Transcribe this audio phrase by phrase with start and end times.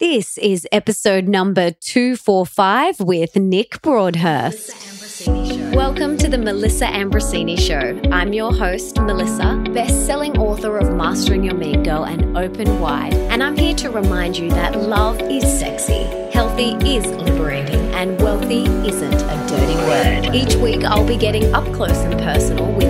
[0.00, 5.26] This is episode number 245 with Nick Broadhurst.
[5.74, 8.00] Welcome to the Melissa Ambrosini Show.
[8.10, 13.12] I'm your host, Melissa, best selling author of Mastering Your Mean Girl and Open Wide.
[13.12, 18.64] And I'm here to remind you that love is sexy, healthy is liberating, and wealthy
[18.88, 20.34] isn't a dirty word.
[20.34, 22.89] Each week, I'll be getting up close and personal with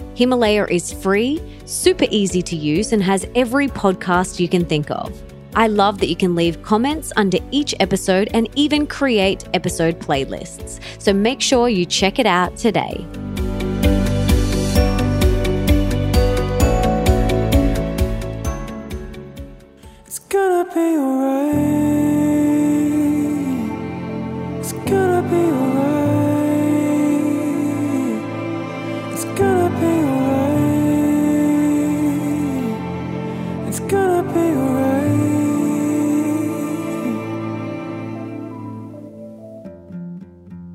[0.21, 5.19] Himalaya is free, super easy to use, and has every podcast you can think of.
[5.55, 10.79] I love that you can leave comments under each episode and even create episode playlists.
[11.01, 13.03] So make sure you check it out today.
[20.05, 22.00] It's gonna be alright.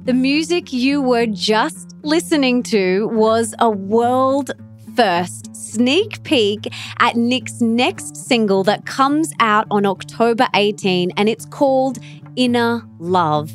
[0.06, 4.52] The music you were just listening to was a world
[4.94, 11.44] first sneak peek at Nick's next single that comes out on October 18, and it's
[11.46, 11.98] called
[12.36, 13.50] Inner Love.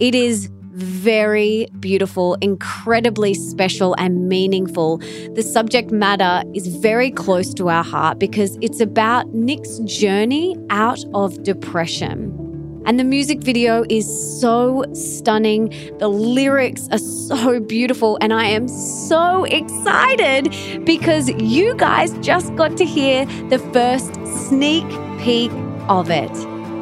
[0.00, 4.96] It is very beautiful, incredibly special, and meaningful.
[5.34, 11.04] The subject matter is very close to our heart because it's about Nick's journey out
[11.12, 12.51] of depression.
[12.84, 15.68] And the music video is so stunning.
[15.98, 18.18] The lyrics are so beautiful.
[18.20, 24.14] And I am so excited because you guys just got to hear the first
[24.48, 24.86] sneak
[25.20, 25.52] peek
[25.88, 26.30] of it.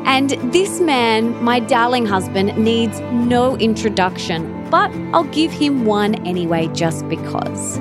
[0.06, 6.68] And this man, my darling husband, needs no introduction, but I'll give him one anyway
[6.68, 7.78] just because.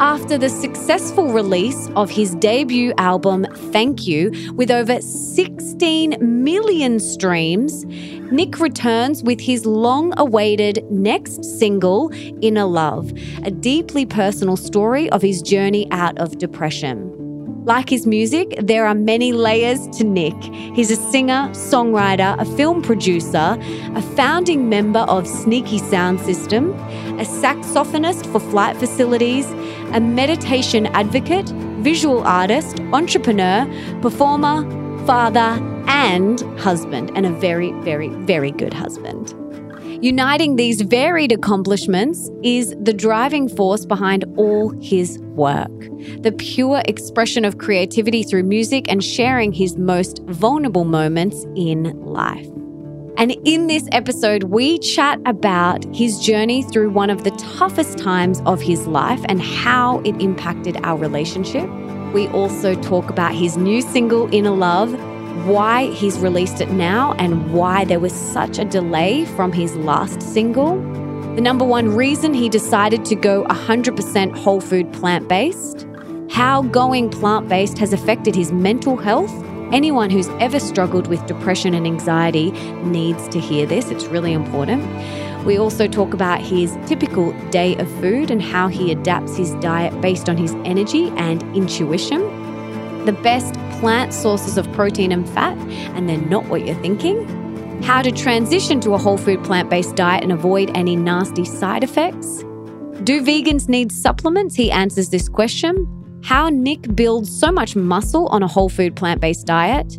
[0.00, 7.84] After the successful release of his debut album, Thank You, with over 16 million streams,
[8.30, 15.20] Nick returns with his long awaited next single, Inner Love, a deeply personal story of
[15.20, 17.17] his journey out of depression.
[17.68, 20.42] Like his music, there are many layers to Nick.
[20.74, 23.58] He's a singer, songwriter, a film producer,
[23.94, 26.72] a founding member of Sneaky Sound System,
[27.20, 29.44] a saxophonist for flight facilities,
[29.92, 31.50] a meditation advocate,
[31.84, 33.66] visual artist, entrepreneur,
[34.00, 34.64] performer,
[35.04, 39.34] father, and husband, and a very, very, very good husband.
[40.00, 45.72] Uniting these varied accomplishments is the driving force behind all his work.
[46.20, 52.46] The pure expression of creativity through music and sharing his most vulnerable moments in life.
[53.16, 58.40] And in this episode, we chat about his journey through one of the toughest times
[58.46, 61.68] of his life and how it impacted our relationship.
[62.14, 64.94] We also talk about his new single, Inner Love,
[65.46, 70.22] why he's released it now and why there was such a delay from his last
[70.22, 70.76] single.
[71.34, 75.86] The number one reason he decided to go 100% whole food plant based,
[76.30, 79.32] how going plant based has affected his mental health.
[79.72, 82.50] Anyone who's ever struggled with depression and anxiety
[82.82, 84.84] needs to hear this, it's really important.
[85.44, 89.98] We also talk about his typical day of food and how he adapts his diet
[90.00, 92.20] based on his energy and intuition.
[93.08, 95.56] The best plant sources of protein and fat,
[95.96, 97.26] and they're not what you're thinking.
[97.82, 101.82] How to transition to a whole food plant based diet and avoid any nasty side
[101.82, 102.40] effects.
[103.04, 104.54] Do vegans need supplements?
[104.56, 106.20] He answers this question.
[106.22, 109.96] How Nick builds so much muscle on a whole food plant based diet.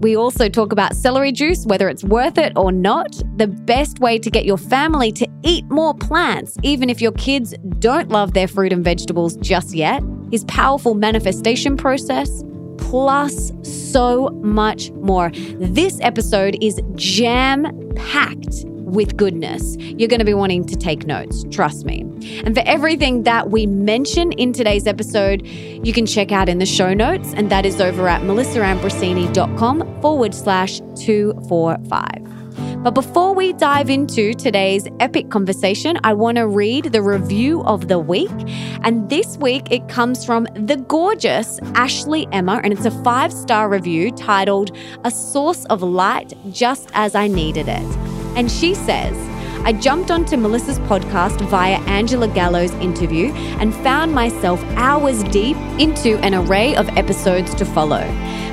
[0.00, 4.18] We also talk about celery juice, whether it's worth it or not, the best way
[4.18, 8.48] to get your family to eat more plants, even if your kids don't love their
[8.48, 10.02] fruit and vegetables just yet,
[10.32, 12.42] his powerful manifestation process,
[12.88, 15.30] plus so much more.
[15.58, 19.76] This episode is jam packed with goodness.
[19.78, 22.00] You're going to be wanting to take notes, trust me.
[22.44, 26.66] And for everything that we mention in today's episode, you can check out in the
[26.66, 32.37] show notes, and that is over at melissaambrosini.com forward slash 245.
[32.82, 37.88] But before we dive into today's epic conversation, I want to read the review of
[37.88, 38.30] the week.
[38.82, 43.68] And this week it comes from the gorgeous Ashley Emma, and it's a five star
[43.68, 47.96] review titled A Source of Light Just as I Needed It.
[48.36, 49.16] And she says,
[49.64, 56.18] I jumped onto Melissa's podcast via Angela Gallo's interview and found myself hours deep into
[56.18, 58.06] an array of episodes to follow.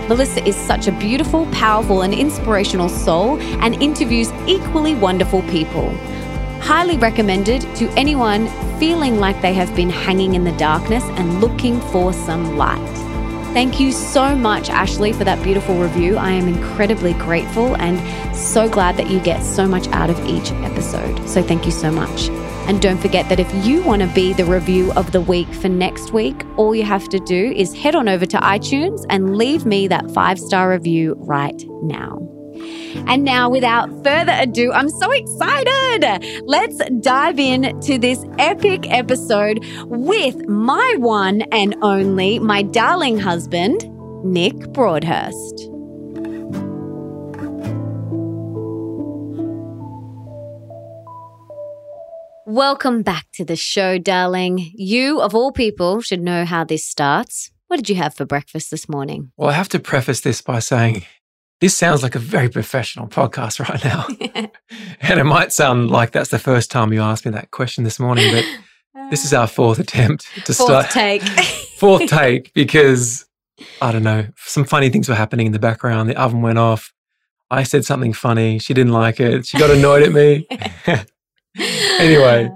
[0.07, 5.89] Melissa is such a beautiful, powerful, and inspirational soul and interviews equally wonderful people.
[6.59, 8.47] Highly recommended to anyone
[8.79, 13.04] feeling like they have been hanging in the darkness and looking for some light.
[13.55, 16.17] Thank you so much, Ashley, for that beautiful review.
[16.17, 17.97] I am incredibly grateful and
[18.35, 21.25] so glad that you get so much out of each episode.
[21.25, 22.27] So, thank you so much.
[22.67, 25.69] And don't forget that if you want to be the review of the week for
[25.69, 29.65] next week, all you have to do is head on over to iTunes and leave
[29.65, 32.34] me that five star review right now.
[33.07, 36.43] And now, without further ado, I'm so excited.
[36.45, 43.89] Let's dive in to this epic episode with my one and only, my darling husband,
[44.23, 45.69] Nick Broadhurst.
[52.47, 54.71] Welcome back to the show, darling.
[54.75, 57.51] You, of all people, should know how this starts.
[57.67, 59.31] What did you have for breakfast this morning?
[59.35, 61.05] Well, I have to preface this by saying
[61.61, 64.05] this sounds like a very professional podcast right now.
[65.01, 67.99] and it might sound like that's the first time you asked me that question this
[67.99, 68.45] morning, but
[69.09, 70.89] this is our fourth attempt to Fourth start.
[70.89, 71.21] take.
[71.79, 73.25] fourth take because
[73.81, 76.09] I don't know, some funny things were happening in the background.
[76.09, 76.91] The oven went off.
[77.51, 78.59] I said something funny.
[78.59, 79.45] She didn't like it.
[79.45, 80.47] She got annoyed at me.
[81.99, 82.49] Anyway.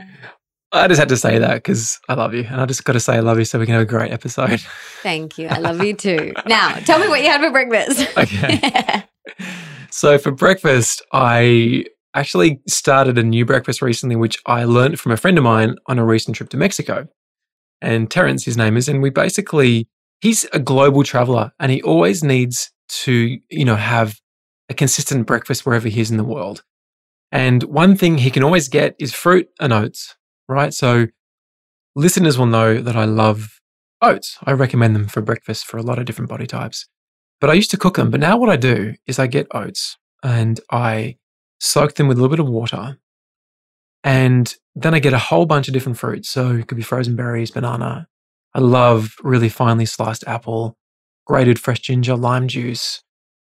[0.71, 2.43] I just had to say that because I love you.
[2.43, 4.11] And I just got to say I love you so we can have a great
[4.11, 4.61] episode.
[5.01, 5.47] Thank you.
[5.47, 6.33] I love you too.
[6.45, 8.07] Now, tell me what you had for breakfast.
[8.17, 9.03] Okay.
[9.91, 15.17] So for breakfast, I actually started a new breakfast recently, which I learned from a
[15.17, 17.07] friend of mine on a recent trip to Mexico.
[17.81, 19.87] And Terence, his name is, and we basically,
[20.21, 24.19] he's a global traveler and he always needs to, you know, have
[24.69, 26.63] a consistent breakfast wherever he is in the world.
[27.31, 30.15] And one thing he can always get is fruit and oats,
[30.49, 30.73] right?
[30.73, 31.07] So
[31.95, 33.59] listeners will know that I love
[34.01, 34.37] oats.
[34.43, 36.87] I recommend them for breakfast for a lot of different body types.
[37.39, 38.11] But I used to cook them.
[38.11, 41.17] But now what I do is I get oats and I
[41.59, 42.97] soak them with a little bit of water.
[44.03, 46.29] And then I get a whole bunch of different fruits.
[46.29, 48.07] So it could be frozen berries, banana.
[48.53, 50.77] I love really finely sliced apple,
[51.25, 53.03] grated fresh ginger, lime juice,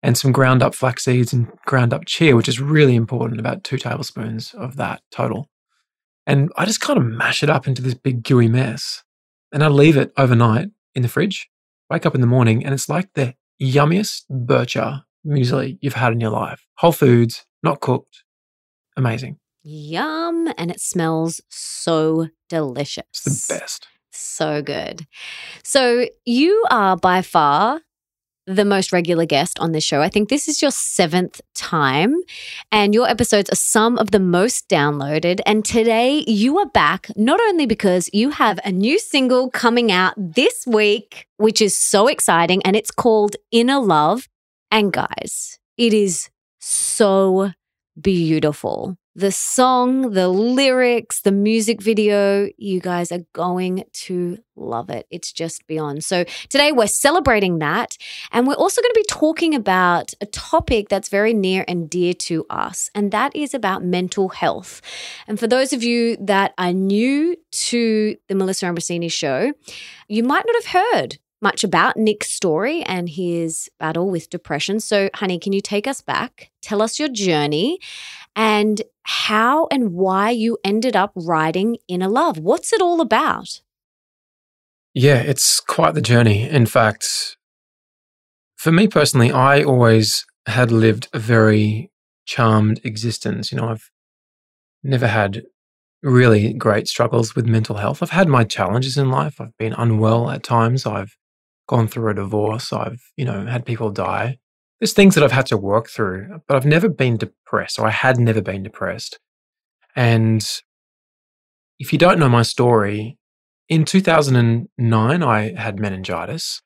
[0.04, 3.63] and some ground up flax seeds and ground up chia, which is really important, about
[3.63, 5.50] two tablespoons of that total.
[6.25, 9.04] And I just kind of mash it up into this big gooey mess.
[9.52, 11.50] And I leave it overnight in the fridge.
[11.90, 16.20] Wake up in the morning and it's like the yummiest bircher muesli you've had in
[16.20, 16.66] your life.
[16.78, 18.24] Whole foods, not cooked.
[18.98, 19.38] Amazing.
[19.64, 20.52] Yum.
[20.58, 23.04] And it smells so delicious.
[23.26, 23.88] It's the best.
[24.12, 25.08] So good.
[25.64, 27.81] So you are by far
[28.45, 30.01] the most regular guest on this show.
[30.01, 32.16] I think this is your seventh time,
[32.72, 35.40] and your episodes are some of the most downloaded.
[35.45, 40.13] And today you are back not only because you have a new single coming out
[40.18, 44.28] this week, which is so exciting, and it's called Inner Love.
[44.72, 46.30] And guys, it is
[46.60, 47.51] so
[48.00, 48.98] beautiful.
[49.15, 55.06] The song, the lyrics, the music video, you guys are going to love it.
[55.12, 56.04] It's just beyond.
[56.04, 57.95] So, today we're celebrating that.
[58.31, 62.15] And we're also going to be talking about a topic that's very near and dear
[62.15, 64.81] to us, and that is about mental health.
[65.27, 69.54] And for those of you that are new to the Melissa Ambrosini show,
[70.07, 74.80] you might not have heard much about Nick's story and his battle with depression.
[74.80, 76.49] So, honey, can you take us back?
[76.61, 77.80] Tell us your journey
[78.35, 82.38] and how and why you ended up writing Inner Love.
[82.38, 83.62] What's it all about?
[84.94, 86.48] Yeah, it's quite the journey.
[86.48, 87.38] In fact,
[88.56, 91.92] for me personally, I always had lived a very
[92.26, 93.52] charmed existence.
[93.52, 93.90] You know, I've
[94.83, 95.44] never had
[96.02, 98.04] really great struggles with mental health.
[98.04, 99.40] I've had my challenges in life.
[99.40, 100.86] I've been unwell at times.
[100.86, 101.16] I've
[101.68, 102.72] gone through a divorce.
[102.72, 104.38] I've, you know, had people die.
[104.83, 107.92] There's things that I've had to work through, but I've never been depressed, or I
[107.92, 109.18] had never been depressed.
[109.95, 110.45] And
[111.80, 113.18] if you don't know my story,
[113.69, 116.61] in 2009, I had meningitis,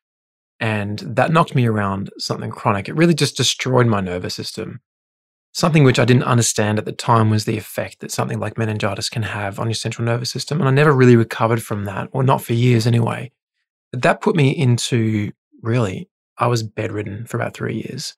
[0.59, 2.89] and that knocked me around something chronic.
[2.89, 4.79] It really just destroyed my nervous system.
[5.53, 9.09] Something which I didn't understand at the time was the effect that something like meningitis
[9.09, 10.59] can have on your central nervous system.
[10.59, 13.31] And I never really recovered from that, or not for years anyway.
[13.91, 18.15] But that put me into really, I was bedridden for about three years.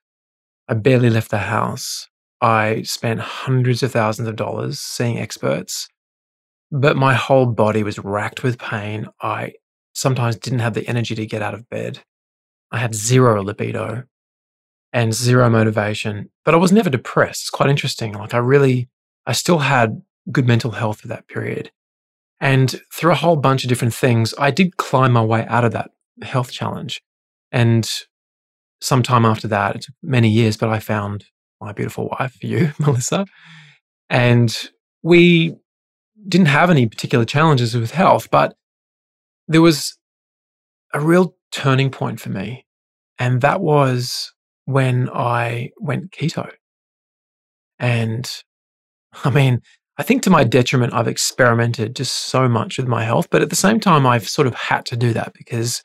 [0.68, 2.08] I barely left the house.
[2.42, 5.88] I spent hundreds of thousands of dollars seeing experts,
[6.72, 9.08] but my whole body was racked with pain.
[9.22, 9.54] I
[9.94, 12.04] sometimes didn't have the energy to get out of bed.
[12.72, 14.04] I had zero libido
[14.94, 17.44] and zero motivation, but I was never depressed.
[17.44, 18.14] It's quite interesting.
[18.14, 18.90] Like I really,
[19.26, 21.72] I still had good mental health for that period.
[22.40, 25.74] And through a whole bunch of different things, I did climb my way out of
[25.74, 27.02] that health challenge.
[27.52, 27.90] And
[28.82, 31.26] sometime after that, it took many years, but I found
[31.62, 33.26] my beautiful wife, you, Melissa.
[34.10, 34.56] And
[35.04, 35.56] we
[36.28, 38.56] didn't have any particular challenges with health, but
[39.48, 39.98] there was
[40.94, 42.66] a real turning point for me.
[43.18, 44.34] And that was
[44.66, 46.52] when I went keto.
[47.80, 48.30] And
[49.24, 49.62] I mean,
[49.98, 53.28] I think to my detriment, I've experimented just so much with my health.
[53.30, 55.84] But at the same time, I've sort of had to do that because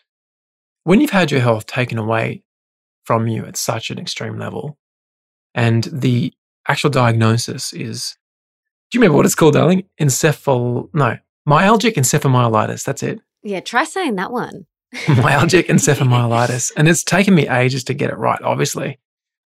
[0.84, 2.42] when you've had your health taken away
[3.04, 4.78] from you at such an extreme level,
[5.54, 6.32] and the
[6.68, 8.16] actual diagnosis is
[8.90, 9.84] do you remember what it's called, darling?
[10.00, 11.16] Encephal, no,
[11.48, 12.84] myalgic encephalomyelitis.
[12.84, 13.20] That's it.
[13.42, 14.66] Yeah, try saying that one.
[14.94, 16.70] myalgic encephalomyelitis.
[16.76, 19.00] And it's taken me ages to get it right, obviously.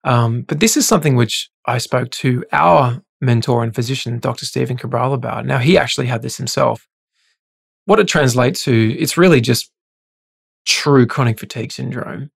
[0.04, 4.45] Um, but this is something which I spoke to our mentor and physician, Dr.
[4.45, 5.47] Stephen Cabral, about.
[5.47, 6.87] Now, he actually had this himself.
[7.87, 9.71] What it translates to, it's really just
[10.68, 12.30] true chronic fatigue syndrome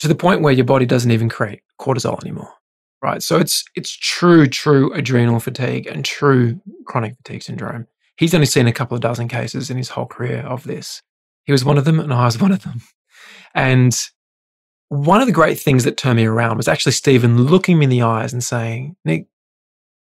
[0.00, 2.52] to the point where your body doesn't even create cortisol anymore.
[3.02, 3.22] Right.
[3.22, 7.86] So it's it's true, true adrenal fatigue and true chronic fatigue syndrome.
[8.16, 11.02] He's only seen a couple of dozen cases in his whole career of this.
[11.44, 12.80] He was one of them, and I was one of them.
[13.54, 13.94] And
[14.88, 17.90] one of the great things that turned me around was actually Stephen looking me in
[17.90, 19.26] the eyes and saying, Nick,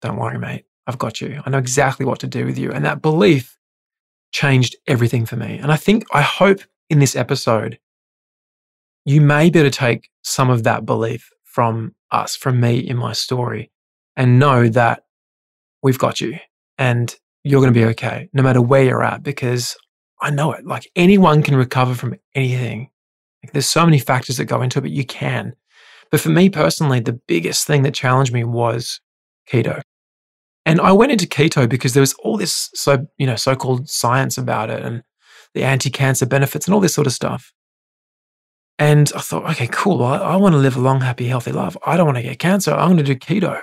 [0.01, 0.65] don't worry, mate.
[0.87, 1.41] I've got you.
[1.45, 2.71] I know exactly what to do with you.
[2.71, 3.57] And that belief
[4.31, 5.57] changed everything for me.
[5.57, 7.79] And I think, I hope in this episode,
[9.05, 12.97] you may be able to take some of that belief from us, from me in
[12.97, 13.71] my story,
[14.15, 15.03] and know that
[15.81, 16.37] we've got you
[16.77, 19.77] and you're going to be okay no matter where you're at because
[20.21, 20.65] I know it.
[20.65, 22.89] Like anyone can recover from anything.
[23.43, 25.55] Like there's so many factors that go into it, but you can.
[26.11, 28.99] But for me personally, the biggest thing that challenged me was
[29.49, 29.81] keto.
[30.65, 34.37] And I went into keto because there was all this so, you know, so-called science
[34.37, 35.03] about it and
[35.53, 37.53] the anti-cancer benefits and all this sort of stuff.
[38.77, 40.03] And I thought, okay, cool.
[40.03, 41.75] I, I want to live a long, happy, healthy life.
[41.85, 42.71] I don't want to get cancer.
[42.71, 43.61] I'm going to do keto.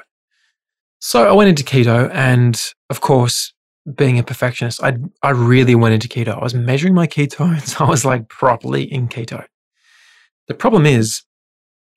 [1.00, 3.52] So I went into keto and of course,
[3.94, 6.36] being a perfectionist, I I really went into keto.
[6.36, 7.80] I was measuring my ketones.
[7.80, 9.44] I was like properly in keto.
[10.48, 11.22] The problem is,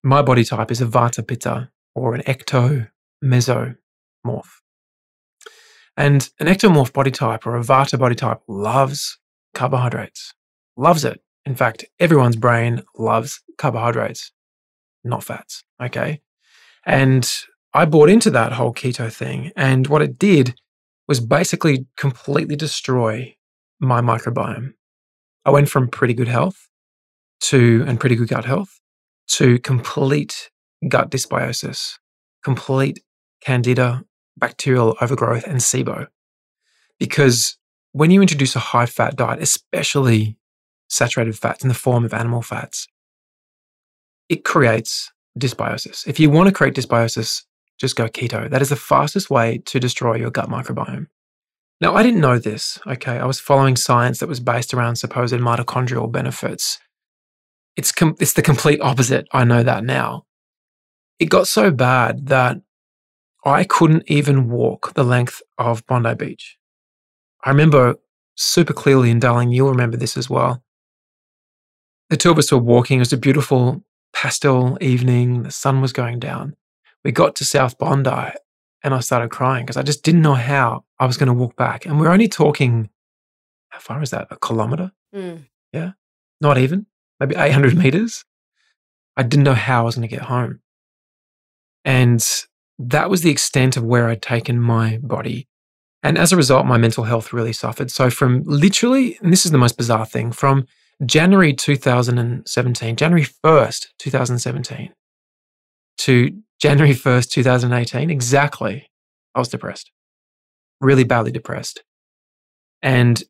[0.04, 2.90] my body type is a Vata Pitta or an ecto
[3.24, 3.76] mesomorph.
[5.98, 9.18] And an ectomorph body type or a Vata body type loves
[9.60, 10.34] carbohydrates,
[10.78, 11.20] loves it.
[11.46, 14.32] In fact, everyone's brain loves carbohydrates,
[15.04, 15.66] not fats.
[15.84, 16.22] Okay.
[16.86, 17.30] And
[17.74, 19.52] I bought into that whole keto thing.
[19.58, 20.56] And what it did
[21.10, 23.36] was basically completely destroy
[23.82, 24.70] my microbiome.
[25.44, 26.70] I went from pretty good health
[27.42, 28.80] to, and pretty good gut health,
[29.40, 30.52] to complete
[30.88, 31.96] gut dysbiosis,
[32.46, 33.00] complete
[33.42, 34.06] candida,
[34.38, 36.08] bacterial overgrowth, and SIBO.
[36.98, 37.59] Because
[37.92, 40.38] when you introduce a high fat diet, especially
[40.90, 42.88] saturated fats in the form of animal fats,
[44.28, 46.08] it creates dysbiosis.
[46.08, 47.44] If you want to create dysbiosis,
[47.80, 48.50] just go keto.
[48.50, 51.08] That is the fastest way to destroy your gut microbiome.
[51.82, 53.18] Now, I didn't know this, okay?
[53.18, 56.78] I was following science that was based around supposed mitochondrial benefits.
[57.78, 59.28] It's, com- it's the complete opposite.
[59.32, 60.26] I know that now.
[61.20, 62.58] It got so bad that
[63.46, 66.59] I couldn't even walk the length of Bondi Beach.
[67.44, 67.96] I remember
[68.36, 70.64] super clearly, and darling, you'll remember this as well.
[72.10, 72.98] The two of us were walking.
[72.98, 75.44] It was a beautiful pastel evening.
[75.44, 76.56] The sun was going down
[77.04, 78.32] we got to South Bondi
[78.84, 81.56] and I started crying because I just didn't know how I was going to walk
[81.56, 81.86] back.
[81.86, 82.90] And we're only talking,
[83.70, 84.28] how far is that?
[84.32, 84.92] A kilometer?
[85.14, 85.46] Mm.
[85.74, 85.92] Yeah.
[86.42, 86.86] Not even,
[87.20, 88.24] maybe 800 meters.
[89.18, 90.62] I didn't know how I was going to get home.
[91.84, 92.26] And
[92.78, 95.49] that was the extent of where I'd taken my body.
[96.02, 97.92] And as a result, my mental health really suffered.
[97.92, 100.66] So, from literally, and this is the most bizarre thing, from
[101.06, 104.94] January 2017, January 1st, 2017,
[106.00, 108.90] to January 1st, 2018, exactly,
[109.36, 109.92] I was depressed,
[110.82, 111.84] really badly depressed.
[112.82, 113.22] And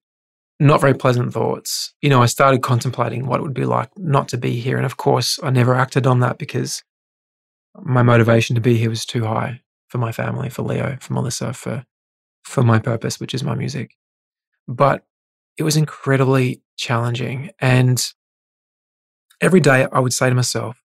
[0.60, 1.94] not very pleasant thoughts.
[2.02, 4.78] You know, I started contemplating what it would be like not to be here.
[4.78, 6.84] And of course, I never acted on that because
[7.82, 11.54] my motivation to be here was too high for my family, for Leo, for Melissa,
[11.54, 11.86] for,
[12.44, 13.96] for my purpose, which is my music.
[14.68, 15.06] But
[15.58, 17.52] it was incredibly challenging.
[17.60, 18.02] And
[19.42, 20.82] every day I would say to myself,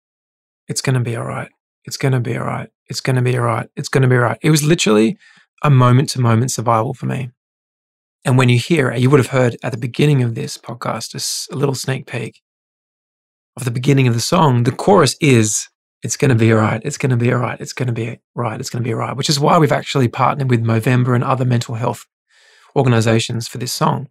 [0.68, 1.50] it's going to be all right.
[1.84, 2.70] It's going to be all right.
[2.88, 3.68] It's going to be all right.
[3.76, 4.38] It's going to be all right.
[4.42, 5.18] It was literally
[5.62, 7.30] a moment to moment survival for me.
[8.24, 11.48] And when you hear it, you would have heard at the beginning of this podcast
[11.50, 12.42] a little sneak peek
[13.56, 14.64] of the beginning of the song.
[14.64, 15.68] The chorus is
[16.02, 16.80] It's going to be all right.
[16.84, 17.60] It's going to be all right.
[17.60, 18.58] It's going to be right.
[18.58, 19.16] It's going to be all right.
[19.16, 22.06] Which is why we've actually partnered with Movember and other mental health
[22.74, 24.08] organizations for this song.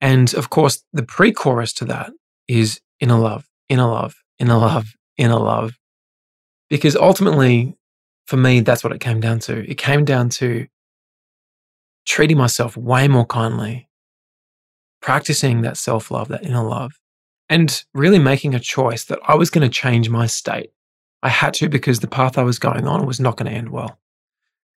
[0.00, 2.12] And of course, the pre chorus to that
[2.48, 5.78] is inner love, inner love, inner love, inner love.
[6.68, 7.76] Because ultimately,
[8.26, 9.68] for me, that's what it came down to.
[9.70, 10.66] It came down to
[12.06, 13.88] treating myself way more kindly,
[15.00, 16.92] practicing that self love, that inner love,
[17.48, 20.70] and really making a choice that I was going to change my state.
[21.22, 23.70] I had to because the path I was going on was not going to end
[23.70, 23.98] well.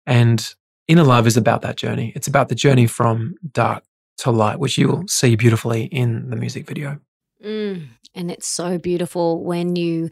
[0.05, 0.53] And
[0.87, 2.11] inner love is about that journey.
[2.15, 3.83] It's about the journey from dark
[4.17, 6.99] to light, which you will see beautifully in the music video.
[7.43, 10.09] Mm, and it's so beautiful when you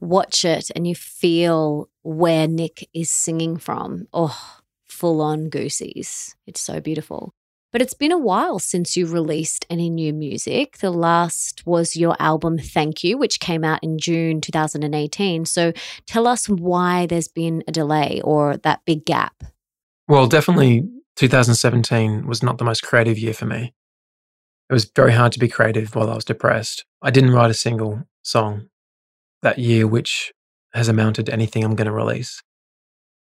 [0.00, 4.06] watch it and you feel where Nick is singing from.
[4.12, 6.36] Oh, full on goosies.
[6.46, 7.34] It's so beautiful.
[7.74, 10.78] But it's been a while since you released any new music.
[10.78, 15.44] The last was your album Thank You, which came out in June 2018.
[15.44, 15.72] So
[16.06, 19.42] tell us why there's been a delay or that big gap.
[20.06, 23.74] Well, definitely 2017 was not the most creative year for me.
[24.70, 26.84] It was very hard to be creative while I was depressed.
[27.02, 28.68] I didn't write a single song
[29.42, 30.32] that year, which
[30.74, 32.40] has amounted to anything I'm going to release.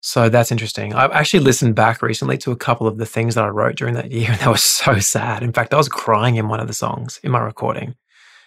[0.05, 0.93] So that's interesting.
[0.93, 3.93] I've actually listened back recently to a couple of the things that I wrote during
[3.93, 5.41] that year, and that was so sad.
[5.43, 7.95] In fact, I was crying in one of the songs in my recording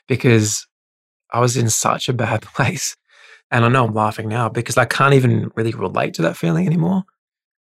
[0.07, 0.67] because
[1.33, 2.95] I was in such a bad place.
[3.51, 6.67] And I know I'm laughing now because I can't even really relate to that feeling
[6.67, 7.05] anymore.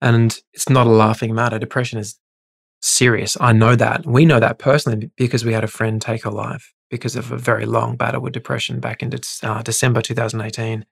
[0.01, 1.59] And it's not a laughing matter.
[1.59, 2.17] Depression is
[2.81, 3.37] serious.
[3.39, 4.07] I know that.
[4.07, 7.37] We know that personally because we had a friend take her life because of a
[7.37, 10.85] very long battle with depression back in uh, December 2018.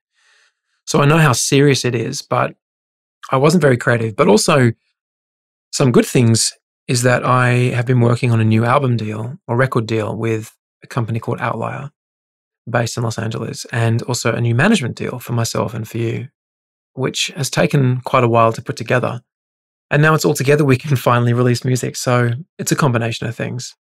[0.86, 2.55] So I know how serious it is, but
[3.32, 4.16] I wasn't very creative.
[4.16, 4.72] But also,
[5.72, 6.54] some good things
[6.88, 10.56] is that I have been working on a new album deal or record deal with
[10.84, 11.92] a company called Outlier
[12.70, 16.28] based in Los Angeles and also a new management deal for myself and for you
[16.94, 19.22] which has taken quite a while to put together.
[19.90, 21.96] And now it's all together, we can finally release music.
[21.96, 23.76] So it's a combination of things.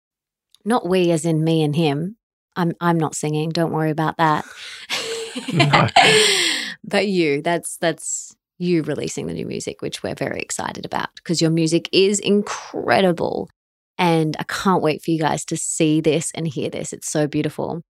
[0.64, 2.16] Not we, as in me and him.
[2.56, 3.50] I'm I'm not singing.
[3.50, 4.44] Don't worry about that.
[6.84, 11.40] but you, that's that's you releasing the new music, which we're very excited about because
[11.40, 13.48] your music is incredible.
[13.98, 16.92] And I can't wait for you guys to see this and hear this.
[16.92, 17.82] It's so beautiful.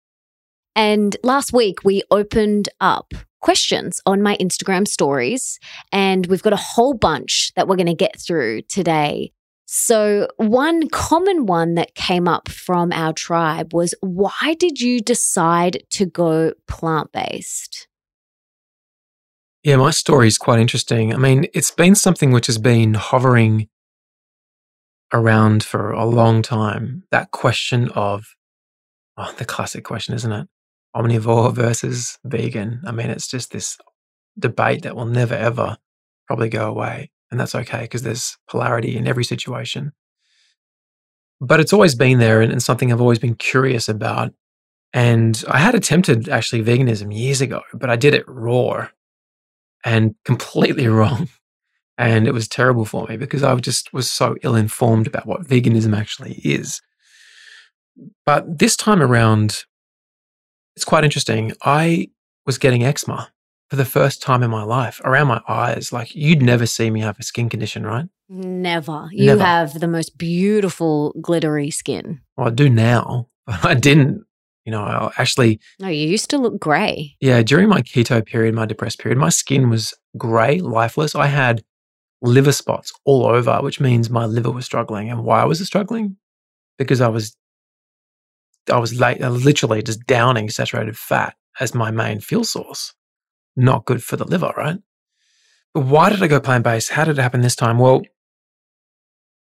[0.75, 5.59] And last week, we opened up questions on my Instagram stories,
[5.91, 9.31] and we've got a whole bunch that we're going to get through today.
[9.65, 15.83] So, one common one that came up from our tribe was why did you decide
[15.91, 17.87] to go plant based?
[19.63, 21.13] Yeah, my story is quite interesting.
[21.13, 23.67] I mean, it's been something which has been hovering
[25.13, 27.03] around for a long time.
[27.11, 28.25] That question of,
[29.17, 30.47] oh, the classic question, isn't it?
[30.95, 32.81] omnivore versus vegan.
[32.85, 33.77] I mean, it's just this
[34.37, 35.77] debate that will never ever
[36.27, 37.11] probably go away.
[37.29, 39.93] And that's okay because there's polarity in every situation.
[41.39, 44.33] But it's always been there and, and something I've always been curious about.
[44.93, 48.87] And I had attempted actually veganism years ago, but I did it raw
[49.83, 51.29] and completely wrong.
[51.97, 55.45] And it was terrible for me because I just was so ill informed about what
[55.45, 56.81] veganism actually is.
[58.25, 59.65] But this time around,
[60.75, 61.51] it's quite interesting.
[61.63, 62.07] I
[62.45, 63.31] was getting eczema
[63.69, 65.93] for the first time in my life around my eyes.
[65.93, 68.05] Like you'd never see me have a skin condition, right?
[68.27, 69.09] Never.
[69.11, 69.43] You never.
[69.43, 72.21] have the most beautiful glittery skin.
[72.35, 74.23] Well, I do now, but I didn't.
[74.65, 75.59] You know, I actually.
[75.79, 77.15] No, you used to look grey.
[77.19, 81.15] Yeah, during my keto period, my depressed period, my skin was grey, lifeless.
[81.15, 81.63] I had
[82.21, 85.09] liver spots all over, which means my liver was struggling.
[85.09, 86.17] And why was it struggling?
[86.77, 87.35] Because I was
[88.71, 92.93] I was late, uh, literally just downing saturated fat as my main fuel source.
[93.55, 94.77] Not good for the liver, right?
[95.73, 96.91] But why did I go plant based?
[96.91, 97.79] How did it happen this time?
[97.79, 98.01] Well,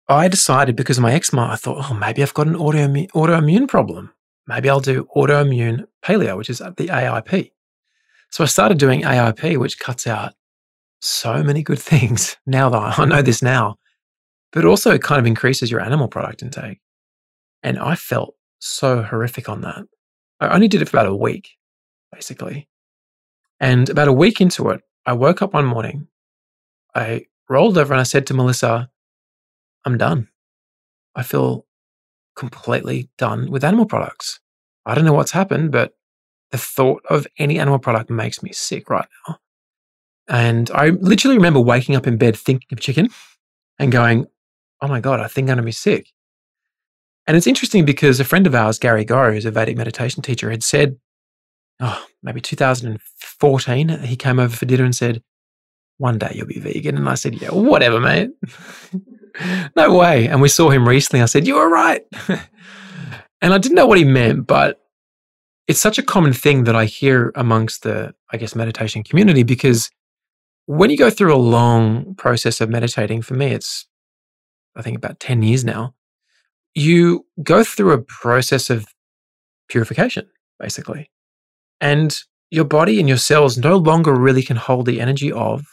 [0.08, 3.68] I decided because of my eczema, I thought, oh, maybe I've got an autoimmune, autoimmune
[3.68, 4.14] problem.
[4.52, 7.52] Maybe I'll do autoimmune paleo, which is the AIP.
[8.32, 10.34] So I started doing AIP, which cuts out
[11.00, 13.78] so many good things now that I know this now,
[14.52, 16.82] but also it kind of increases your animal product intake.
[17.64, 19.86] And I felt so horrific on that.
[20.42, 21.52] I only did it for about a week,
[22.12, 22.68] basically.
[23.62, 26.08] And about a week into it, I woke up one morning,
[26.94, 28.90] I rolled over and I said to Melissa,
[29.86, 30.28] I'm done.
[31.16, 31.66] I feel
[32.36, 34.41] completely done with animal products.
[34.86, 35.94] I don't know what's happened, but
[36.52, 39.38] the thought of any animal product makes me sick right now.
[40.28, 43.10] And I literally remember waking up in bed thinking of chicken
[43.80, 44.28] and going,
[44.82, 46.08] oh my God, I think I'm going to be sick.
[47.28, 50.50] And it's interesting because a friend of ours, Gary Gorry, who's a Vedic meditation teacher,
[50.50, 50.98] had said
[51.82, 55.22] oh, maybe 2014, he came over for dinner and said,
[55.98, 56.98] One day you'll be vegan.
[56.98, 58.30] And I said, Yeah, whatever, mate.
[59.76, 60.28] no way.
[60.28, 61.22] And we saw him recently.
[61.22, 62.04] I said, You were right.
[63.42, 64.80] and I didn't know what he meant, but
[65.68, 69.90] it's such a common thing that I hear amongst the, I guess, meditation community because
[70.66, 73.88] when you go through a long process of meditating, for me, it's,
[74.76, 75.96] I think, about 10 years now,
[76.74, 78.86] you go through a process of
[79.70, 81.10] purification, basically.
[81.80, 82.18] And
[82.52, 85.66] your body and your cells no longer really can hold the energy of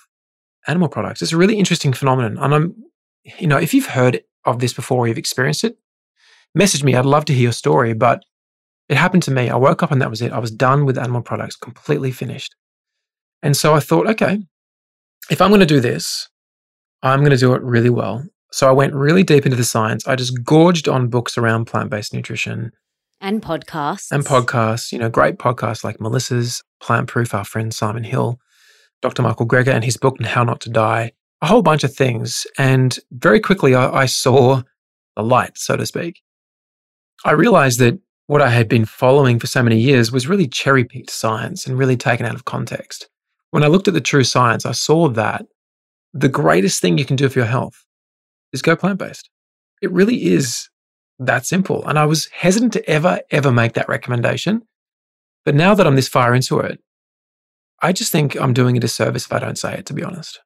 [0.66, 1.22] animal products.
[1.22, 2.38] It's a really interesting phenomenon.
[2.38, 2.74] And I'm,
[3.38, 5.76] you know, if you've heard of this before, you've experienced it,
[6.54, 6.94] message me.
[6.94, 7.92] I'd love to hear your story.
[7.92, 8.22] But
[8.88, 9.50] it happened to me.
[9.50, 10.32] I woke up and that was it.
[10.32, 12.54] I was done with animal products, completely finished.
[13.42, 14.38] And so I thought, okay,
[15.30, 16.28] if I'm going to do this,
[17.02, 18.24] I'm going to do it really well.
[18.50, 20.06] So I went really deep into the science.
[20.06, 22.72] I just gorged on books around plant based nutrition
[23.20, 24.11] and podcasts.
[24.11, 28.38] And podcasts, you know, great podcasts like Melissa's, Plant Proof, our friend Simon Hill,
[29.02, 29.22] Dr.
[29.22, 32.46] Michael Greger, and his book, How Not to Die, a whole bunch of things.
[32.56, 34.62] And very quickly, I, I saw
[35.16, 36.22] the light, so to speak.
[37.24, 40.85] I realized that what I had been following for so many years was really cherry
[40.85, 43.09] picked science and really taken out of context.
[43.50, 45.46] When I looked at the true science, I saw that
[46.12, 47.85] the greatest thing you can do for your health
[48.52, 49.31] is go plant based.
[49.81, 50.68] It really is
[51.18, 51.87] that simple.
[51.87, 54.62] And I was hesitant to ever, ever make that recommendation.
[55.44, 56.81] But now that I'm this far into it,
[57.81, 60.40] I just think I'm doing a disservice if I don't say it, to be honest.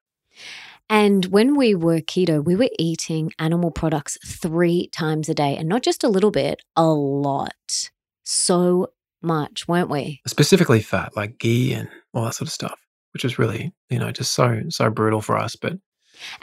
[0.93, 5.67] And when we were keto, we were eating animal products three times a day and
[5.67, 7.89] not just a little bit, a lot.
[8.23, 10.21] So much, weren't we?
[10.27, 12.79] Specifically fat, like ghee and all that sort of stuff,
[13.13, 15.55] which is really, you know, just so, so brutal for us.
[15.55, 15.79] But,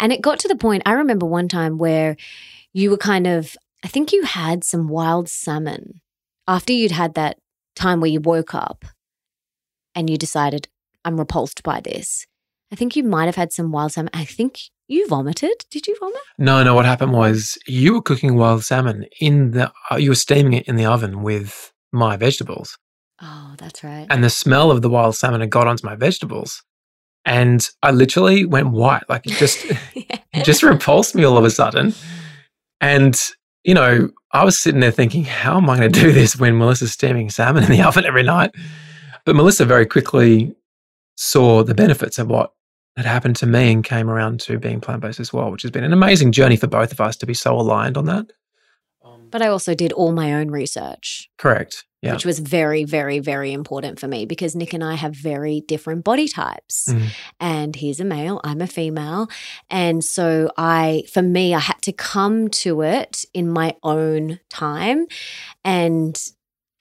[0.01, 2.17] and it got to the point, I remember one time where
[2.73, 6.01] you were kind of I think you had some wild salmon
[6.49, 7.39] after you'd had that
[7.77, 8.85] time where you woke up
[9.95, 10.67] and you decided,
[11.05, 12.27] I'm repulsed by this.
[12.73, 14.11] I think you might have had some wild salmon.
[14.15, 15.65] I think you vomited.
[15.71, 16.21] Did you vomit?
[16.39, 16.75] No, no.
[16.75, 20.69] What happened was you were cooking wild salmon in the, uh, you were steaming it
[20.69, 22.79] in the oven with my vegetables.
[23.21, 24.07] Oh, that's right.
[24.09, 26.63] And the smell of the wild salmon had got onto my vegetables.
[27.25, 29.03] And I literally went white.
[29.09, 29.75] Like it just, yeah.
[30.33, 31.93] it just repulsed me all of a sudden.
[32.81, 33.21] And
[33.65, 36.59] you know, I was sitting there thinking, how am I going to do this when
[36.59, 38.53] Melissa's steaming salmon in the oven every night?
[39.25, 40.55] But Melissa very quickly
[41.17, 42.53] saw the benefits of what
[42.97, 45.71] had happened to me and came around to being plant based as well, which has
[45.71, 48.27] been an amazing journey for both of us to be so aligned on that.
[49.31, 51.31] But I also did all my own research.
[51.39, 51.85] Correct.
[52.03, 52.15] Yeah.
[52.15, 56.03] Which was very, very, very important for me because Nick and I have very different
[56.03, 56.89] body types.
[56.89, 57.07] Mm.
[57.39, 59.29] And he's a male, I'm a female.
[59.69, 65.07] And so I, for me, I had to come to it in my own time
[65.63, 66.19] and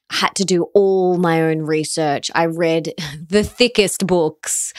[0.09, 2.31] had to do all my own research.
[2.33, 2.93] I read
[3.29, 4.73] the thickest books.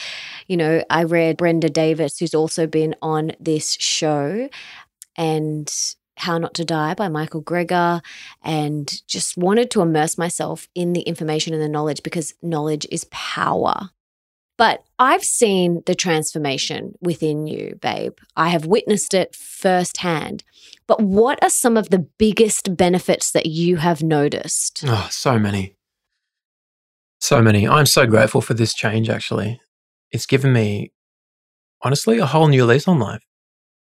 [0.47, 4.49] You know, I read Brenda Davis, who's also been on this show.
[5.17, 5.71] And
[6.21, 8.01] how Not to Die by Michael Greger
[8.43, 13.05] and just wanted to immerse myself in the information and the knowledge because knowledge is
[13.05, 13.89] power.
[14.57, 18.13] But I've seen the transformation within you, babe.
[18.35, 20.43] I have witnessed it firsthand.
[20.91, 24.83] But what are some of the biggest benefits that you have noticed?
[24.85, 25.77] Oh, so many.
[27.21, 27.65] So many.
[27.65, 29.61] I'm so grateful for this change, actually.
[30.11, 30.91] It's given me,
[31.81, 33.23] honestly, a whole new lease on life.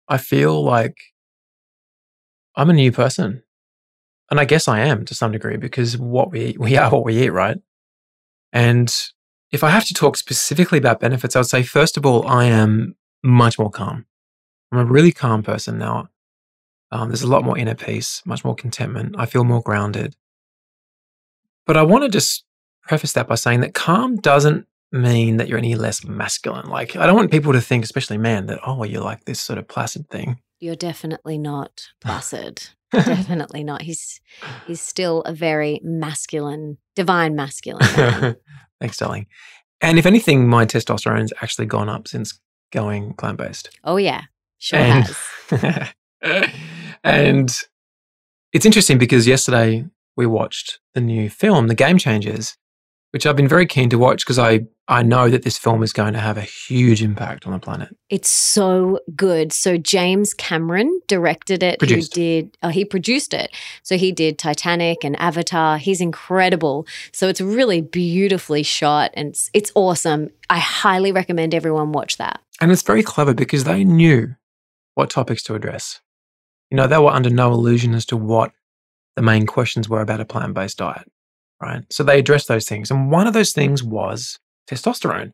[0.09, 0.97] I feel like
[2.57, 3.45] I'm a new person.
[4.29, 7.23] And I guess I am to some degree because what we we are what we
[7.23, 7.59] eat, right?
[8.53, 8.93] And
[9.53, 12.47] if I have to talk specifically about benefits, I would say, first of all, I
[12.47, 14.07] am much more calm.
[14.73, 16.09] I'm a really calm person now.
[16.90, 19.14] Um, there's a lot more inner peace, much more contentment.
[19.18, 20.16] I feel more grounded.
[21.66, 22.44] But I want to just
[22.83, 26.66] preface that by saying that calm doesn't mean that you're any less masculine.
[26.68, 29.40] Like, I don't want people to think, especially men, that, oh, well, you're like this
[29.40, 30.40] sort of placid thing.
[30.61, 32.68] You're definitely not placid.
[32.90, 33.83] definitely not.
[33.83, 34.18] He's
[34.66, 37.85] he's still a very masculine, divine masculine.
[38.81, 39.27] Thanks, darling.
[39.81, 42.40] And if anything, my testosterone's actually gone up since
[42.72, 43.70] going plant based.
[43.85, 44.22] Oh yeah,
[44.59, 45.07] sure and,
[45.51, 45.92] has.
[47.05, 47.51] and
[48.53, 49.85] it's interesting because yesterday
[50.17, 52.57] we watched the new film, The Game Changers,
[53.13, 55.93] which I've been very keen to watch because I, I know that this film is
[55.93, 57.97] going to have a huge impact on the planet.
[58.11, 59.53] It's so good.
[59.53, 61.79] So James Cameron directed it.
[61.79, 62.17] Produced.
[62.17, 63.55] He did oh, he produced it.
[63.83, 65.79] So he did Titanic and Avatar.
[65.79, 66.87] He's incredible.
[67.13, 70.31] So it's really beautifully shot and it's, it's awesome.
[70.51, 72.41] I highly recommend everyone watch that.
[72.61, 74.35] And it's very clever because they knew
[74.95, 76.01] what topics to address.
[76.71, 78.53] You know, they were under no illusion as to what
[79.17, 81.11] the main questions were about a plant-based diet.
[81.61, 81.83] right?
[81.91, 82.91] So they addressed those things.
[82.91, 84.39] And one of those things was
[84.71, 85.33] testosterone.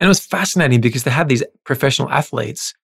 [0.00, 2.74] And it was fascinating because they had these professional athletes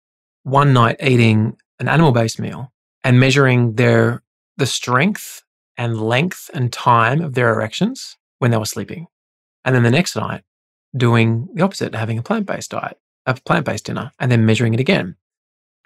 [0.44, 2.72] one night eating an animal based meal
[3.04, 4.22] and measuring their
[4.56, 5.42] the strength
[5.76, 9.06] and length and time of their erections when they were sleeping.
[9.64, 10.42] And then the next night
[10.96, 14.74] doing the opposite, having a plant based diet, a plant based dinner, and then measuring
[14.74, 15.16] it again.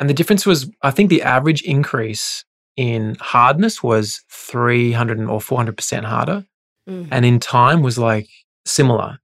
[0.00, 2.44] And the difference was, I think the average increase
[2.76, 6.46] in hardness was 300 or 400% harder.
[6.88, 7.09] Mm.
[7.11, 8.28] And in time was like
[8.66, 9.18] similar.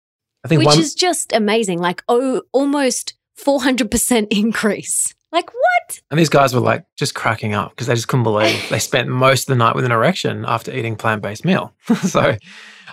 [0.45, 1.81] I think Which one, is just amazing.
[1.81, 5.15] Like, oh, almost 400% increase.
[5.33, 6.01] Like, what?
[6.11, 9.09] and these guys were like just cracking up because they just couldn't believe they spent
[9.09, 11.75] most of the night with an erection after eating plant based meal.
[12.03, 12.37] so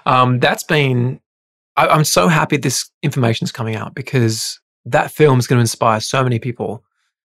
[0.06, 1.20] um, that's been,
[1.76, 5.62] I, I'm so happy this information is coming out because that film is going to
[5.62, 6.84] inspire so many people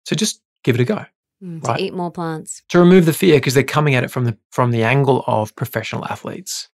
[0.09, 1.05] to just give it a go.
[1.42, 1.79] Mm, Right.
[1.79, 2.62] To eat more plants.
[2.71, 5.55] to remove the fear because they're coming at it from the from the angle of
[5.55, 6.68] professional athletes.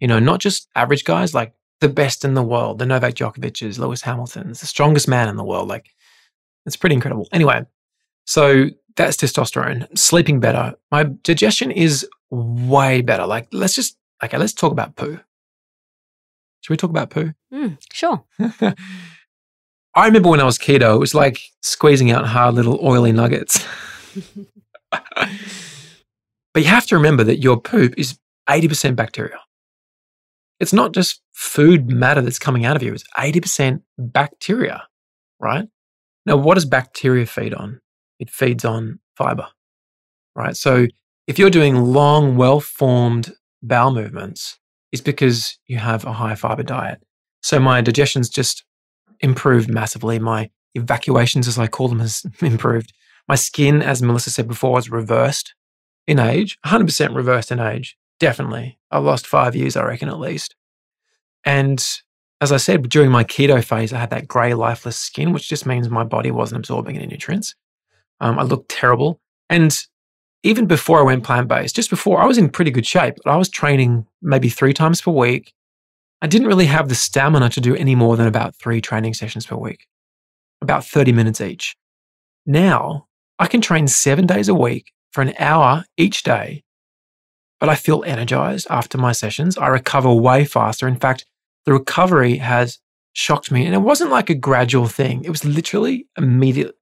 [0.00, 3.78] You know, not just average guys, like the best in the world, the Novak Djokovic's,
[3.78, 5.68] Lewis Hamilton's, the strongest man in the world.
[5.68, 5.86] Like
[6.66, 7.28] it's pretty incredible.
[7.32, 7.64] Anyway,
[8.26, 8.66] so
[8.96, 9.86] that's testosterone.
[9.96, 10.74] Sleeping better.
[10.90, 13.26] My digestion is way better.
[13.26, 15.20] Like let's just okay, let's talk about poo.
[16.62, 17.32] Should we talk about poo?
[17.54, 18.24] Mm, sure.
[19.94, 23.64] I remember when I was keto, it was like squeezing out hard little oily nuggets.
[24.90, 25.32] but
[26.56, 29.38] you have to remember that your poop is 80% bacteria.
[30.60, 34.86] It's not just food matter that's coming out of you, it's 80% bacteria,
[35.40, 35.66] right?
[36.26, 37.80] Now, what does bacteria feed on?
[38.18, 39.48] It feeds on fiber,
[40.36, 40.56] right?
[40.56, 40.86] So
[41.26, 44.58] if you're doing long, well formed bowel movements,
[44.92, 47.02] it's because you have a high fiber diet.
[47.42, 48.64] So my digestion's just
[49.20, 50.18] improved massively.
[50.18, 52.92] My evacuations, as I call them, has improved.
[53.28, 55.54] My skin, as Melissa said before, is reversed
[56.06, 57.96] in age, 100% reversed in age.
[58.18, 58.78] Definitely.
[58.90, 60.56] I've lost five years, I reckon, at least.
[61.44, 61.84] And
[62.40, 65.66] as I said, during my keto phase, I had that grey, lifeless skin, which just
[65.66, 67.54] means my body wasn't absorbing any nutrients.
[68.20, 69.20] Um, I looked terrible.
[69.48, 69.78] And
[70.42, 73.14] even before I went plant based, just before, I was in pretty good shape.
[73.26, 75.52] I was training maybe three times per week.
[76.22, 79.46] I didn't really have the stamina to do any more than about three training sessions
[79.46, 79.86] per week,
[80.60, 81.76] about 30 minutes each.
[82.46, 83.06] Now
[83.38, 86.62] I can train seven days a week for an hour each day,
[87.58, 89.56] but I feel energized after my sessions.
[89.56, 90.86] I recover way faster.
[90.86, 91.24] In fact,
[91.64, 92.78] the recovery has
[93.12, 93.66] shocked me.
[93.66, 96.74] And it wasn't like a gradual thing, it was literally immediate.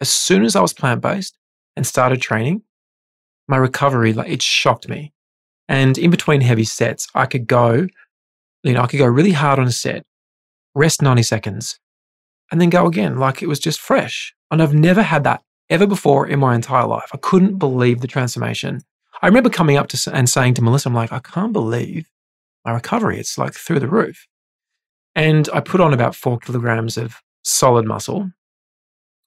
[0.00, 1.36] As soon as I was plant based
[1.76, 2.62] and started training,
[3.48, 5.12] my recovery, like it shocked me.
[5.68, 7.86] And in between heavy sets, I could go
[8.62, 10.04] you know, I could go really hard on a set,
[10.74, 11.78] rest 90 seconds,
[12.50, 14.34] and then go again like it was just fresh.
[14.50, 17.10] And I've never had that ever before in my entire life.
[17.12, 18.82] I couldn't believe the transformation.
[19.22, 22.10] I remember coming up to and saying to Melissa, I'm like, I can't believe
[22.64, 23.18] my recovery.
[23.18, 24.26] It's like through the roof.
[25.14, 28.30] And I put on about four kilograms of solid muscle.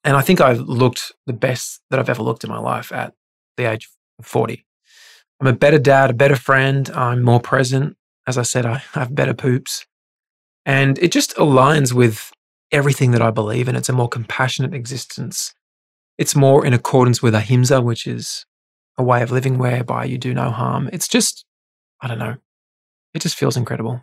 [0.02, 3.14] And I think I've looked the best that I've ever looked in my life at
[3.56, 4.64] the age of 40.
[5.40, 6.88] I'm a better dad, a better friend.
[6.90, 7.96] I'm more present.
[8.26, 9.86] As I said, I have better poops.
[10.66, 12.32] And it just aligns with
[12.72, 13.76] everything that I believe in.
[13.76, 15.54] It's a more compassionate existence.
[16.16, 18.46] It's more in accordance with ahimsa, which is
[18.96, 20.88] a way of living whereby you do no harm.
[20.92, 21.44] It's just,
[22.00, 22.36] I don't know,
[23.12, 24.02] it just feels incredible.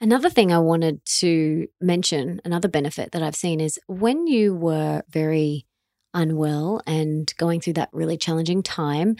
[0.00, 5.02] Another thing I wanted to mention, another benefit that I've seen is when you were
[5.08, 5.66] very
[6.12, 9.16] unwell and going through that really challenging time,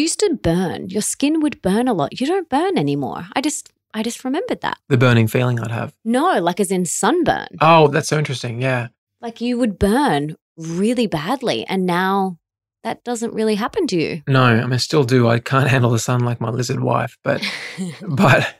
[0.00, 0.88] used to burn.
[0.88, 2.20] Your skin would burn a lot.
[2.20, 3.26] You don't burn anymore.
[3.34, 4.78] I just I just remembered that.
[4.88, 5.94] The burning feeling I'd have.
[6.04, 7.48] No, like as in sunburn.
[7.60, 8.60] Oh, that's so interesting.
[8.60, 8.88] Yeah.
[9.20, 12.38] Like you would burn really badly and now
[12.84, 14.22] that doesn't really happen to you.
[14.28, 15.28] No, I mean, I still do.
[15.28, 17.42] I can't handle the sun like my lizard wife, but
[18.06, 18.54] but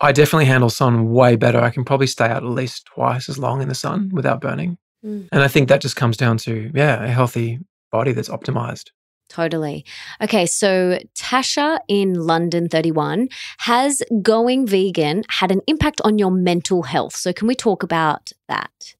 [0.00, 1.60] I definitely handle sun way better.
[1.60, 4.78] I can probably stay out at least twice as long in the sun without burning.
[5.04, 5.28] Mm.
[5.30, 7.58] And I think that just comes down to, yeah, a healthy
[7.92, 8.90] body that's optimized.
[9.30, 9.84] Totally.
[10.20, 16.82] Okay, so Tasha in London 31 has going vegan had an impact on your mental
[16.82, 17.14] health.
[17.14, 18.96] So can we talk about that?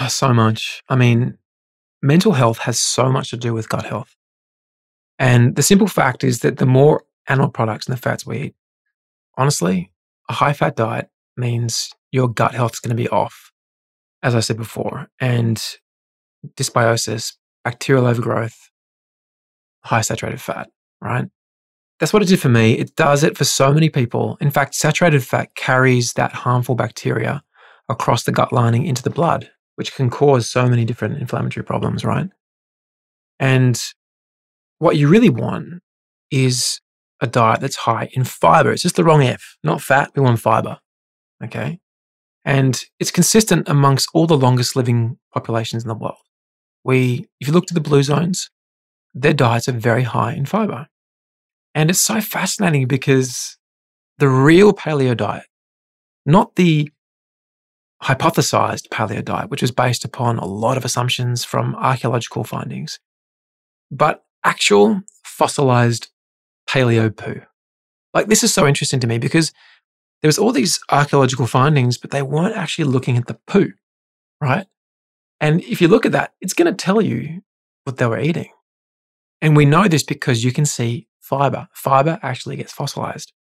[0.00, 0.82] Ah, so much.
[0.88, 1.38] I mean,
[2.02, 4.16] mental health has so much to do with gut health.
[5.16, 8.54] And the simple fact is that the more animal products and the fats we eat,
[9.36, 9.92] honestly,
[10.28, 13.52] a high fat diet means your gut health is going to be off,
[14.24, 15.08] as I said before.
[15.20, 15.62] And
[16.56, 17.34] dysbiosis,
[17.64, 18.67] bacterial overgrowth,
[19.88, 20.68] high saturated fat,
[21.00, 21.26] right?
[21.98, 22.72] That's what it did for me.
[22.72, 24.36] It does it for so many people.
[24.40, 27.42] In fact, saturated fat carries that harmful bacteria
[27.88, 32.04] across the gut lining into the blood, which can cause so many different inflammatory problems,
[32.04, 32.28] right?
[33.40, 33.80] And
[34.78, 35.82] what you really want
[36.30, 36.80] is
[37.20, 38.70] a diet that's high in fiber.
[38.70, 40.10] It's just the wrong F, not fat.
[40.14, 40.78] We want fiber.
[41.42, 41.78] Okay.
[42.44, 46.16] And it's consistent amongst all the longest living populations in the world.
[46.84, 48.50] We, if you look to the blue zones,
[49.14, 50.88] their diets are very high in fiber.
[51.74, 53.56] And it's so fascinating because
[54.18, 55.46] the real paleo diet,
[56.26, 56.90] not the
[58.02, 62.98] hypothesized paleo diet, which was based upon a lot of assumptions from archaeological findings,
[63.90, 66.08] but actual fossilized
[66.68, 67.40] paleo poo.
[68.14, 69.52] Like, this is so interesting to me because
[70.22, 73.72] there was all these archaeological findings, but they weren't actually looking at the poo,
[74.40, 74.66] right?
[75.40, 77.42] And if you look at that, it's going to tell you
[77.84, 78.50] what they were eating.
[79.40, 81.68] And we know this because you can see fiber.
[81.72, 83.32] Fiber actually gets fossilized.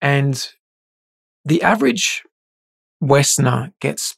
[0.00, 0.48] And
[1.44, 2.22] the average
[3.00, 4.16] Westerner gets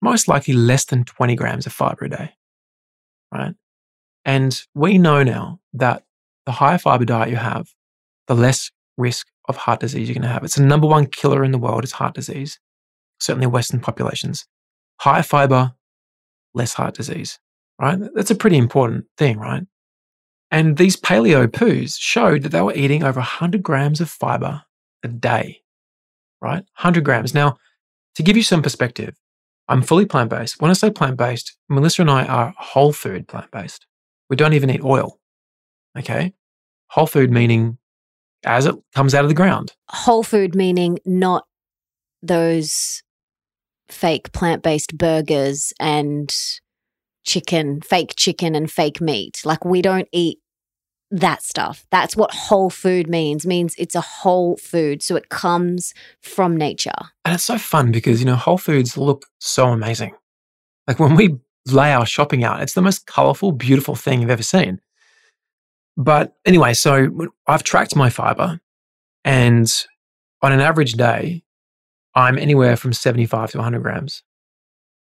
[0.00, 2.34] most likely less than 20 grams of fiber a day,
[3.32, 3.54] right?
[4.24, 6.04] And we know now that
[6.46, 7.68] the higher fiber diet you have,
[8.26, 10.44] the less risk of heart disease you're going to have.
[10.44, 12.60] It's the number one killer in the world is heart disease,
[13.18, 14.46] certainly Western populations.
[15.00, 15.72] Higher fiber,
[16.54, 17.38] less heart disease,
[17.80, 17.98] right?
[18.14, 19.62] That's a pretty important thing, right?
[20.50, 24.62] And these paleo poos showed that they were eating over 100 grams of fiber
[25.02, 25.60] a day,
[26.40, 26.64] right?
[26.76, 27.34] 100 grams.
[27.34, 27.56] Now,
[28.14, 29.14] to give you some perspective,
[29.68, 30.60] I'm fully plant based.
[30.60, 33.86] When I say plant based, Melissa and I are whole food plant based.
[34.30, 35.20] We don't even eat oil.
[35.96, 36.32] Okay.
[36.90, 37.78] Whole food meaning
[38.44, 39.74] as it comes out of the ground.
[39.90, 41.44] Whole food meaning not
[42.22, 43.02] those
[43.88, 46.34] fake plant based burgers and
[47.28, 49.42] chicken, fake chicken and fake meat.
[49.44, 50.38] Like we don't eat
[51.10, 51.86] that stuff.
[51.90, 53.46] That's what whole food means.
[53.46, 55.02] Means it's a whole food.
[55.02, 56.90] So it comes from nature.
[57.24, 60.14] And it's so fun because, you know, whole foods look so amazing.
[60.86, 61.36] Like when we
[61.66, 64.80] lay our shopping out, it's the most colorful, beautiful thing you've ever seen.
[65.96, 68.60] But anyway, so I've tracked my fiber
[69.24, 69.70] and
[70.40, 71.42] on an average day,
[72.14, 74.22] I'm anywhere from 75 to 100 grams.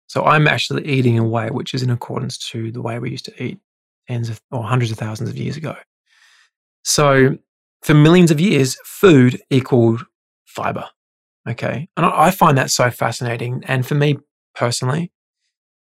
[0.07, 3.11] So I'm actually eating in a way which is in accordance to the way we
[3.11, 3.59] used to eat
[4.07, 5.75] tens of or hundreds of thousands of years ago.
[6.83, 7.37] So
[7.81, 10.05] for millions of years, food equaled
[10.45, 10.85] fiber.
[11.47, 11.87] Okay.
[11.95, 13.63] And I find that so fascinating.
[13.67, 14.17] And for me
[14.55, 15.11] personally,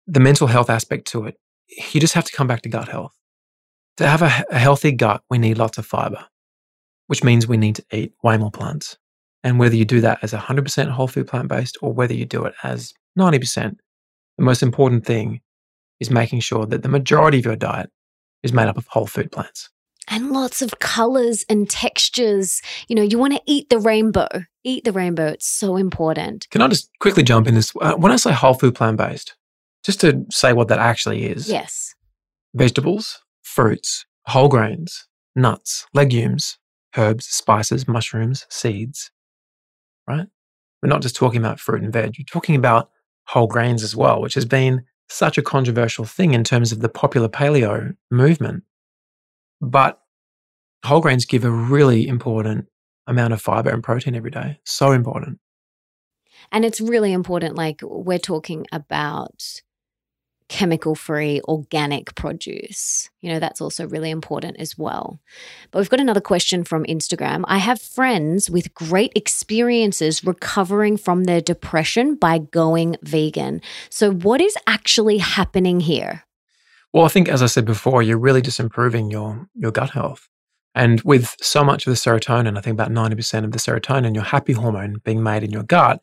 [0.06, 1.38] the mental health aspect to it,
[1.92, 3.14] you just have to come back to gut health.
[3.98, 6.26] To have a, a healthy gut, we need lots of fiber,
[7.08, 8.98] which means we need to eat way more plants.
[9.44, 12.46] And whether you do that as 100% whole food plant based or whether you do
[12.46, 13.78] it as 90%,
[14.40, 15.42] the most important thing
[16.00, 17.90] is making sure that the majority of your diet
[18.42, 19.70] is made up of whole food plants
[20.10, 22.62] and lots of colors and textures.
[22.88, 24.28] You know, you want to eat the rainbow.
[24.64, 25.28] Eat the rainbow.
[25.28, 26.48] It's so important.
[26.50, 27.72] Can I just quickly jump in this?
[27.80, 29.36] Uh, when I say whole food plant based,
[29.86, 31.50] just to say what that actually is.
[31.50, 31.96] Yes.
[32.54, 36.58] Vegetables, fruits, whole grains, nuts, legumes,
[36.98, 39.12] herbs, spices, mushrooms, seeds,
[40.08, 40.28] right?
[40.82, 42.18] We're not just talking about fruit and veg.
[42.18, 42.90] You're talking about
[43.30, 46.90] whole grains as well, which has been such a controversial thing in terms of the
[46.90, 48.64] popular paleo movement.
[49.62, 50.00] But
[50.84, 52.66] whole grains give a really important
[53.06, 54.60] amount of fiber and protein every day.
[54.66, 55.40] So important.
[56.52, 57.56] And it's really important.
[57.56, 59.62] Like we're talking about
[60.50, 63.10] chemical free organic produce.
[63.22, 65.20] You know, that's also really important as well.
[65.72, 67.44] But we've got another question from Instagram.
[67.48, 73.62] I have friends with great experiences recovering from their depression by going vegan.
[73.90, 76.24] So, what is actually happening here?
[76.92, 80.28] Well, I think, as I said before, you're really just improving your, your gut health.
[80.74, 84.24] And with so much of the serotonin, I think about 90% of the serotonin, your
[84.24, 86.02] happy hormone being made in your gut,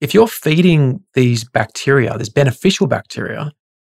[0.00, 3.52] if you're feeding these bacteria, these beneficial bacteria,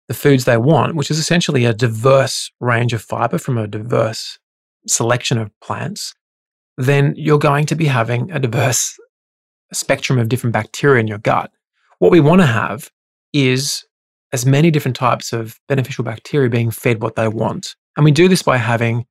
[0.10, 4.40] the foods they want, which is essentially a diverse range of fiber from a diverse
[4.88, 6.16] selection of plants,
[6.78, 8.98] then you're going to be having a diverse
[9.72, 11.52] spectrum of different bacteria in your gut.
[12.00, 12.90] What we want to have
[13.34, 13.86] is
[14.34, 17.76] as many different types of beneficial bacteria being fed what they want.
[17.96, 19.06] And we do this by having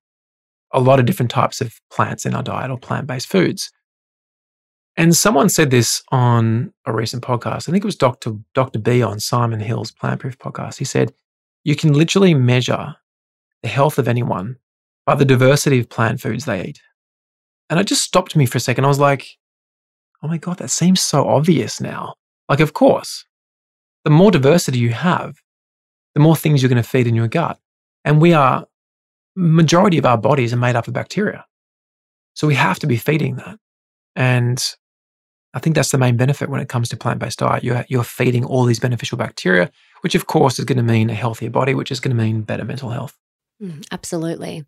[0.72, 3.70] a lot of different types of plants in our diet or plant based foods.
[4.98, 7.68] And someone said this on a recent podcast.
[7.68, 8.32] I think it was Dr.
[8.52, 8.80] Dr.
[8.80, 10.76] B on Simon Hill's Plant Proof podcast.
[10.78, 11.12] He said,
[11.62, 12.96] You can literally measure
[13.62, 14.56] the health of anyone
[15.06, 16.80] by the diversity of plant foods they eat.
[17.70, 18.84] And it just stopped me for a second.
[18.84, 19.38] I was like,
[20.20, 22.14] Oh my God, that seems so obvious now.
[22.48, 23.24] Like, of course,
[24.02, 25.36] the more diversity you have,
[26.14, 27.60] the more things you're going to feed in your gut.
[28.04, 28.66] And we are,
[29.36, 31.44] majority of our bodies are made up of bacteria.
[32.34, 33.60] So we have to be feeding that.
[34.16, 34.60] And
[35.54, 37.64] I think that's the main benefit when it comes to plant based diet.
[37.64, 39.70] You're, you're feeding all these beneficial bacteria,
[40.02, 42.42] which of course is going to mean a healthier body, which is going to mean
[42.42, 43.16] better mental health.
[43.62, 44.64] Mm, absolutely.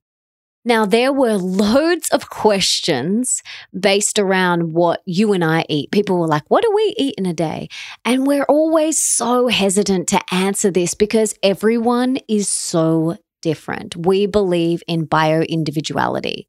[0.64, 3.43] Now, there were loads of questions
[3.78, 5.91] based around what you and I eat.
[5.91, 7.68] People were like, What do we eat in a day?
[8.05, 13.97] And we're always so hesitant to answer this because everyone is so different.
[13.97, 16.47] We believe in bio individuality.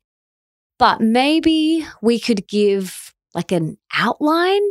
[0.78, 4.62] But maybe we could give like an outline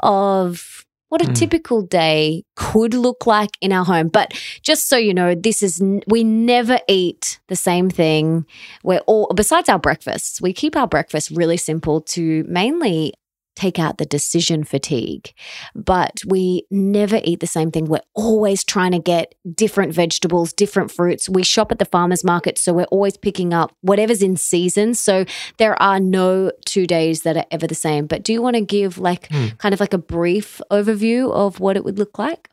[0.00, 1.32] of what a Hmm.
[1.32, 4.08] typical day could look like in our home.
[4.08, 4.32] But
[4.62, 8.44] just so you know, this is, we never eat the same thing.
[8.84, 13.14] We're all, besides our breakfasts, we keep our breakfast really simple to mainly
[13.58, 15.32] take out the decision fatigue.
[15.74, 17.86] But we never eat the same thing.
[17.86, 21.28] We're always trying to get different vegetables, different fruits.
[21.28, 22.56] We shop at the farmer's market.
[22.58, 24.94] So we're always picking up whatever's in season.
[24.94, 25.24] So
[25.58, 28.06] there are no two days that are ever the same.
[28.06, 29.48] But do you want to give like Hmm.
[29.58, 32.48] kind of like a brief overview of what it would look like?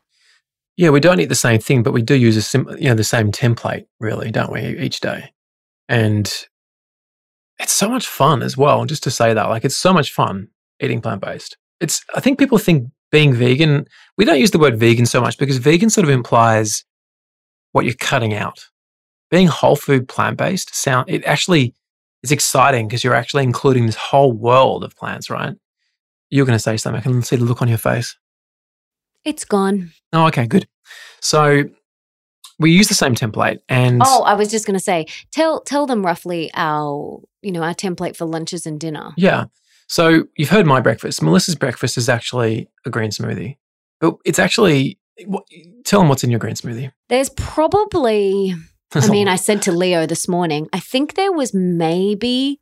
[0.76, 2.94] Yeah, we don't eat the same thing, but we do use a sim- you know
[2.94, 5.32] the same template, really, don't we, each day?
[5.88, 6.26] And
[7.58, 8.84] it's so much fun as well.
[8.84, 10.48] Just to say that, like, it's so much fun
[10.80, 11.56] eating plant based.
[11.80, 13.86] It's I think people think being vegan.
[14.16, 16.84] We don't use the word vegan so much because vegan sort of implies
[17.72, 18.66] what you're cutting out.
[19.30, 21.74] Being whole food plant based sound it actually
[22.22, 25.54] is exciting because you're actually including this whole world of plants, right?
[26.30, 26.98] You're going to say something.
[27.00, 28.16] I can see the look on your face.
[29.24, 29.92] It's gone.
[30.12, 30.66] Oh, okay, good.
[31.20, 31.64] So
[32.58, 35.86] we use the same template, and Oh, I was just going to say, tell tell
[35.86, 39.12] them roughly our you know our template for lunches and dinner.
[39.16, 39.44] yeah.
[39.88, 41.22] So you've heard my breakfast.
[41.22, 43.56] Melissa's breakfast is actually a green smoothie,
[44.00, 44.98] but it's actually
[45.84, 46.92] tell them what's in your green smoothie.
[47.08, 48.54] There's probably
[48.94, 52.60] I mean, I said to Leo this morning, I think there was maybe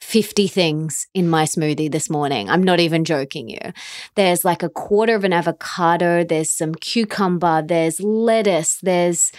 [0.00, 2.50] 50 things in my smoothie this morning.
[2.50, 3.72] I'm not even joking you.
[4.16, 9.32] There's like a quarter of an avocado, there's some cucumber, there's lettuce, there's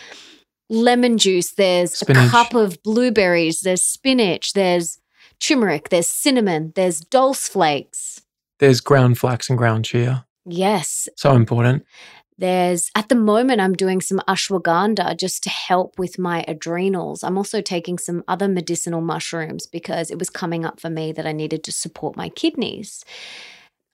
[0.69, 4.99] lemon juice, there's a cup of blueberries, there's spinach, there's
[5.47, 8.21] turmeric, there's cinnamon, there's dulse flakes.
[8.59, 10.25] there's ground flax and ground chia.
[10.45, 11.85] Yes, So important.
[12.37, 17.23] There's at the moment, I'm doing some ashwagandha just to help with my adrenals.
[17.23, 21.27] I'm also taking some other medicinal mushrooms because it was coming up for me that
[21.27, 23.05] I needed to support my kidneys.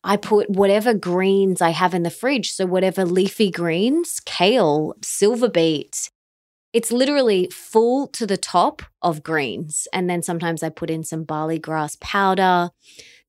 [0.04, 2.52] I put whatever greens I have in the fridge.
[2.52, 6.10] So, whatever leafy greens, kale, silver beet.
[6.74, 9.88] It's literally full to the top of greens.
[9.92, 12.70] And then sometimes I put in some barley grass powder,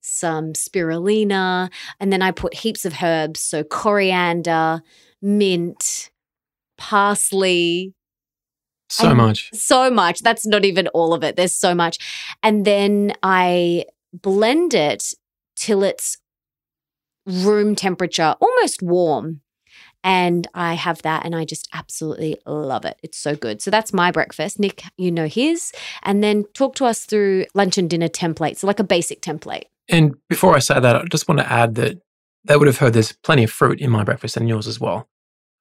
[0.02, 3.40] some spirulina, and then I put heaps of herbs.
[3.40, 4.82] So, coriander,
[5.22, 6.10] mint,
[6.76, 7.94] parsley,
[8.92, 9.50] So And- much.
[9.54, 10.18] so much.
[10.20, 11.36] That's not even all of it.
[11.36, 11.96] There's so much.
[12.42, 15.14] And then I blend it
[15.54, 16.16] till it's
[17.24, 19.42] room temperature, almost warm.
[20.02, 22.98] And I have that and I just absolutely love it.
[23.02, 23.60] It's so good.
[23.60, 24.58] So that's my breakfast.
[24.58, 25.72] Nick, you know his.
[26.02, 29.64] And then talk to us through lunch and dinner templates, like a basic template.
[29.88, 32.00] And before I say that, I just want to add that
[32.44, 35.08] they would have heard there's plenty of fruit in my breakfast and yours as well.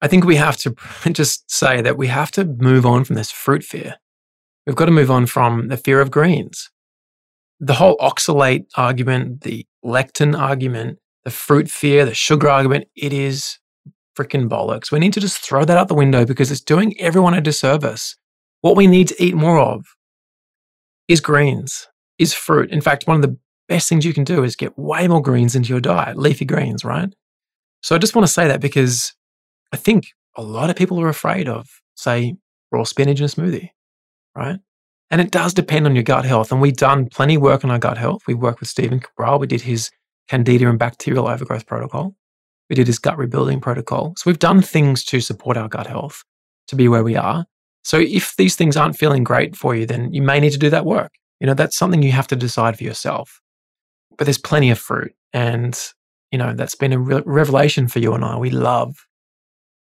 [0.00, 0.74] I think we have to
[1.12, 3.96] just say that we have to move on from this fruit fear.
[4.66, 6.70] We've got to move on from the fear of greens.
[7.58, 13.58] The whole oxalate argument, the lectin argument, the fruit fear, the sugar argument, it is
[14.20, 14.92] freaking bollocks.
[14.92, 18.16] We need to just throw that out the window because it's doing everyone a disservice.
[18.60, 19.86] What we need to eat more of
[21.08, 22.70] is greens, is fruit.
[22.70, 23.36] In fact, one of the
[23.68, 26.84] best things you can do is get way more greens into your diet, leafy greens,
[26.84, 27.12] right?
[27.82, 29.14] So I just want to say that because
[29.72, 32.34] I think a lot of people are afraid of, say,
[32.70, 33.70] raw spinach in a smoothie,
[34.36, 34.58] right?
[35.10, 36.52] And it does depend on your gut health.
[36.52, 38.22] And we've done plenty of work on our gut health.
[38.26, 39.38] We worked with Stephen Cabral.
[39.38, 39.90] We did his
[40.28, 42.14] candida and bacterial overgrowth protocol.
[42.70, 44.14] We did his gut rebuilding protocol.
[44.16, 46.22] So we've done things to support our gut health
[46.68, 47.44] to be where we are.
[47.82, 50.70] So if these things aren't feeling great for you, then you may need to do
[50.70, 51.12] that work.
[51.40, 53.40] You know, that's something you have to decide for yourself.
[54.16, 55.12] But there's plenty of fruit.
[55.32, 55.78] And,
[56.30, 58.36] you know, that's been a re- revelation for you and I.
[58.36, 59.06] We love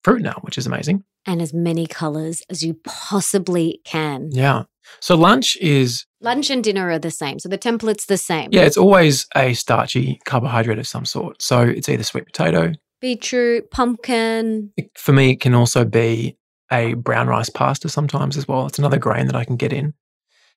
[0.03, 1.03] fruit now, which is amazing.
[1.25, 4.29] And as many colors as you possibly can.
[4.31, 4.63] Yeah.
[4.99, 7.39] So lunch is, Lunch and dinner are the same.
[7.39, 8.49] So the template's the same.
[8.51, 11.41] yeah, it's always a starchy carbohydrate of some sort.
[11.41, 12.71] So it's either sweet potato.
[13.01, 16.37] Beetroot, pumpkin, for me, it can also be
[16.71, 18.65] a brown rice pasta sometimes as well.
[18.67, 19.93] It's another grain that I can get in.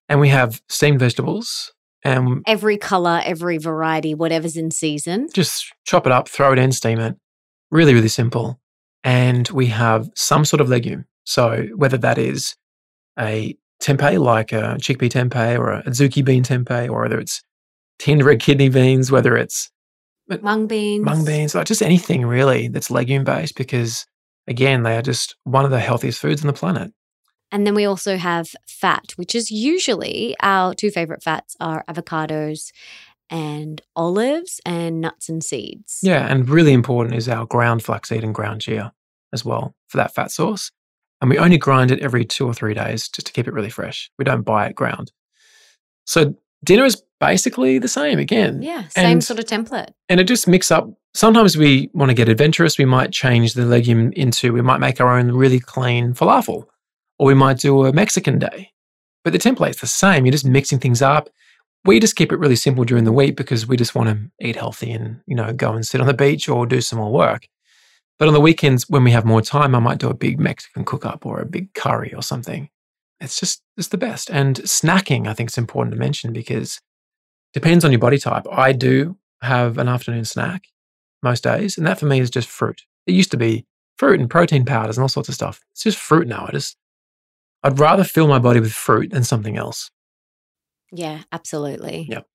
[0.08, 1.72] And we have steamed vegetables
[2.04, 5.28] and every color, every variety, whatever's in season.
[5.34, 7.16] just chop it up, throw it in, steam it.
[7.72, 8.60] Really, really simple.
[9.02, 11.06] And we have some sort of legume.
[11.24, 12.54] So whether that is
[13.18, 17.42] a tempeh, like a chickpea tempeh or a azuki bean tempeh, or whether it's
[17.98, 19.70] tinned red kidney beans, whether it's
[20.42, 21.04] Mung beans.
[21.04, 24.06] mung beans, like just anything really that's legume based, because
[24.48, 26.92] again, they are just one of the healthiest foods on the planet.
[27.52, 32.72] And then we also have fat, which is usually our two favorite fats are avocados
[33.30, 36.00] and olives and nuts and seeds.
[36.02, 38.92] Yeah, and really important is our ground flaxseed and ground chia
[39.32, 40.72] as well for that fat source.
[41.20, 43.70] And we only grind it every two or three days just to keep it really
[43.70, 44.10] fresh.
[44.18, 45.12] We don't buy it ground.
[46.04, 48.62] So dinner is basically the same again.
[48.62, 49.90] Yeah, same And- sort of template.
[50.08, 50.88] And it just mix up.
[51.14, 52.76] Sometimes we want to get adventurous.
[52.76, 56.64] We might change the legume into, we might make our own really clean falafel,
[57.18, 58.72] or we might do a Mexican day.
[59.24, 60.26] But the template's the same.
[60.26, 61.30] You're just mixing things up.
[61.86, 64.56] We just keep it really simple during the week because we just want to eat
[64.56, 67.46] healthy and, you know, go and sit on the beach or do some more work.
[68.18, 70.84] But on the weekends, when we have more time, I might do a big Mexican
[70.84, 72.70] cook up or a big curry or something.
[73.20, 74.30] It's just, it's the best.
[74.30, 76.80] And snacking, I think is important to mention because
[77.52, 78.46] depends on your body type.
[78.50, 80.64] I do have an afternoon snack
[81.22, 82.82] most days, and that for me is just fruit.
[83.06, 85.62] It used to be fruit and protein powders and all sorts of stuff.
[85.72, 86.46] It's just fruit now.
[86.48, 86.76] I just,
[87.62, 89.90] I'd rather fill my body with fruit than something else.
[90.92, 92.06] Yeah, absolutely.
[92.08, 92.26] Yep.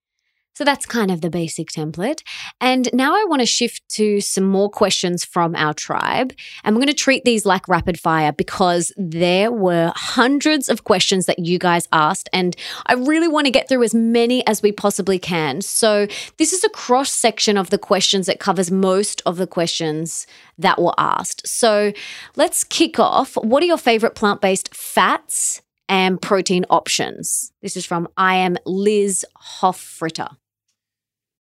[0.53, 2.21] So that's kind of the basic template.
[2.59, 6.33] And now I want to shift to some more questions from our tribe.
[6.63, 11.25] And we're going to treat these like rapid fire because there were hundreds of questions
[11.25, 12.27] that you guys asked.
[12.33, 15.61] And I really want to get through as many as we possibly can.
[15.61, 20.27] So this is a cross section of the questions that covers most of the questions
[20.57, 21.47] that were asked.
[21.47, 21.93] So
[22.35, 23.35] let's kick off.
[23.35, 25.61] What are your favorite plant based fats?
[25.89, 27.51] And protein options.
[27.61, 29.25] This is from I am Liz
[29.59, 30.37] Hoffritter.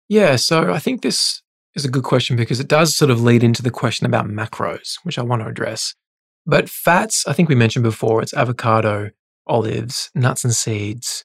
[0.09, 1.43] Yeah, so I think this
[1.75, 4.97] is a good question because it does sort of lead into the question about macros,
[5.03, 5.95] which I want to address.
[6.47, 9.11] But fats, I think we mentioned before, it's avocado,
[9.47, 11.25] olives, nuts and seeds,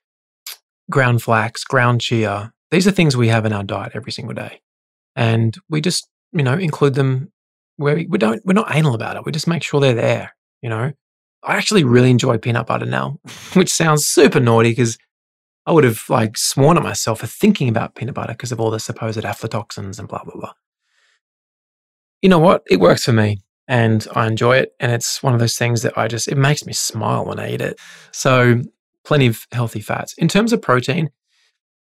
[0.89, 2.51] ground flax, ground chia.
[2.71, 4.61] These are things we have in our diet every single day.
[5.15, 7.31] And we just, you know, include them
[7.77, 9.25] where we, we don't, we're not anal about it.
[9.25, 10.91] We just make sure they're there, you know.
[11.43, 13.19] I actually really enjoy peanut butter now,
[13.53, 14.97] which sounds super naughty because
[15.65, 18.71] I would have like sworn at myself for thinking about peanut butter because of all
[18.71, 20.53] the supposed aflatoxins and blah, blah, blah.
[22.21, 22.63] You know what?
[22.69, 24.73] It works for me and I enjoy it.
[24.79, 27.53] And it's one of those things that I just, it makes me smile when I
[27.53, 27.79] eat it.
[28.11, 28.61] So,
[29.05, 30.13] plenty of healthy fats.
[30.13, 31.09] In terms of protein,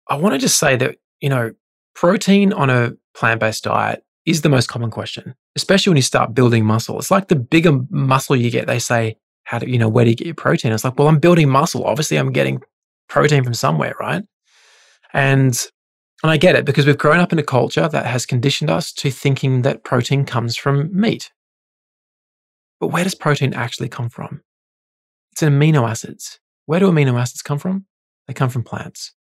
[0.09, 1.53] I want to just say that, you know,
[1.95, 6.35] protein on a plant based diet is the most common question, especially when you start
[6.35, 6.99] building muscle.
[6.99, 10.11] It's like the bigger muscle you get, they say, how do you know, where do
[10.11, 10.73] you get your protein?
[10.73, 11.85] It's like, well, I'm building muscle.
[11.85, 12.63] Obviously, I'm getting
[13.15, 14.25] protein from somewhere, right?
[15.13, 15.67] And
[16.25, 18.93] and I get it because we've grown up in a culture that has conditioned us
[18.95, 21.31] to thinking that protein comes from meat.
[22.81, 24.43] But where does protein actually come from?
[25.31, 26.41] It's in amino acids.
[26.67, 27.87] Where do amino acids come from?
[28.27, 29.13] They come from plants.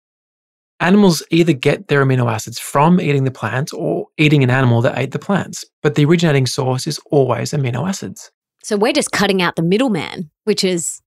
[0.81, 4.99] Animals either get their amino acids from eating the plants or eating an animal that
[4.99, 8.33] ate the plants, but the originating source is always amino acids.
[8.65, 11.01] So we're just cutting out the middleman, which is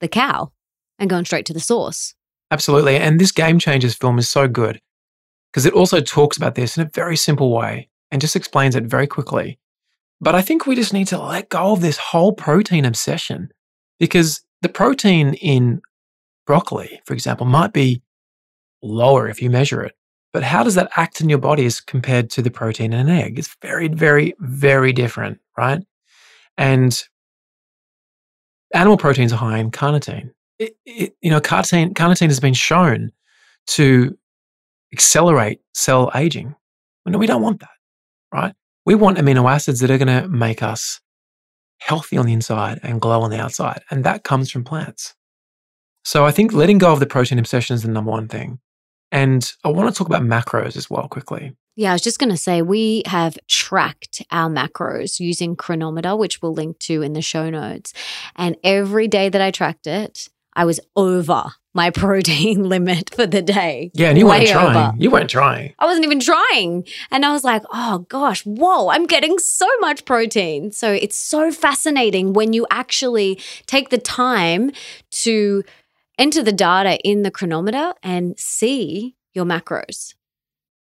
[0.00, 0.50] the cow,
[0.98, 2.15] and going straight to the source.
[2.50, 2.96] Absolutely.
[2.96, 4.80] And this Game Changers film is so good
[5.52, 8.84] because it also talks about this in a very simple way and just explains it
[8.84, 9.58] very quickly.
[10.20, 13.50] But I think we just need to let go of this whole protein obsession
[13.98, 15.80] because the protein in
[16.46, 18.02] broccoli, for example, might be
[18.82, 19.94] lower if you measure it.
[20.32, 23.08] But how does that act in your body as compared to the protein in an
[23.08, 23.38] egg?
[23.38, 25.82] It's very, very, very different, right?
[26.58, 27.02] And
[28.74, 30.30] animal proteins are high in carnitine.
[30.58, 33.12] It, it, you know, carnitine, carnitine has been shown
[33.68, 34.16] to
[34.92, 36.54] accelerate cell aging.
[37.04, 37.70] No, we don't want that,
[38.32, 38.54] right?
[38.84, 41.00] We want amino acids that are going to make us
[41.78, 43.82] healthy on the inside and glow on the outside.
[43.90, 45.14] And that comes from plants.
[46.04, 48.60] So I think letting go of the protein obsession is the number one thing.
[49.12, 51.56] And I want to talk about macros as well quickly.
[51.76, 56.40] Yeah, I was just going to say we have tracked our macros using Cronometer, which
[56.40, 57.92] we'll link to in the show notes.
[58.34, 61.44] And every day that I tracked it, I was over
[61.74, 63.92] my protein limit for the day.
[63.94, 64.76] Yeah, and you weren't trying.
[64.76, 64.94] over.
[64.98, 65.74] You weren't trying.
[65.78, 66.86] I wasn't even trying.
[67.12, 70.72] And I was like, oh gosh, whoa, I'm getting so much protein.
[70.72, 74.72] So it's so fascinating when you actually take the time
[75.10, 75.62] to
[76.18, 80.14] enter the data in the Cronometer and see your macros.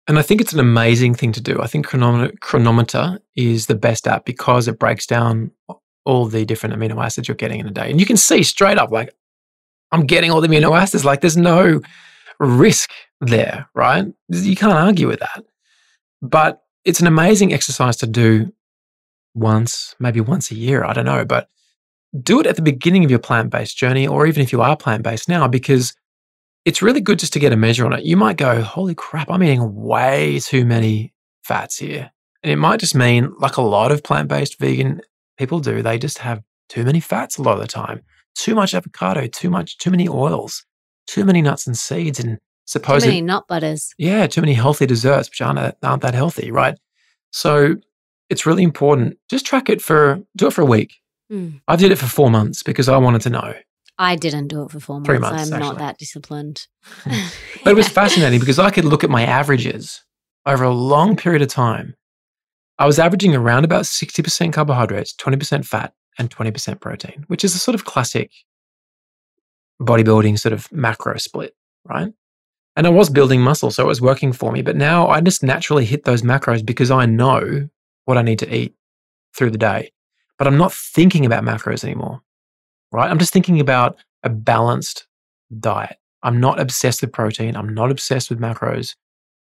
[0.06, 1.60] And I think it's an amazing thing to do.
[1.60, 5.50] I think Cronometer, Cronometer is the best app because it breaks down
[6.04, 7.90] all the different amino acids you're getting in a day.
[7.90, 9.14] And you can see straight up, like,
[9.94, 11.04] I'm getting all the amino acids.
[11.04, 11.80] Like, there's no
[12.40, 12.90] risk
[13.20, 14.04] there, right?
[14.28, 15.44] You can't argue with that.
[16.20, 18.52] But it's an amazing exercise to do
[19.34, 20.84] once, maybe once a year.
[20.84, 21.24] I don't know.
[21.24, 21.48] But
[22.20, 24.76] do it at the beginning of your plant based journey, or even if you are
[24.76, 25.94] plant based now, because
[26.64, 28.04] it's really good just to get a measure on it.
[28.04, 31.14] You might go, holy crap, I'm eating way too many
[31.44, 32.10] fats here.
[32.42, 35.02] And it might just mean, like a lot of plant based vegan
[35.38, 38.02] people do, they just have too many fats a lot of the time.
[38.34, 40.64] Too much avocado, too much, too many oils,
[41.06, 43.94] too many nuts and seeds, and Too supposed many nut butters.
[43.98, 46.78] yeah, too many healthy desserts which aren't aren't that healthy, right?
[47.30, 47.76] So
[48.30, 49.18] it's really important.
[49.28, 50.94] Just track it for do it for a week.
[51.32, 51.60] Mm.
[51.68, 53.54] I did it for four months because I wanted to know.
[53.98, 55.06] I didn't do it for four months.
[55.06, 56.66] Three months, I'm not that disciplined.
[57.04, 60.02] But it was fascinating because I could look at my averages
[60.46, 61.94] over a long period of time.
[62.78, 67.58] I was averaging around about 60% carbohydrates, 20% fat, and 20% protein, which is a
[67.58, 68.30] sort of classic
[69.80, 71.54] bodybuilding sort of macro split,
[71.84, 72.12] right?
[72.76, 74.62] And I was building muscle, so it was working for me.
[74.62, 77.68] But now I just naturally hit those macros because I know
[78.04, 78.74] what I need to eat
[79.36, 79.92] through the day.
[80.38, 82.20] But I'm not thinking about macros anymore,
[82.90, 83.08] right?
[83.08, 85.06] I'm just thinking about a balanced
[85.60, 85.96] diet.
[86.22, 87.56] I'm not obsessed with protein.
[87.56, 88.96] I'm not obsessed with macros.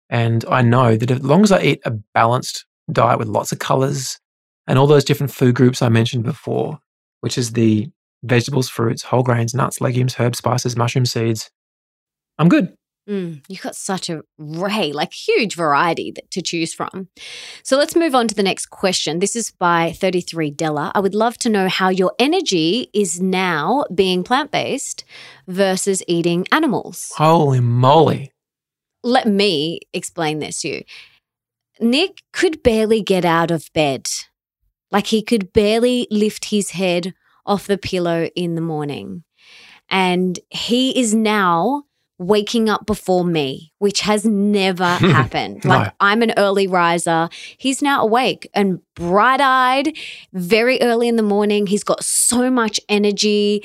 [0.09, 3.57] And I know that as long as I eat a balanced diet with lots of
[3.57, 4.19] colors
[4.67, 6.79] and all those different food groups I mentioned before,
[7.21, 7.89] which is the
[8.23, 11.49] vegetables, fruits, whole grains, nuts, legumes, herbs, spices, mushroom seeds,
[12.37, 12.75] I'm good.
[13.07, 17.07] Mm, you've got such a array, like huge variety that, to choose from.
[17.63, 19.19] So let's move on to the next question.
[19.19, 20.91] This is by 33 Della.
[20.95, 25.05] I would love to know how your energy is now being plant based
[25.47, 27.11] versus eating animals.
[27.15, 28.31] Holy moly.
[29.03, 30.83] Let me explain this to you.
[31.79, 34.07] Nick could barely get out of bed.
[34.91, 37.13] Like he could barely lift his head
[37.45, 39.23] off the pillow in the morning.
[39.89, 41.83] And he is now
[42.17, 45.09] waking up before me, which has never hmm.
[45.09, 45.63] happened.
[45.63, 45.75] No.
[45.75, 47.29] Like I'm an early riser.
[47.57, 49.95] He's now awake and bright eyed,
[50.31, 51.67] very early in the morning.
[51.67, 53.63] He's got so much energy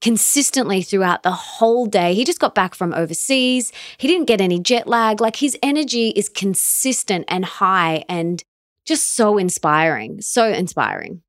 [0.00, 2.14] consistently throughout the whole day.
[2.14, 3.72] He just got back from overseas.
[3.98, 5.20] He didn't get any jet lag.
[5.20, 8.42] Like his energy is consistent and high and
[8.90, 10.20] just so inspiring.
[10.20, 11.22] So inspiring.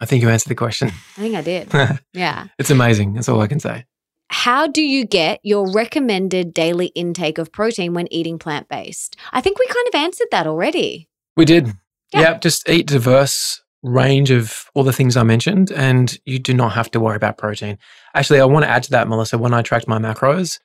[0.00, 0.88] I think you answered the question.
[0.88, 1.72] I think I did.
[2.12, 2.48] Yeah.
[2.58, 3.14] it's amazing.
[3.14, 3.84] That's all I can say.
[4.28, 9.16] How do you get your recommended daily intake of protein when eating plant based?
[9.32, 11.08] I think we kind of answered that already.
[11.36, 11.68] We did.
[12.12, 12.20] Yeah.
[12.20, 12.38] Yeah.
[12.38, 16.90] just eat diverse range of all the things I mentioned, and you do not have
[16.90, 17.78] to worry about protein.
[18.14, 19.38] Actually, I want to add to that, Melissa.
[19.38, 20.58] When I tracked my macros,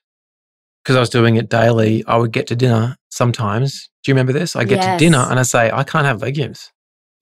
[0.84, 3.90] because I was doing it daily, I would get to dinner sometimes.
[4.04, 4.56] Do you remember this?
[4.56, 5.00] I get Yes.
[5.00, 6.72] to dinner and I say, I can't have legumes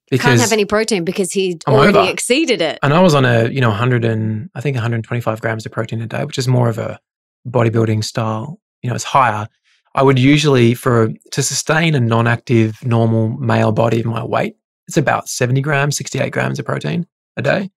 [0.10, 2.10] Because Can't have any protein because he I'm already over.
[2.10, 2.80] exceeded it.
[2.82, 6.02] and I was on a you know 100 and I think 125 grams of protein
[6.02, 7.00] a day, which is more of a
[7.48, 8.60] bodybuilding style.
[8.82, 9.48] You know, it's higher.
[9.96, 14.56] I would usually for to sustain a non-active normal male body of my weight,
[14.88, 17.06] it's about 70 grams, 68 grams of protein
[17.38, 17.70] a day.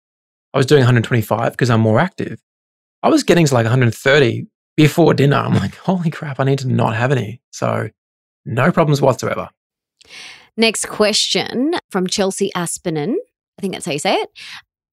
[0.55, 2.39] I was doing 125 because I'm more active.
[3.03, 4.47] I was getting to like 130
[4.77, 5.37] before dinner.
[5.37, 7.41] I'm like, holy crap, I need to not have any.
[7.51, 7.89] So
[8.45, 9.51] no problems whatsoever.
[10.57, 13.15] Next question from Chelsea Aspinen.
[13.59, 14.31] I think that's how you say it.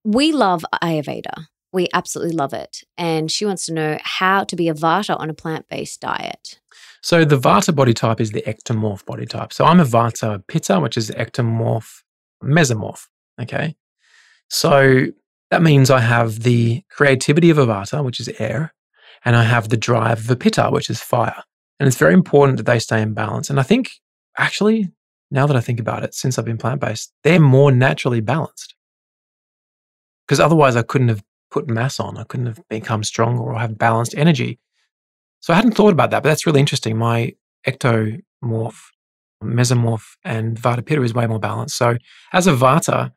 [0.04, 1.48] We love Ayurveda.
[1.72, 2.84] We absolutely love it.
[2.98, 6.60] And she wants to know how to be a Vata on a plant based diet.
[7.02, 9.54] So the Vata body type is the ectomorph body type.
[9.54, 12.04] So I'm a Vata Pitta, which is ectomorph
[12.44, 13.08] mesomorph.
[13.42, 13.76] Okay.
[14.50, 15.08] So
[15.52, 18.74] that means I have the creativity of a Vata, which is air,
[19.26, 21.44] and I have the drive of a Pitta, which is fire.
[21.80, 23.50] And it's very important that they stay in balance.
[23.50, 23.92] And I think
[24.38, 24.92] actually,
[25.32, 28.76] now that I think about it, since I've been plant based, they're more naturally balanced.
[30.28, 32.18] Because otherwise, I couldn't have put mass on.
[32.18, 34.60] I couldn't have become stronger or have balanced energy.
[35.40, 36.98] So I hadn't thought about that, but that's really interesting.
[36.98, 37.34] My
[37.66, 38.22] ectomorph,
[39.44, 41.78] mesomorph, and Vata Pitta is way more balanced.
[41.78, 41.98] So
[42.34, 43.14] as a Vata,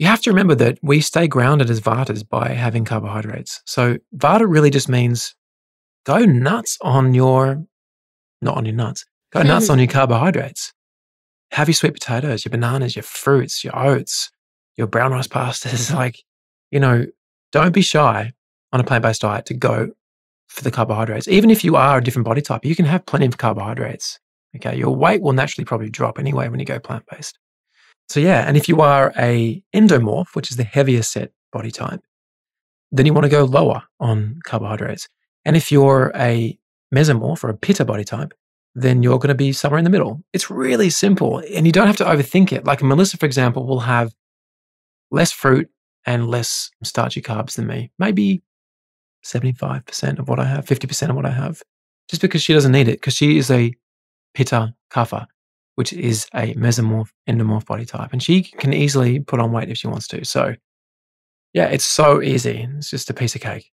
[0.00, 3.60] you have to remember that we stay grounded as Vatas by having carbohydrates.
[3.66, 5.34] So Vata really just means
[6.06, 7.62] go nuts on your,
[8.40, 10.72] not on your nuts, go nuts on your carbohydrates.
[11.50, 14.30] Have your sweet potatoes, your bananas, your fruits, your oats,
[14.78, 15.94] your brown rice pastas.
[15.94, 16.16] Like,
[16.70, 17.04] you know,
[17.52, 18.32] don't be shy
[18.72, 19.90] on a plant based diet to go
[20.48, 21.28] for the carbohydrates.
[21.28, 24.18] Even if you are a different body type, you can have plenty of carbohydrates.
[24.56, 24.78] Okay.
[24.78, 27.38] Your weight will naturally probably drop anyway when you go plant based.
[28.10, 28.44] So, yeah.
[28.44, 32.00] And if you are a endomorph, which is the heavier set body type,
[32.90, 35.06] then you want to go lower on carbohydrates.
[35.44, 36.58] And if you're a
[36.92, 38.34] mesomorph or a pitta body type,
[38.74, 40.24] then you're going to be somewhere in the middle.
[40.32, 42.64] It's really simple and you don't have to overthink it.
[42.64, 44.12] Like Melissa, for example, will have
[45.12, 45.68] less fruit
[46.04, 47.92] and less starchy carbs than me.
[48.00, 48.42] Maybe
[49.24, 51.62] 75% of what I have, 50% of what I have,
[52.08, 53.72] just because she doesn't need it, because she is a
[54.34, 55.26] pitta kapha,
[55.80, 58.10] which is a mesomorph, endomorph body type.
[58.12, 60.26] And she can easily put on weight if she wants to.
[60.26, 60.54] So,
[61.54, 62.68] yeah, it's so easy.
[62.76, 63.72] It's just a piece of cake.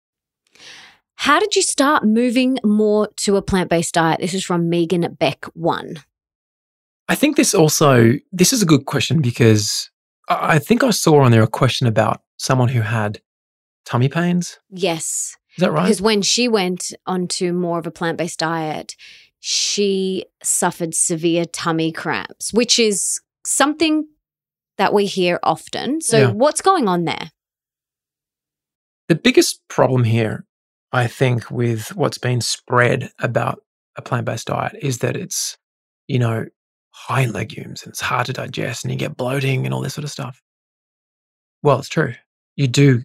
[1.16, 4.20] How did you start moving more to a plant based diet?
[4.20, 5.96] This is from Megan Beck one.
[7.08, 9.90] I think this also, this is a good question because
[10.28, 13.20] I think I saw on there a question about someone who had
[13.84, 14.60] tummy pains.
[14.70, 15.36] Yes.
[15.56, 15.82] Is that right?
[15.82, 18.94] Because when she went onto more of a plant based diet,
[19.48, 24.04] she suffered severe tummy cramps, which is something
[24.76, 26.00] that we hear often.
[26.00, 26.30] So, Yeah.
[26.32, 27.30] what's going on there?
[29.08, 30.44] The biggest problem here,
[30.90, 33.62] I think, with what's been spread about
[33.94, 35.56] a plant based diet is that it's,
[36.08, 36.46] you know,
[36.90, 39.94] high in legumes and it's hard to digest and you get bloating and all this
[39.94, 40.42] sort of stuff.
[41.62, 42.14] Well, it's true.
[42.56, 43.04] You do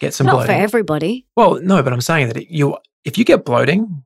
[0.00, 0.46] get some Not bloating.
[0.56, 1.26] for everybody.
[1.36, 4.02] Well, no, but I'm saying that it, you, if you get bloating,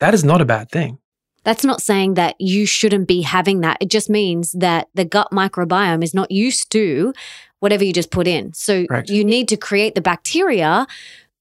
[0.00, 0.98] that is not a bad thing.
[1.44, 3.76] That's not saying that you shouldn't be having that.
[3.80, 7.12] It just means that the gut microbiome is not used to
[7.60, 8.52] whatever you just put in.
[8.54, 9.10] So Correct.
[9.10, 10.86] you need to create the bacteria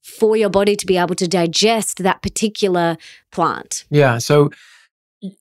[0.01, 2.97] for your body to be able to digest that particular
[3.31, 3.85] plant.
[3.89, 4.17] Yeah.
[4.17, 4.51] So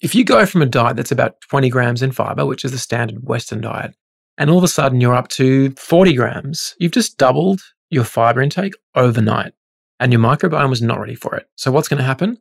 [0.01, 2.79] if you go from a diet that's about 20 grams in fiber, which is the
[2.79, 3.95] standard Western diet,
[4.39, 7.61] and all of a sudden you're up to 40 grams, you've just doubled
[7.91, 9.53] your fiber intake overnight
[9.99, 11.49] and your microbiome was not ready for it.
[11.57, 12.39] So what's going to happen?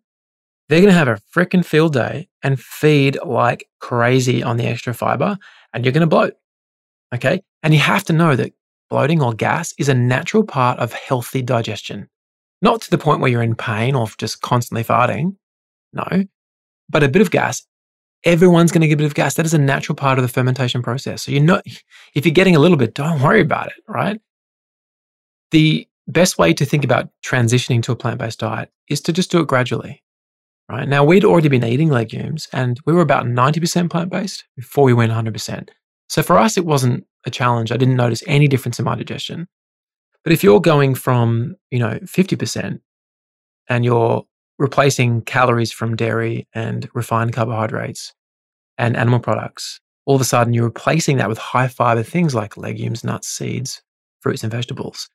[0.71, 4.93] They're going to have a freaking field day and feed like crazy on the extra
[4.93, 5.37] fiber
[5.73, 6.35] and you're going to bloat.
[7.13, 7.41] Okay.
[7.61, 8.53] And you have to know that
[8.89, 12.07] bloating or gas is a natural part of healthy digestion,
[12.61, 15.35] not to the point where you're in pain or just constantly farting.
[15.91, 16.07] No,
[16.89, 17.67] but a bit of gas.
[18.23, 19.33] Everyone's going to get a bit of gas.
[19.33, 21.23] That is a natural part of the fermentation process.
[21.23, 21.65] So you're not,
[22.13, 24.21] if you're getting a little bit, don't worry about it, right?
[25.51, 29.41] The best way to think about transitioning to a plant-based diet is to just do
[29.41, 30.01] it gradually,
[30.71, 30.87] right?
[30.87, 35.11] Now we'd already been eating legumes and we were about 90% plant-based before we went
[35.11, 35.69] 100%.
[36.09, 37.71] So for us, it wasn't a challenge.
[37.71, 39.47] I didn't notice any difference in my digestion.
[40.23, 42.79] But if you're going from, you know, 50%
[43.69, 44.23] and you're
[44.59, 48.13] replacing calories from dairy and refined carbohydrates
[48.77, 52.57] and animal products, all of a sudden you're replacing that with high fiber things like
[52.57, 53.81] legumes, nuts, seeds,
[54.19, 55.09] fruits, and vegetables.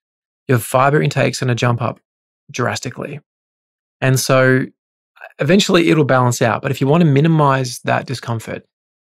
[0.48, 2.00] Your fiber intake's going to jump up
[2.50, 3.20] drastically.
[4.00, 4.66] And so
[5.38, 6.62] eventually it'll balance out.
[6.62, 8.64] But if you want to minimize that discomfort,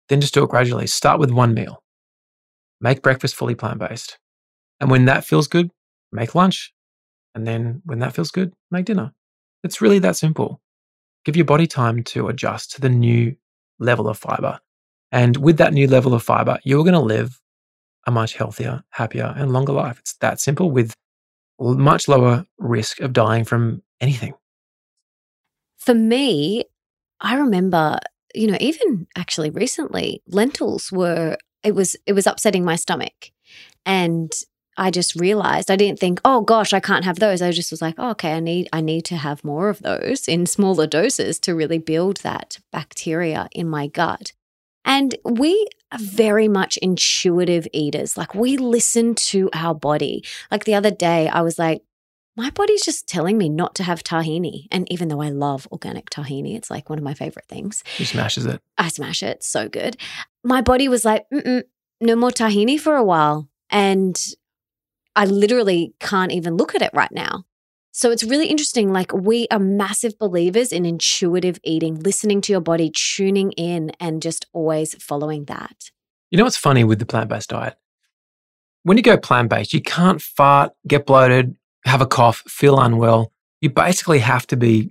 [0.08, 0.86] then just do it gradually.
[0.86, 1.82] Start with one meal.
[2.80, 4.18] Make breakfast fully plant based.
[4.80, 5.70] And when that feels good,
[6.10, 6.72] make lunch.
[7.34, 9.12] And then when that feels good, make dinner.
[9.64, 10.60] It's really that simple.
[11.24, 13.36] Give your body time to adjust to the new
[13.78, 14.58] level of fiber.
[15.12, 17.40] And with that new level of fiber, you're going to live
[18.06, 19.98] a much healthier, happier, and longer life.
[20.00, 20.94] It's that simple with
[21.60, 24.34] much lower risk of dying from anything.
[25.85, 26.64] For me,
[27.20, 27.99] I remember,
[28.35, 33.30] you know, even actually recently, lentils were it was it was upsetting my stomach.
[33.85, 34.33] And
[34.76, 37.43] I just realized I didn't think, oh gosh, I can't have those.
[37.43, 40.28] I just was like, oh, okay, I need I need to have more of those
[40.28, 44.33] in smaller doses to really build that bacteria in my gut.
[44.85, 48.16] And we are very much intuitive eaters.
[48.16, 50.24] Like we listen to our body.
[50.49, 51.83] Like the other day, I was like,
[52.37, 54.66] my body's just telling me not to have tahini.
[54.70, 57.85] And even though I love organic tahini, it's like one of my favorite things.
[57.97, 58.61] She smashes it.
[58.78, 59.45] I smash it.
[59.45, 59.97] So good.
[60.43, 61.62] My body was like, Mm-mm,
[62.01, 63.49] no more tahini for a while.
[63.70, 64.18] And
[65.14, 67.45] I literally can't even look at it right now.
[67.95, 68.91] So it's really interesting.
[68.91, 74.22] Like, we are massive believers in intuitive eating, listening to your body, tuning in, and
[74.22, 75.91] just always following that.
[76.30, 77.76] You know what's funny with the plant based diet?
[78.85, 81.55] When you go plant based, you can't fart, get bloated,
[81.85, 83.33] have a cough, feel unwell.
[83.61, 84.91] You basically have to be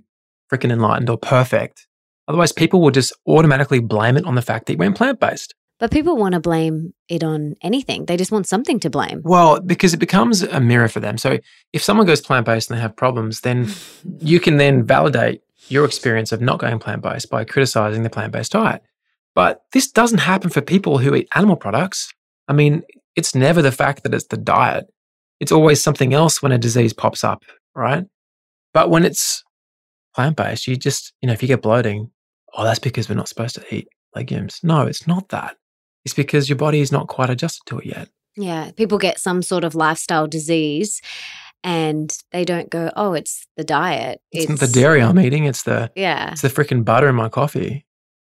[0.52, 1.86] freaking enlightened or perfect.
[2.28, 5.54] Otherwise, people will just automatically blame it on the fact that you went plant based.
[5.78, 8.06] But people want to blame it on anything.
[8.06, 9.20] They just want something to blame.
[9.24, 11.18] Well, because it becomes a mirror for them.
[11.18, 11.40] So
[11.72, 13.68] if someone goes plant based and they have problems, then
[14.20, 18.32] you can then validate your experience of not going plant based by criticizing the plant
[18.32, 18.82] based diet.
[19.34, 22.12] But this doesn't happen for people who eat animal products.
[22.46, 22.82] I mean,
[23.16, 24.91] it's never the fact that it's the diet,
[25.42, 27.42] it's always something else when a disease pops up,
[27.74, 28.04] right?
[28.72, 29.42] But when it's
[30.14, 32.12] plant based, you just, you know, if you get bloating,
[32.54, 34.60] oh, that's because we're not supposed to eat legumes.
[34.62, 35.56] No, it's not that.
[36.04, 38.08] It's because your body is not quite adjusted to it yet.
[38.36, 41.02] Yeah, people get some sort of lifestyle disease
[41.64, 44.20] and they don't go, oh, it's the diet.
[44.30, 46.30] It's, not the dairy I'm eating, it's the Yeah.
[46.30, 47.84] it's the freaking butter in my coffee.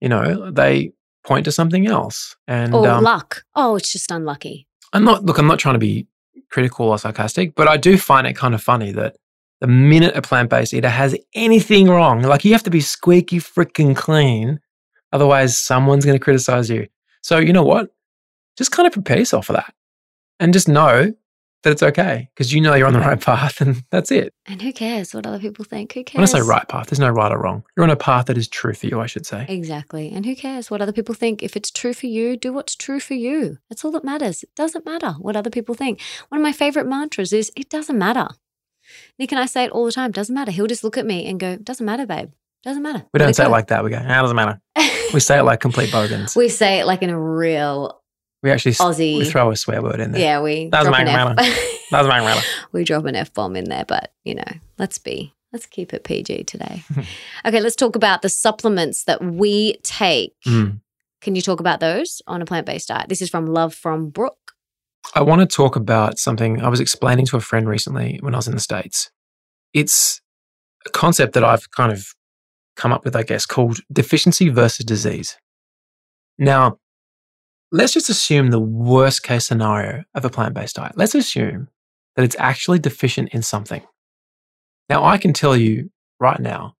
[0.00, 0.92] You know, they
[1.26, 2.34] point to something else.
[2.48, 3.44] And Or um, luck.
[3.54, 4.66] Oh, it's just unlucky.
[4.94, 6.06] I'm not, look, I'm not trying to be
[6.50, 9.16] critical or sarcastic, but I do find it kind of funny that
[9.60, 13.38] the minute a plant based eater has anything wrong, like you have to be squeaky
[13.38, 14.60] freaking clean.
[15.12, 16.88] Otherwise, someone's going to criticize you.
[17.22, 17.90] So, you know what?
[18.56, 19.72] Just kind of prepare yourself for that
[20.40, 21.12] and just know
[21.64, 24.32] that it's okay because you know you're on the right path and that's it.
[24.46, 25.92] And who cares what other people think?
[25.94, 26.16] Who cares?
[26.32, 27.64] When I say right path, there's no right or wrong.
[27.76, 29.46] You're on a path that is true for you, I should say.
[29.48, 30.10] Exactly.
[30.10, 31.42] And who cares what other people think?
[31.42, 33.58] If it's true for you, do what's true for you.
[33.68, 34.42] That's all that matters.
[34.42, 36.00] It doesn't matter what other people think.
[36.28, 38.28] One of my favorite mantras is it doesn't matter.
[39.18, 40.10] Nick and I say it all the time.
[40.12, 40.50] Doesn't matter.
[40.52, 42.30] He'll just look at me and go, "Doesn't matter, babe.
[42.62, 43.82] Doesn't matter." We don't say it like that.
[43.82, 44.60] We go, ah, doesn't matter.
[45.12, 46.34] We say it like complete bogans.
[46.34, 48.02] we say it like in a real
[48.44, 49.16] We actually Aussie.
[49.16, 50.20] we throw a swear word in there.
[50.20, 50.42] yeah.
[50.42, 52.46] We drop an matter, F- Doesn't matter.
[52.72, 54.44] we drop an f bomb in there, but you know,
[54.78, 56.84] let's be let's keep it PG today.
[57.46, 60.34] okay, let's talk about the supplements that we take.
[60.46, 60.80] Mm.
[61.22, 63.08] Can you talk about those on a plant based diet?
[63.08, 64.52] This is from Love from Brooke.
[65.14, 68.36] I want to talk about something I was explaining to a friend recently when I
[68.36, 69.10] was in the States.
[69.72, 70.20] It's
[70.86, 72.08] a concept that I've kind of
[72.76, 75.38] come up with, I guess, called deficiency versus disease.
[76.36, 76.78] Now,
[77.74, 80.96] let's just assume the worst case scenario of a plant based diet.
[80.96, 81.68] Let's assume
[82.14, 83.82] that it's actually deficient in something.
[84.88, 86.76] Now, I can tell you right now,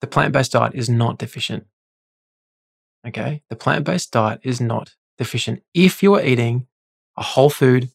[0.00, 1.66] the plant based diet is not deficient.
[3.06, 3.42] Okay?
[3.50, 6.66] The plant based diet is not deficient if you are eating
[7.18, 7.90] a whole food,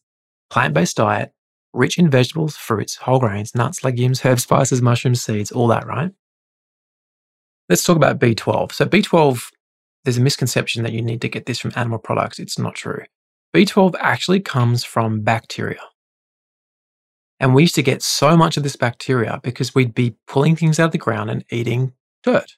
[0.48, 1.32] plant based diet,
[1.72, 6.12] rich in vegetables, fruits, whole grains, nuts, legumes, herbs, spices, mushrooms, seeds, all that, right?
[7.68, 8.70] Let's talk about B12.
[8.72, 9.50] So, B12,
[10.06, 12.38] there's a misconception that you need to get this from animal products.
[12.38, 13.02] It's not true.
[13.52, 15.80] B12 actually comes from bacteria.
[17.40, 20.78] And we used to get so much of this bacteria because we'd be pulling things
[20.78, 21.92] out of the ground and eating
[22.22, 22.56] dirt,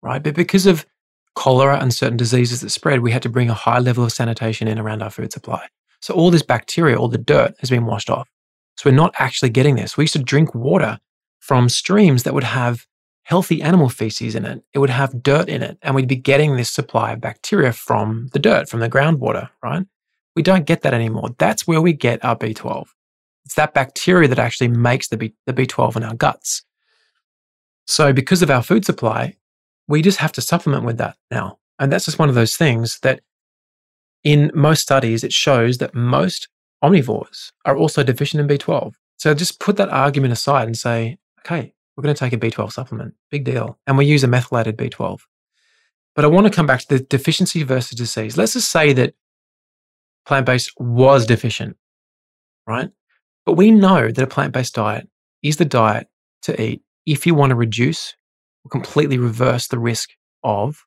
[0.00, 0.22] right?
[0.22, 0.86] But because of
[1.34, 4.68] cholera and certain diseases that spread, we had to bring a high level of sanitation
[4.68, 5.66] in around our food supply.
[6.00, 8.28] So all this bacteria, all the dirt has been washed off.
[8.76, 9.96] So we're not actually getting this.
[9.96, 11.00] We used to drink water
[11.40, 12.86] from streams that would have
[13.26, 14.62] healthy animal feces in it.
[14.72, 18.28] It would have dirt in it, and we'd be getting this supply of bacteria from
[18.32, 19.84] the dirt, from the groundwater, right?
[20.36, 21.30] We don't get that anymore.
[21.36, 22.86] That's where we get our B12.
[23.44, 26.62] It's that bacteria that actually makes the, B, the B12 in our guts.
[27.84, 29.34] So because of our food supply,
[29.88, 31.58] we just have to supplement with that now.
[31.80, 33.22] And that's just one of those things that
[34.22, 36.48] in most studies, it shows that most
[36.84, 38.94] omnivores are also deficient in B12.
[39.16, 42.72] So just put that argument aside and say, okay, we're going to take a B12
[42.72, 43.14] supplement.
[43.30, 43.78] Big deal.
[43.86, 45.20] And we use a methylated B12.
[46.14, 48.36] But I want to come back to the deficiency versus disease.
[48.36, 49.14] Let's just say that
[50.26, 51.76] plant based was deficient,
[52.66, 52.90] right?
[53.44, 55.08] But we know that a plant based diet
[55.42, 56.08] is the diet
[56.42, 58.14] to eat if you want to reduce
[58.64, 60.10] or completely reverse the risk
[60.42, 60.84] of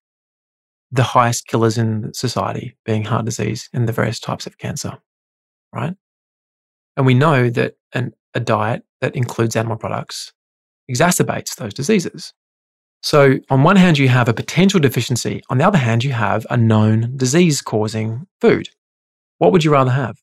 [0.92, 4.98] the highest killers in society being heart disease and the various types of cancer,
[5.74, 5.94] right?
[6.98, 10.34] And we know that an, a diet that includes animal products
[10.90, 12.34] exacerbates those diseases.
[13.02, 15.42] So, on one hand, you have a potential deficiency.
[15.50, 18.70] On the other hand, you have a known disease causing food.
[19.38, 20.18] What would you rather have?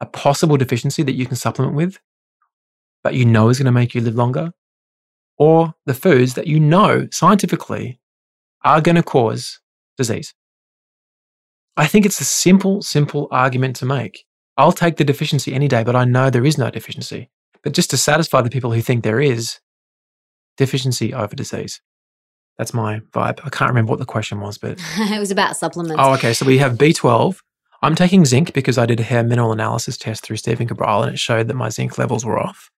[0.00, 1.98] A possible deficiency that you can supplement with,
[3.04, 4.52] but you know is going to make you live longer?
[5.38, 8.00] Or the foods that you know scientifically
[8.64, 9.60] are going to cause
[9.98, 10.34] disease?
[11.76, 14.24] I think it's a simple, simple argument to make.
[14.56, 17.28] I'll take the deficiency any day, but I know there is no deficiency.
[17.66, 19.58] But just to satisfy the people who think there is,
[20.56, 21.80] deficiency over disease.
[22.58, 23.40] That's my vibe.
[23.42, 25.96] I can't remember what the question was, but it was about supplements.
[25.98, 26.32] oh, okay.
[26.32, 27.38] So we have B12.
[27.82, 31.12] I'm taking zinc because I did a hair mineral analysis test through Stephen Cabral and
[31.12, 32.70] it showed that my zinc levels were off.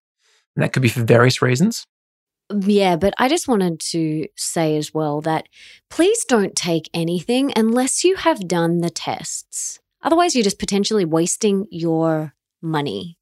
[0.56, 1.84] And that could be for various reasons.
[2.50, 5.50] Yeah, but I just wanted to say as well that
[5.90, 9.80] please don't take anything unless you have done the tests.
[10.00, 12.32] Otherwise, you're just potentially wasting your
[12.62, 13.18] money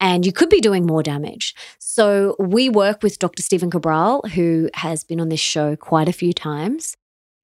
[0.00, 1.54] and you could be doing more damage.
[1.78, 3.42] So, we work with Dr.
[3.42, 6.96] Stephen Cabral, who has been on this show quite a few times.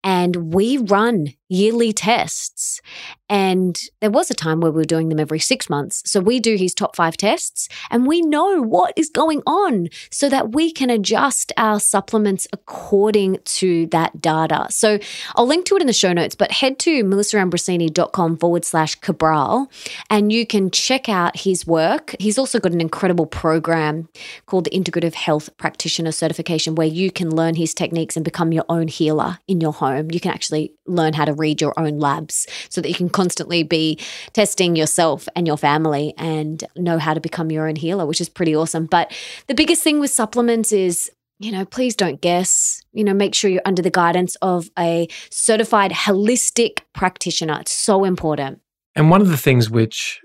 [0.04, 2.80] And we run yearly tests.
[3.28, 6.02] And there was a time where we were doing them every six months.
[6.04, 10.28] So we do his top five tests and we know what is going on so
[10.28, 14.66] that we can adjust our supplements according to that data.
[14.70, 14.98] So
[15.34, 19.70] I'll link to it in the show notes, but head to melissaambrosini.com forward slash Cabral
[20.10, 22.14] and you can check out his work.
[22.18, 24.08] He's also got an incredible program
[24.46, 28.64] called the Integrative Health Practitioner Certification where you can learn his techniques and become your
[28.68, 30.10] own healer in your home.
[30.10, 33.62] You can actually learn how to read your own labs so that you can constantly
[33.62, 33.98] be
[34.32, 38.28] testing yourself and your family and know how to become your own healer, which is
[38.28, 38.86] pretty awesome.
[38.86, 39.12] But
[39.48, 41.10] the biggest thing with supplements is
[41.42, 42.80] you know, please don't guess.
[42.92, 47.58] You know, make sure you're under the guidance of a certified holistic practitioner.
[47.60, 48.60] It's so important.
[48.94, 50.20] And one of the things which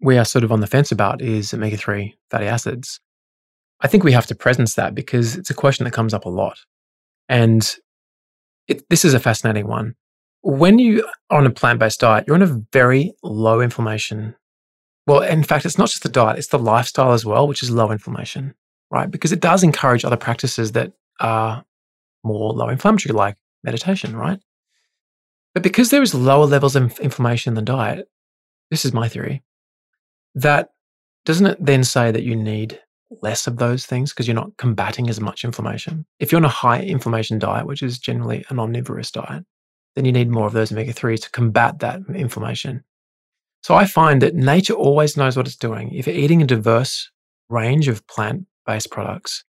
[0.00, 3.00] we are sort of on the fence about is omega 3 fatty acids.
[3.80, 6.28] I think we have to presence that because it's a question that comes up a
[6.28, 6.58] lot.
[7.28, 7.68] And
[8.68, 9.94] it, this is a fascinating one.
[10.42, 14.34] When you are on a plant based diet, you're on a very low inflammation.
[15.06, 17.70] Well, in fact, it's not just the diet, it's the lifestyle as well, which is
[17.70, 18.54] low inflammation,
[18.90, 19.10] right?
[19.10, 21.64] Because it does encourage other practices that are
[22.24, 24.40] more low inflammatory, like meditation, right?
[25.54, 28.08] But because there is lower levels of inflammation in the diet,
[28.70, 29.42] this is my theory,
[30.34, 30.70] that
[31.24, 32.80] doesn't it then say that you need
[33.20, 36.06] less of those things because you're not combating as much inflammation.
[36.18, 39.44] If you're on a high inflammation diet, which is generally an omnivorous diet,
[39.94, 42.82] then you need more of those omega 3s to combat that inflammation.
[43.62, 45.92] So I find that nature always knows what it's doing.
[45.94, 47.10] If you're eating a diverse
[47.48, 49.44] range of plant based products,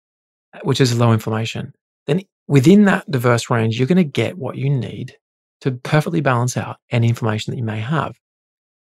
[0.54, 1.74] uh, which is low inflammation,
[2.08, 5.16] then within that diverse range, you're going to get what you need
[5.62, 8.16] to perfectly balance out any inflammation that you may have.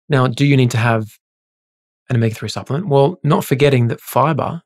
[0.08, 1.08] Now, do you need to have
[2.08, 2.88] an omega 3 supplement?
[2.88, 4.62] Well, not forgetting that fiber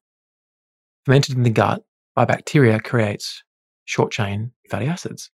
[1.04, 1.82] fermented in the gut
[2.14, 3.42] by bacteria creates
[3.86, 5.30] short chain fatty acids,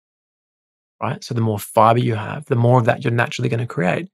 [1.01, 1.23] right?
[1.23, 4.09] So the more fiber you have, the more of that you're naturally going to create.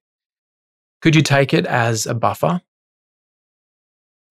[1.02, 2.62] Could you take it as a buffer?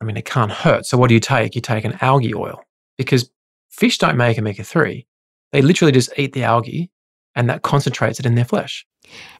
[0.01, 0.86] I mean, it can't hurt.
[0.86, 1.55] So what do you take?
[1.55, 2.62] You take an algae oil
[2.96, 3.30] because
[3.70, 5.07] fish don't make omega 3.
[5.53, 6.90] They literally just eat the algae
[7.34, 8.86] and that concentrates it in their flesh.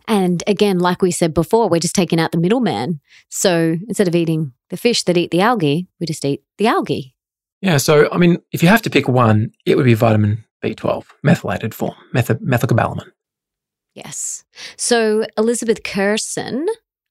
[0.09, 3.01] And again, like we said before, we're just taking out the middleman.
[3.29, 7.15] So instead of eating the fish that eat the algae, we just eat the algae.
[7.61, 7.77] Yeah.
[7.77, 11.75] So, I mean, if you have to pick one, it would be vitamin B12, methylated
[11.75, 13.11] form, methyl- methylcobalamin.
[13.95, 14.45] Yes.
[14.77, 16.67] So Elizabeth Kerson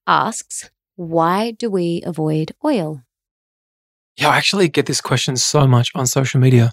[0.06, 3.02] asks, why do we avoid oil?
[4.16, 6.72] Yeah, I actually get this question so much on social media.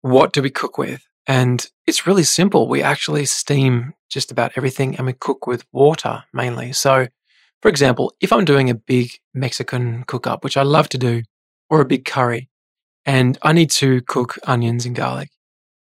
[0.00, 1.06] What do we cook with?
[1.26, 2.68] And it's really simple.
[2.68, 6.72] We actually steam just about everything and we cook with water mainly.
[6.72, 7.06] So,
[7.62, 11.22] for example, if I'm doing a big Mexican cook up, which I love to do,
[11.68, 12.48] or a big curry,
[13.04, 15.30] and I need to cook onions and garlic,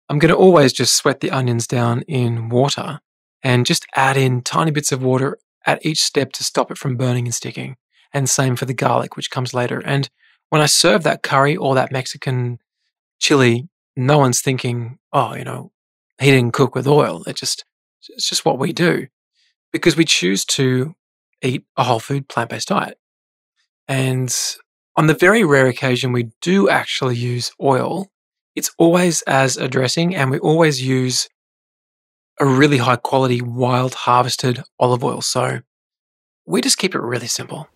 [0.08, 3.00] I'm going to always just sweat the onions down in water
[3.42, 6.96] and just add in tiny bits of water at each step to stop it from
[6.96, 7.76] burning and sticking.
[8.12, 9.82] And same for the garlic, which comes later.
[9.84, 10.08] And
[10.48, 12.58] when I serve that curry or that Mexican
[13.18, 15.72] chili, no one's thinking, oh, you know,
[16.20, 17.24] he didn't cook with oil.
[17.26, 17.64] It just,
[18.08, 19.08] it's just what we do
[19.72, 20.94] because we choose to
[21.42, 22.98] eat a whole food plant based diet.
[23.88, 24.34] And
[24.96, 28.08] on the very rare occasion we do actually use oil,
[28.56, 31.28] it's always as a dressing and we always use
[32.40, 35.20] a really high quality wild harvested olive oil.
[35.20, 35.60] So
[36.46, 37.68] we just keep it really simple.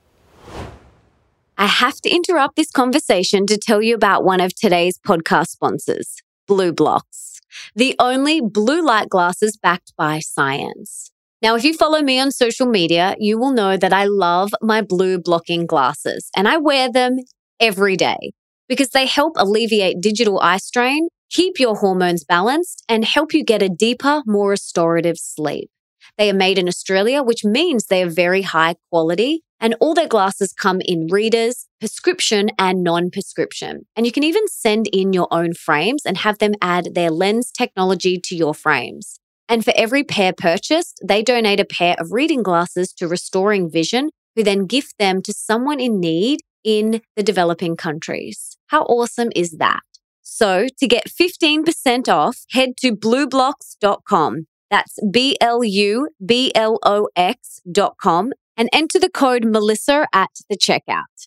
[1.59, 6.17] I have to interrupt this conversation to tell you about one of today's podcast sponsors,
[6.49, 7.41] BLUblox,
[7.75, 11.11] the only blue light glasses backed by science.
[11.43, 14.81] Now, if you follow me on social media, you will know that I love my
[14.81, 17.19] blue blocking glasses and I wear them
[17.61, 18.33] every day
[18.71, 23.63] because they help alleviate digital eye strain, keep your hormones balanced, and help you get
[23.63, 25.69] a deeper, more restorative sleep.
[26.17, 30.07] They are made in Australia, which means they are very high quality and all their
[30.07, 33.87] glasses come in readers, prescription, and non prescription.
[33.97, 37.51] And you can even send in your own frames and have them add their lens
[37.51, 39.19] technology to your frames.
[39.49, 44.11] And for every pair purchased, they donate a pair of reading glasses to Restoring Vision,
[44.37, 48.50] who then gift them to someone in need in the developing countries.
[48.71, 49.81] How awesome is that?
[50.23, 54.47] So to get 15% off, head to blublox.com.
[54.71, 60.07] That's B L U B L O X dot com and enter the code Melissa
[60.13, 61.27] at the checkout.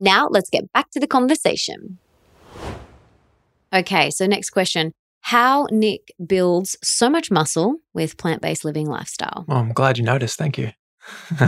[0.00, 1.98] Now let's get back to the conversation.
[3.70, 4.92] Okay, so next question.
[5.20, 9.44] How Nick builds so much muscle with plant based living lifestyle.
[9.46, 10.38] Well, I'm glad you noticed.
[10.38, 10.70] Thank you.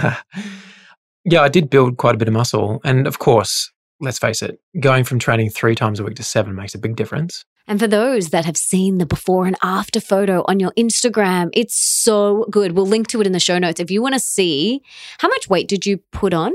[1.25, 2.83] yeah, I did build quite a bit of muscle.
[2.85, 6.55] And of course, let's face it, going from training three times a week to seven
[6.55, 7.45] makes a big difference.
[7.67, 11.75] And for those that have seen the before and after photo on your Instagram, it's
[11.75, 12.73] so good.
[12.73, 13.79] We'll link to it in the show notes.
[13.79, 14.83] If you want to see
[15.19, 16.53] how much weight did you put on?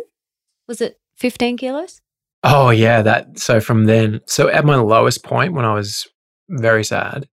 [0.68, 2.02] Was it 15 kilos?
[2.44, 3.02] Oh, yeah.
[3.02, 6.08] That so from then, so at my lowest point when I was
[6.50, 7.30] very sad,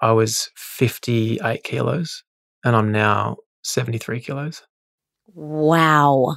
[0.00, 2.24] I was 58 kilos
[2.64, 4.62] and I'm now 73 kilos.
[5.34, 6.36] Wow.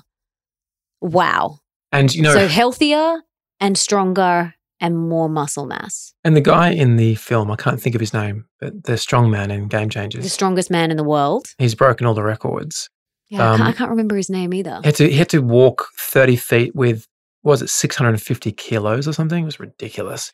[1.01, 1.59] Wow.
[1.93, 3.21] And, you know, so healthier
[3.59, 6.13] and stronger and more muscle mass.
[6.25, 9.31] And the guy in the film, I can't think of his name, but the strong
[9.31, 10.23] man in Game Changers.
[10.23, 11.47] The strongest man in the world.
[11.57, 12.89] He's broken all the records.
[13.29, 14.79] Yeah, um, I, can't, I, can't, remember his name either.
[14.81, 17.07] He had, to, he had to walk 30 feet with,
[17.43, 19.43] was it 650 kilos or something?
[19.43, 20.33] It was ridiculous.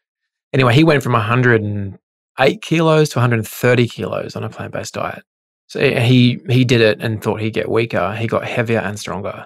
[0.52, 5.24] Anyway, he went from 108 kilos to 130 kilos on a plant based diet.
[5.68, 8.16] So he, he did it and thought he'd get weaker.
[8.16, 9.46] He got heavier and stronger.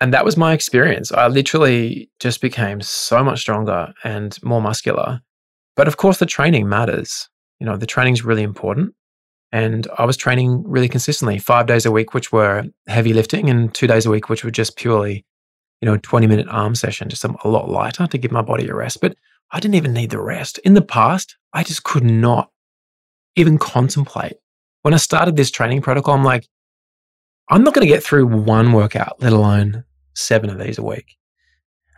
[0.00, 1.10] And that was my experience.
[1.10, 5.20] I literally just became so much stronger and more muscular.
[5.74, 7.28] But of course, the training matters.
[7.60, 8.94] You know, the training is really important.
[9.52, 13.72] And I was training really consistently, five days a week, which were heavy lifting, and
[13.72, 15.24] two days a week, which were just purely,
[15.80, 18.74] you know, 20 minute arm session, just a lot lighter to give my body a
[18.74, 19.00] rest.
[19.00, 19.16] But
[19.52, 20.58] I didn't even need the rest.
[20.58, 22.50] In the past, I just could not
[23.36, 24.34] even contemplate.
[24.82, 26.46] When I started this training protocol, I'm like,
[27.48, 29.84] I'm not going to get through one workout, let alone
[30.14, 31.16] seven of these a week.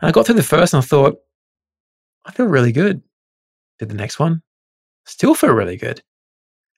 [0.01, 1.17] And I got through the first and I thought,
[2.27, 3.03] I feel really good.
[3.79, 4.43] Did the next one,
[5.07, 6.03] still feel really good.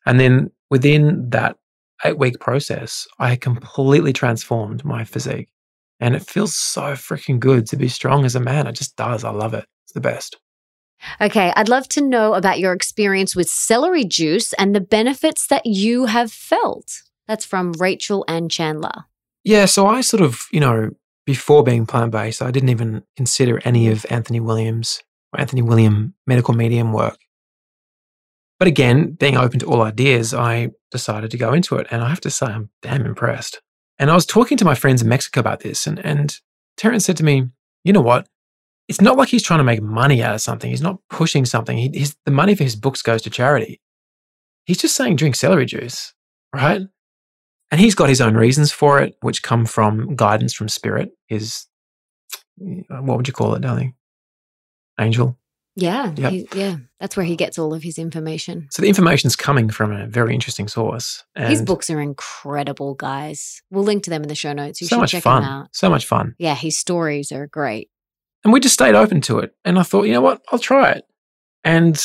[0.07, 1.57] And then within that
[2.05, 5.49] eight week process, I completely transformed my physique.
[5.99, 8.67] And it feels so freaking good to be strong as a man.
[8.67, 9.25] It just does.
[9.25, 9.67] I love it.
[9.85, 10.39] It's the best.
[11.21, 15.67] Okay, I'd love to know about your experience with celery juice and the benefits that
[15.67, 17.03] you have felt.
[17.31, 19.05] That's from Rachel and Chandler.
[19.45, 19.67] Yeah.
[19.67, 20.91] So I sort of, you know,
[21.27, 26.15] before being plant based, I didn't even consider any of Anthony Williams or Anthony William
[26.27, 27.19] medical medium work.
[28.59, 31.87] But again, being open to all ideas, I decided to go into it.
[31.93, 33.63] And I have to say, I'm damn impressed.
[34.01, 36.37] And I was talking to my friends in Mexico about this, and, and
[36.77, 37.45] Terence said to me,
[37.85, 38.27] You know what?
[38.89, 40.69] It's not like he's trying to make money out of something.
[40.69, 41.79] He's not pushing something.
[41.79, 43.81] He, his, the money for his books goes to charity.
[44.65, 46.13] He's just saying drink celery juice,
[46.53, 46.83] right?
[47.71, 51.11] And he's got his own reasons for it, which come from guidance from spirit.
[51.27, 51.67] His,
[52.61, 53.95] uh, what would you call it, darling?
[54.99, 55.37] Angel.
[55.77, 56.33] Yeah, Yep.
[56.33, 56.77] he- yeah.
[56.99, 58.67] That's where he gets all of his information.
[58.73, 61.25] So the information's coming from a very interesting source.
[61.37, 63.63] His books are incredible, guys.
[63.71, 64.81] We'll link to them in the show notes.
[64.81, 65.43] You so should much check fun.
[65.43, 65.69] them out.
[65.73, 66.35] So much fun.
[66.39, 67.89] Yeah, his stories are great.
[68.43, 69.55] And we just stayed open to it.
[69.65, 70.43] And I thought, you know what?
[70.51, 71.05] I'll try it.
[71.65, 72.03] And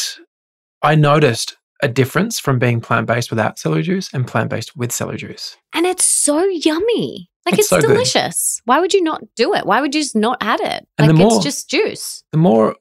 [0.82, 4.92] I noticed a difference from being plant based without celery juice and plant based with
[4.92, 5.58] celery juice.
[5.74, 7.30] And it's so yummy.
[7.46, 7.88] Like It's it's, so good.
[7.90, 8.62] delicious.
[8.66, 9.66] Why would you not do it?
[9.66, 10.88] Why would you just not add it?
[10.98, 12.24] And Like the more- it's just juice.
[12.32, 12.76] The more,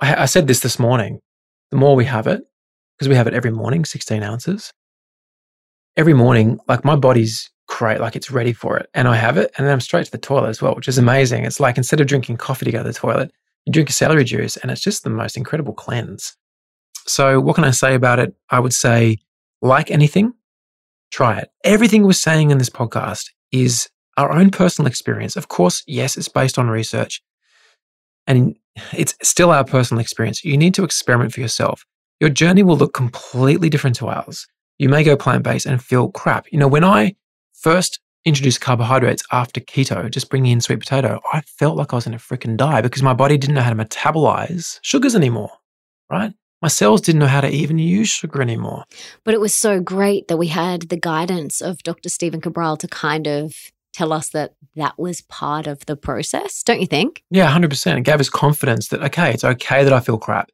[0.00, 1.20] I, I said this this morning,
[1.70, 2.42] the more we have it,
[2.96, 4.72] because we have it every morning, 16 ounces.
[5.96, 8.88] Every morning, like my body's great, like it's ready for it.
[8.94, 10.98] And I have it, and then I'm straight to the toilet as well, which is
[10.98, 11.44] amazing.
[11.44, 13.30] It's like instead of drinking coffee to go to the toilet,
[13.66, 16.34] you drink a celery juice, and it's just the most incredible cleanse.
[17.08, 18.34] So, what can I say about it?
[18.50, 19.18] I would say,
[19.62, 20.34] like anything,
[21.10, 21.50] try it.
[21.64, 25.36] Everything we're saying in this podcast is our own personal experience.
[25.36, 27.22] Of course, yes, it's based on research
[28.26, 28.56] and
[28.92, 30.44] it's still our personal experience.
[30.44, 31.84] You need to experiment for yourself.
[32.20, 34.46] Your journey will look completely different to ours.
[34.78, 36.46] You may go plant based and feel crap.
[36.52, 37.16] You know, when I
[37.54, 42.06] first introduced carbohydrates after keto, just bringing in sweet potato, I felt like I was
[42.06, 45.50] going to freaking die because my body didn't know how to metabolize sugars anymore,
[46.10, 46.32] right?
[46.60, 48.84] My cells didn't know how to even use sugar anymore.
[49.24, 52.08] But it was so great that we had the guidance of Dr.
[52.08, 53.54] Stephen Cabral to kind of
[53.92, 57.22] tell us that that was part of the process, don't you think?
[57.30, 57.98] Yeah, 100%.
[57.98, 60.50] It gave us confidence that, okay, it's okay that I feel crap.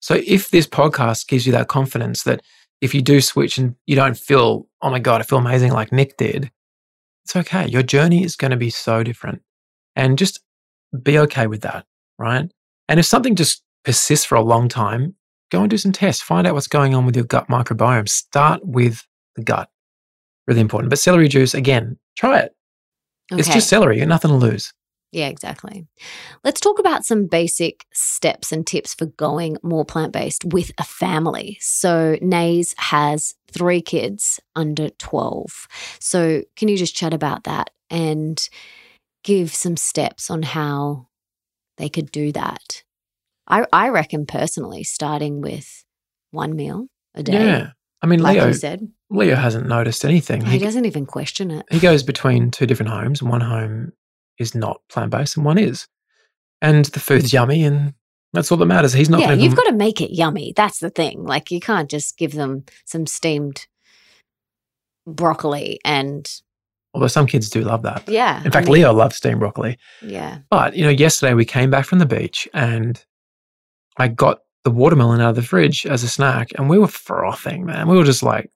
[0.00, 2.42] So if this podcast gives you that confidence that
[2.80, 5.90] if you do switch and you don't feel, oh my God, I feel amazing like
[5.90, 6.50] Nick did,
[7.24, 7.66] it's okay.
[7.66, 9.42] Your journey is going to be so different.
[9.96, 10.40] And just
[11.02, 11.84] be okay with that,
[12.18, 12.50] right?
[12.88, 15.16] And if something just persists for a long time,
[15.50, 16.22] go and do some tests.
[16.22, 18.08] Find out what's going on with your gut microbiome.
[18.08, 19.70] Start with the gut.
[20.46, 20.90] Really important.
[20.90, 22.54] But celery juice, again, try it.
[23.30, 23.96] It's just celery.
[23.96, 24.72] You got nothing to lose.
[25.10, 25.86] Yeah, exactly.
[26.44, 30.84] Let's talk about some basic steps and tips for going more plant based with a
[30.84, 31.56] family.
[31.60, 35.66] So, Nays has three kids under 12.
[35.98, 38.46] So, can you just chat about that and
[39.24, 41.08] give some steps on how
[41.78, 42.82] they could do that?
[43.48, 45.84] I, I reckon personally, starting with
[46.30, 47.70] one meal a day, Yeah.
[48.02, 50.44] I mean, like Leo, you said, Leo hasn't noticed anything.
[50.44, 51.66] he doesn't even question it.
[51.70, 53.22] he goes between two different homes.
[53.22, 53.92] One home
[54.38, 55.88] is not plant based, and one is.
[56.62, 57.94] And the food's yummy, and
[58.32, 58.92] that's all that matters.
[58.92, 60.52] He's not yeah, you've got to make it yummy.
[60.54, 61.24] That's the thing.
[61.24, 63.66] Like you can't just give them some steamed
[65.06, 66.28] broccoli and
[66.94, 68.08] Although some kids do love that.
[68.08, 68.40] yeah.
[68.40, 69.78] In I fact, mean, Leo loves steamed broccoli.
[70.02, 70.38] Yeah.
[70.50, 73.02] But you know, yesterday we came back from the beach, and
[73.98, 77.64] I got the watermelon out of the fridge as a snack, and we were frothing,
[77.66, 77.88] man.
[77.88, 78.50] We were just like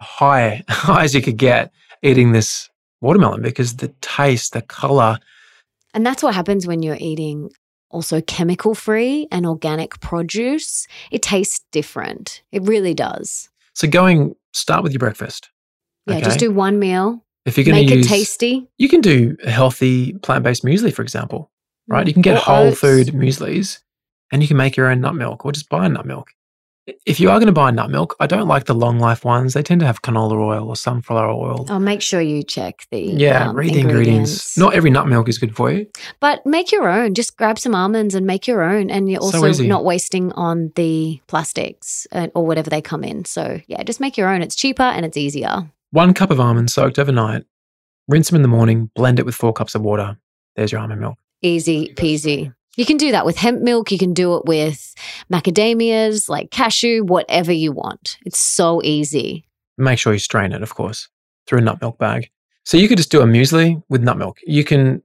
[0.00, 2.68] high, high as you could get eating this
[3.00, 5.18] watermelon because the taste, the color,
[5.94, 7.50] And that's what happens when you're eating
[7.90, 10.86] also chemical free and organic produce.
[11.10, 12.42] It tastes different.
[12.52, 13.48] It really does.
[13.74, 15.50] So going start with your breakfast.
[16.06, 16.24] Yeah, Okay.
[16.24, 17.24] just do one meal.
[17.46, 18.68] If you're going Make to use, it tasty.
[18.76, 21.50] you can do a healthy plant-based muesli, for example.
[21.88, 22.06] Right?
[22.06, 22.80] You can get Or whole oats.
[22.80, 23.78] food mueslis,
[24.32, 26.30] and you can make your own nut milk, or just buy nut milk.
[27.04, 29.54] If you are going to buy nut milk, I don't like the long life ones.
[29.54, 31.66] They tend to have canola oil or sunflower oil.
[31.68, 34.56] Oh, make sure you check the yeah, um, read the ingredients.
[34.56, 35.86] Not every nut milk is good for you.
[36.20, 37.14] But make your own.
[37.14, 38.88] Just grab some almonds and make your own.
[38.88, 39.66] And you're also easy.
[39.66, 43.24] not wasting on the plastics uh, or whatever they come in.
[43.24, 44.40] So, yeah, just make your own.
[44.40, 45.68] It's cheaper and it's easier.
[45.90, 47.44] One cup of almonds soaked overnight.
[48.06, 48.90] Rinse them in the morning.
[48.94, 50.16] Blend it with four cups of water.
[50.54, 51.18] There's your almond milk.
[51.42, 52.54] Easy peasy.
[52.76, 53.90] You can do that with hemp milk.
[53.90, 54.94] You can do it with
[55.32, 58.18] macadamias, like cashew, whatever you want.
[58.24, 59.46] It's so easy.
[59.78, 61.08] Make sure you strain it, of course,
[61.46, 62.30] through a nut milk bag.
[62.64, 64.38] So you could just do a muesli with nut milk.
[64.46, 65.02] You can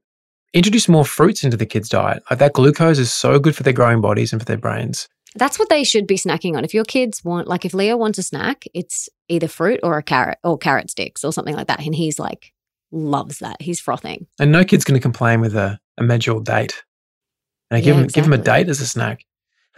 [0.53, 2.23] introduce more fruits into the kids' diet.
[2.29, 5.07] Like that glucose is so good for their growing bodies and for their brains.
[5.35, 6.65] That's what they should be snacking on.
[6.65, 10.03] If your kids want, like, if Leo wants a snack, it's either fruit or a
[10.03, 11.79] carrot or carrot sticks or something like that.
[11.79, 12.51] And he's like,
[12.91, 13.61] loves that.
[13.61, 14.27] He's frothing.
[14.39, 16.83] And no kid's going to complain with a, a medjool date.
[17.71, 19.25] And I give, Yeah, them, give them a date as a snack.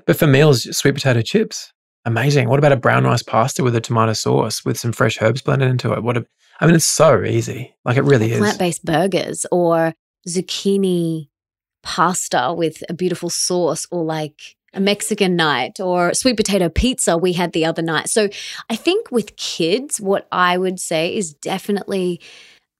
[0.06, 1.72] But for meals, sweet potato chips,
[2.06, 2.50] amazing.
[2.50, 5.70] What about a brown rice pasta with a tomato sauce with some fresh herbs blended
[5.70, 6.04] into it?
[6.04, 6.26] What a,
[6.60, 7.76] I mean, it's so easy.
[7.86, 8.40] Like it really is.
[8.40, 9.94] Plant based burgers or
[10.28, 11.30] zucchini
[11.84, 17.34] pasta with a beautiful sauce or like a Mexican night or sweet potato pizza we
[17.34, 18.10] had the other night.
[18.10, 18.30] So
[18.70, 22.20] I think with kids, what I would say is definitely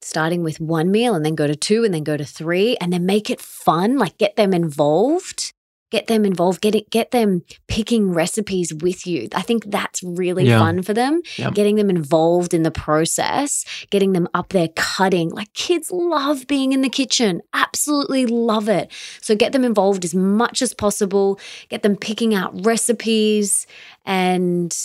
[0.04, 2.92] starting with one meal and then go to two and then go to three and
[2.94, 5.54] then make it fun, like get them involved.
[5.92, 9.28] Get them involved, get it, get them picking recipes with you.
[9.36, 10.58] I think that's really Yeah.
[10.58, 11.22] fun for them.
[11.38, 11.52] Yeah.
[11.52, 15.30] Getting them involved in the process, getting them up there cutting.
[15.30, 18.92] Like kids love being in the kitchen, absolutely love it.
[19.22, 21.40] So get them involved as much as possible,
[21.70, 23.68] get them picking out recipes
[24.04, 24.76] and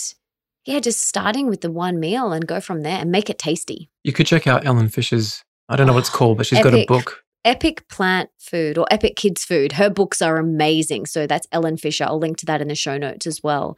[0.69, 3.89] yeah, just starting with the one meal and go from there and make it tasty.
[4.03, 6.73] You could check out Ellen Fisher's, I don't know what it's called, but she's got
[6.73, 7.23] a book.
[7.43, 9.71] Epic Plant Food or Epic Kids Food.
[9.71, 11.07] Her books are amazing.
[11.07, 12.03] So that's Ellen Fisher.
[12.03, 13.77] I'll link to that in the show notes as well.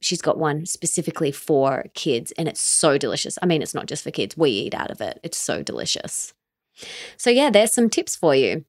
[0.00, 3.38] She's got one specifically for kids and it's so delicious.
[3.40, 5.20] I mean, it's not just for kids, we eat out of it.
[5.22, 6.34] It's so delicious.
[7.16, 8.64] So, yeah, there's some tips for you.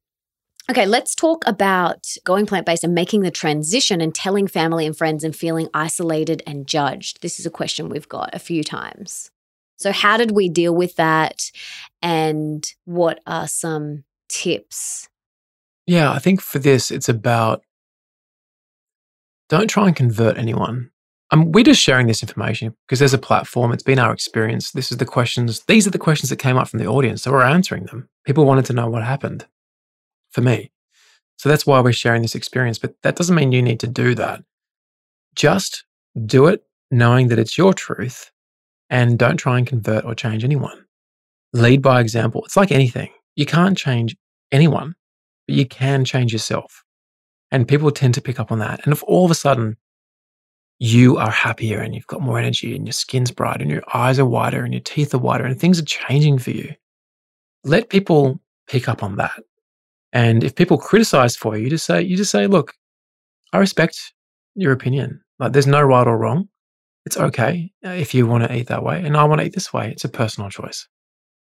[0.70, 4.96] Okay, let's talk about going plant based and making the transition and telling family and
[4.96, 7.20] friends and feeling isolated and judged.
[7.20, 9.30] This is a question we've got a few times.
[9.76, 11.50] So, how did we deal with that?
[12.00, 15.08] And what are some tips?
[15.86, 17.62] Yeah, I think for this, it's about
[19.50, 20.90] don't try and convert anyone.
[21.30, 23.72] Um, we're just sharing this information because there's a platform.
[23.72, 24.70] It's been our experience.
[24.70, 25.60] This is the questions.
[25.64, 27.22] These are the questions that came up from the audience.
[27.22, 28.08] So we're answering them.
[28.24, 29.44] People wanted to know what happened
[30.34, 30.70] for me.
[31.36, 32.78] So that's why we're sharing this experience.
[32.78, 34.42] But that doesn't mean you need to do that.
[35.34, 35.84] Just
[36.26, 38.30] do it knowing that it's your truth
[38.90, 40.84] and don't try and convert or change anyone.
[41.52, 42.44] Lead by example.
[42.44, 43.10] It's like anything.
[43.36, 44.16] You can't change
[44.52, 44.94] anyone,
[45.46, 46.84] but you can change yourself.
[47.50, 48.80] And people tend to pick up on that.
[48.84, 49.76] And if all of a sudden
[50.78, 54.18] you are happier and you've got more energy and your skin's brighter and your eyes
[54.18, 56.74] are wider and your teeth are whiter and things are changing for you,
[57.64, 59.42] let people pick up on that.
[60.14, 62.72] And if people criticize for you, you just say, you just say, look,
[63.52, 64.14] I respect
[64.54, 65.20] your opinion.
[65.40, 66.48] Like there's no right or wrong.
[67.04, 69.02] It's okay uh, if you want to eat that way.
[69.04, 69.90] And I want to eat this way.
[69.90, 70.88] It's a personal choice.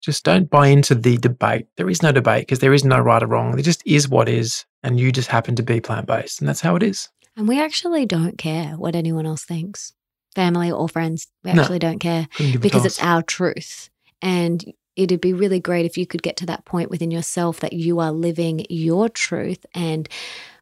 [0.03, 1.66] Just don't buy into the debate.
[1.77, 3.53] There is no debate because there is no right or wrong.
[3.53, 4.65] There just is what is.
[4.82, 6.41] And you just happen to be plant based.
[6.41, 7.09] And that's how it is.
[7.36, 9.93] And we actually don't care what anyone else thinks,
[10.35, 11.28] family or friends.
[11.45, 11.62] We No.
[11.62, 13.91] actually don't care Couldn't give a because it's our truth.
[14.20, 14.65] And
[14.97, 18.01] it'd be really great if you could get to that point within yourself that you
[18.01, 20.09] are living your truth and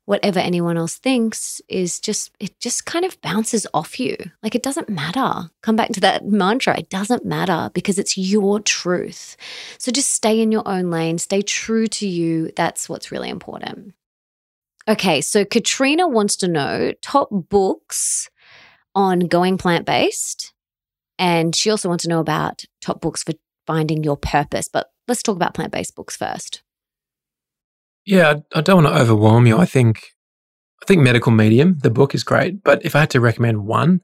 [0.04, 4.16] whatever anyone else thinks is just it just kind of bounces off you.
[4.42, 5.50] Like it doesn't matter.
[5.62, 6.78] Come back to that mantra.
[6.78, 9.36] It doesn't matter because it's your truth.
[9.78, 11.18] So just stay in your own lane.
[11.18, 12.50] Stay true to you.
[12.56, 13.94] That's what's really important.
[14.88, 18.28] Okay so katrina wants to know top books
[18.94, 20.52] on going plant-based?
[21.18, 23.32] And she also wants to know about top books for
[23.66, 26.62] finding your purpose but let's talk about plant-based books first
[28.04, 29.56] Yeah, I- I don't want to overwhelm you.
[29.58, 29.96] I think
[30.82, 34.00] I think Medical Medium, the book is great, but if I had to recommend one,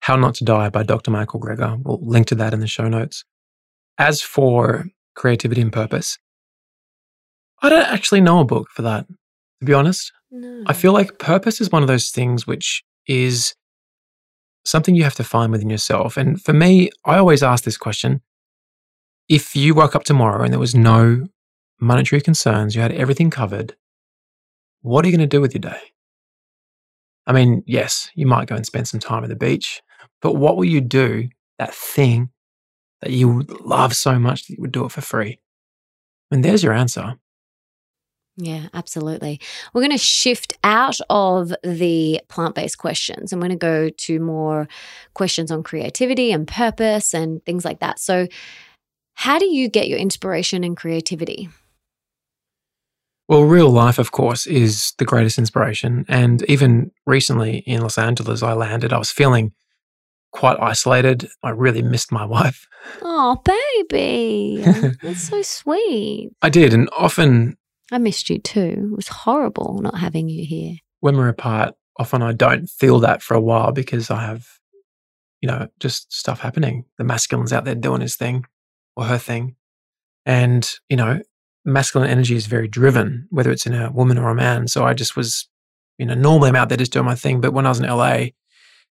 [0.00, 1.10] How Not to Die by Dr.
[1.10, 3.24] Michael Greger, we'll link to that in the show notes.
[3.96, 6.18] As for creativity and purpose,
[7.62, 10.12] I don't actually know a book for that, to be honest.
[10.30, 13.54] no I feel like purpose is one of those things which is
[14.66, 16.18] something you have to find within yourself.
[16.18, 18.20] And for me, I always ask this question
[19.28, 21.26] if you woke up tomorrow and there was no
[21.80, 23.76] monetary concerns, you had everything covered,
[24.82, 25.80] what are you going to do with your day?
[27.26, 29.82] I mean, yes, you might go and spend some time at the beach,
[30.22, 31.28] but what will you do,
[31.58, 32.30] that thing
[33.02, 35.38] that you would love so much that you would do it for free?
[36.30, 37.16] And there's your answer.
[38.40, 39.40] Yeah, absolutely.
[39.74, 44.20] We're going to shift out of the plant based questions we're going to go to
[44.20, 44.68] more
[45.14, 47.98] questions on creativity and purpose and things like that.
[47.98, 48.28] So,
[49.18, 51.48] how do you get your inspiration and creativity?
[53.28, 56.04] Well, real life, of course, is the greatest inspiration.
[56.08, 59.54] And even recently in Los Angeles, I landed, I was feeling
[60.30, 61.28] quite isolated.
[61.42, 62.68] I really missed my wife.
[63.02, 64.62] Oh, baby.
[65.02, 66.30] That's so sweet.
[66.40, 66.72] I did.
[66.72, 67.58] And often
[67.90, 68.90] I missed you too.
[68.92, 70.76] It was horrible not having you here.
[71.00, 74.46] when we're apart, often I don't feel that for a while because I have,
[75.40, 76.84] you know, just stuff happening.
[76.98, 78.44] The masculine's out there doing his thing
[78.98, 79.54] or her thing.
[80.26, 81.22] And, you know,
[81.64, 84.66] masculine energy is very driven, whether it's in a woman or a man.
[84.66, 85.48] So I just was,
[85.98, 87.40] you know, normally I'm out there just doing my thing.
[87.40, 88.30] But when I was in LA,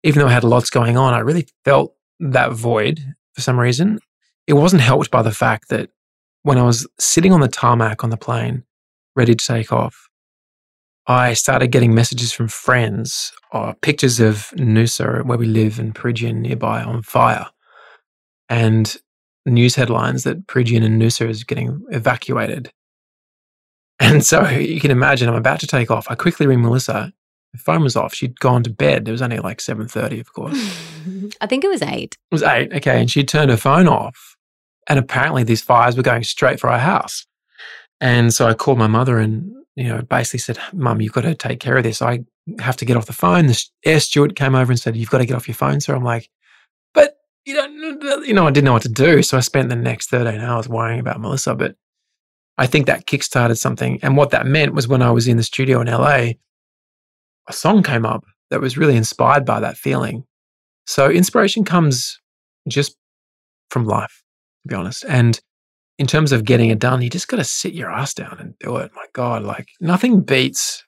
[0.03, 2.99] even though I had lots going on, I really felt that void
[3.36, 3.99] for some reason.
[4.48, 5.91] It wasn't helped by the fact that
[6.41, 8.64] when I was sitting on the tarmac on the plane,
[9.15, 10.10] ready to take off,
[11.06, 16.41] I started getting messages from friends, or pictures of Noosa, where we live in Peregian
[16.41, 17.48] nearby, on fire,
[18.49, 18.98] and
[19.45, 22.72] news headlines that Peregian and Noosa is getting evacuated.
[23.99, 26.07] And so you can imagine I'm about to take off.
[26.09, 27.13] I quickly ring Melissa.
[27.53, 28.13] The phone was off.
[28.13, 29.07] She'd gone to bed.
[29.07, 30.57] It was only like 7.30, of course.
[31.41, 32.18] I think it was eight.
[32.31, 32.73] It was eight.
[32.73, 32.99] Okay.
[32.99, 34.35] And she turned her phone off.
[34.88, 37.26] And apparently these fires were going straight for our house.
[37.99, 41.35] And so I called my mother and, you know, basically said, Mum, you've got to
[41.35, 42.01] take care of this.
[42.01, 42.22] I
[42.59, 43.45] have to get off the phone.
[43.45, 45.93] The air steward came over and said, You've got to get off your phone, So
[45.95, 46.30] I'm like,
[46.93, 49.23] But, you know, you know, I didn't know what to do.
[49.23, 51.55] So I spent the next 13 hours worrying about Melissa.
[51.55, 51.76] But
[52.57, 53.99] I think that kickstarted something.
[54.03, 56.34] And what that meant was when I was in the studio in LA,
[57.47, 60.26] a song came up that was really inspired by that feeling.
[60.85, 62.19] So inspiration comes
[62.68, 62.95] just
[63.69, 64.23] from life,
[64.63, 65.05] to be honest.
[65.07, 65.39] And
[65.97, 68.57] in terms of getting it done, you just got to sit your ass down and
[68.59, 68.91] do it.
[68.95, 70.84] My God, like nothing beats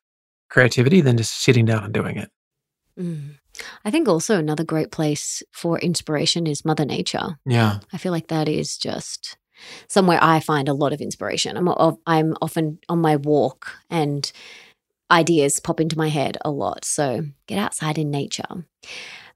[0.49, 2.29] creativity than just sitting down and doing it.
[2.99, 3.37] Mm.
[3.85, 7.37] I think also another great place for inspiration is Mother Nature.
[7.45, 7.79] Yeah.
[7.91, 9.37] I feel like that is just
[9.87, 11.57] somewhere I find a lot of inspiration.
[11.57, 11.69] I'm,
[12.05, 14.31] I'm often on my walk and
[15.11, 16.85] ideas pop into my head a lot.
[16.85, 18.65] So get outside in nature.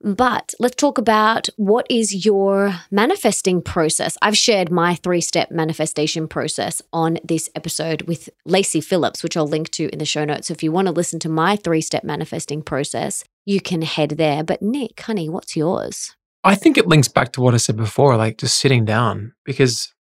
[0.01, 4.17] But let's talk about what is your manifesting process.
[4.21, 9.47] I've shared my three step manifestation process on this episode with Lacy Phillips, which I'll
[9.47, 10.47] link to in the show notes.
[10.47, 14.11] So if you want to listen to my three step manifesting process, you can head
[14.11, 14.43] there.
[14.43, 16.15] But Nick, honey, what's yours?
[16.43, 19.93] I think it links back to what I said before, like just sitting down, because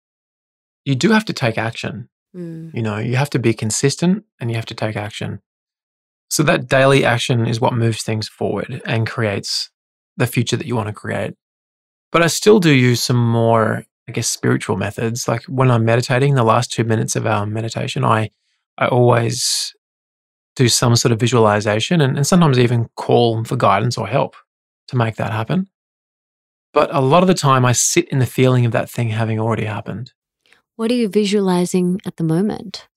[0.83, 2.09] you do have to take action.
[2.35, 2.73] Mm.
[2.73, 5.41] You know, you have to be consistent and you have to take action.
[6.29, 9.69] So that daily action is what moves things forward and creates
[10.17, 11.35] the future that you want to create.
[12.11, 15.27] But I still do use some more, I guess, spiritual methods.
[15.27, 18.31] Like when I'm meditating, the last two minutes of our meditation, I,
[18.77, 19.75] I always
[20.55, 24.35] do some sort of visualization and, and sometimes even call for guidance or help
[24.87, 25.67] to make that happen.
[26.73, 29.39] But a lot of the time, I sit in the feeling of that thing having
[29.39, 30.11] already happened.
[30.75, 32.87] What are you visualizing at the moment?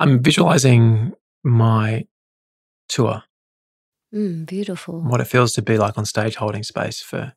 [0.00, 1.12] I'm visualizing
[1.44, 2.06] my
[2.88, 3.22] tour,
[4.12, 5.00] Mm, beautiful.
[5.00, 7.34] what it feels to be like on stage holding space for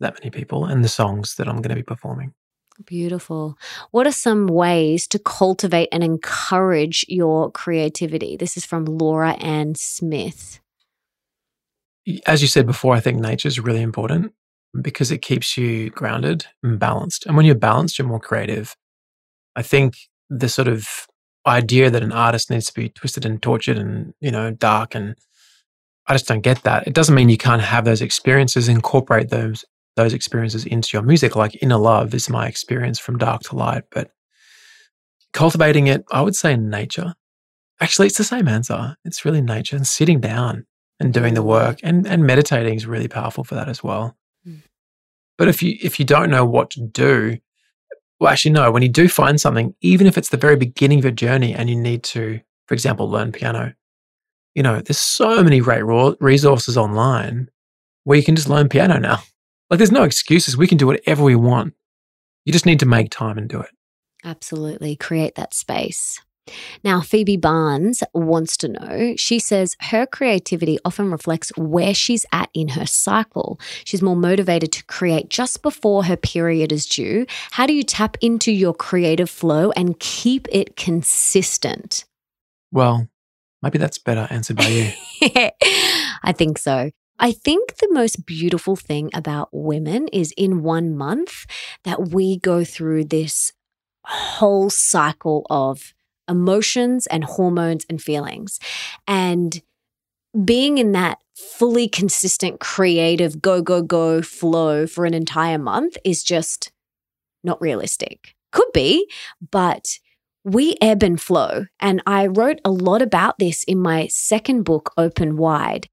[0.00, 2.32] that many people and the songs that I'm going to be performing.
[2.84, 3.58] Beautiful.
[3.90, 8.36] What are some ways to cultivate and encourage your creativity?
[8.36, 10.60] This is from Laura Ann Smith.
[12.26, 14.32] As you said before, I think nature is really important
[14.80, 17.26] because it keeps you grounded and balanced.
[17.26, 18.76] And when you're balanced, you're more creative.
[19.56, 19.96] I think
[20.30, 21.06] the sort of
[21.46, 25.16] idea that an artist needs to be twisted and tortured and, you know, dark and
[26.06, 26.86] I just don't get that.
[26.86, 29.64] It doesn't mean you can't have those experiences, incorporate those
[29.96, 31.36] those experiences into your music.
[31.36, 34.10] Like inner love is my experience from dark to light, but
[35.32, 37.14] cultivating it, I would say in nature.
[37.80, 38.96] Actually, it's the same answer.
[39.04, 40.66] It's really nature and sitting down
[40.98, 44.16] and doing the work and, and meditating is really powerful for that as well.
[44.46, 44.62] Mm.
[45.38, 47.38] But if you if you don't know what to do,
[48.20, 48.70] well, actually, no.
[48.70, 51.70] When you do find something, even if it's the very beginning of your journey, and
[51.70, 53.72] you need to, for example, learn piano,
[54.54, 55.84] you know, there's so many great
[56.20, 57.48] resources online
[58.04, 59.20] where you can just learn piano now.
[59.70, 60.56] Like, there's no excuses.
[60.56, 61.74] We can do whatever we want.
[62.44, 63.70] You just need to make time and do it.
[64.24, 64.96] Absolutely.
[64.96, 66.20] Create that space.
[66.82, 69.14] Now, Phoebe Barnes wants to know.
[69.16, 73.60] She says her creativity often reflects where she's at in her cycle.
[73.84, 77.26] She's more motivated to create just before her period is due.
[77.52, 82.04] How do you tap into your creative flow and keep it consistent?
[82.72, 83.08] Well,
[83.62, 84.92] maybe that's better answered by you.
[86.22, 86.90] I think so.
[87.22, 91.44] I think the most beautiful thing about women is in one month
[91.84, 93.52] that we go through this
[94.06, 95.92] whole cycle of
[96.26, 98.58] emotions and hormones and feelings.
[99.06, 99.60] And
[100.44, 106.22] being in that fully consistent, creative, go, go, go flow for an entire month is
[106.22, 106.72] just
[107.44, 108.34] not realistic.
[108.50, 109.10] Could be,
[109.50, 109.98] but
[110.42, 111.66] we ebb and flow.
[111.80, 115.88] And I wrote a lot about this in my second book, Open Wide.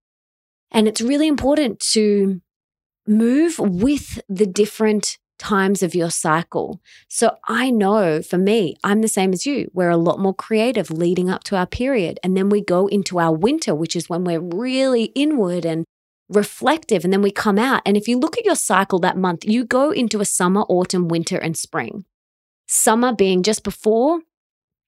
[0.72, 2.42] And it's really important to
[3.08, 6.82] move with the different times of your cycle.
[7.08, 9.70] So I know for me, I'm the same as you.
[9.74, 12.20] We're a lot more creative leading up to our period.
[12.24, 15.86] And then we go into our winter, which is when we're really inward and
[16.30, 17.04] reflective.
[17.04, 17.82] And then we come out.
[17.86, 21.08] And if you look at your cycle that month, you go into a summer, autumn,
[21.08, 22.06] winter, and spring.
[22.68, 24.22] Summer being just before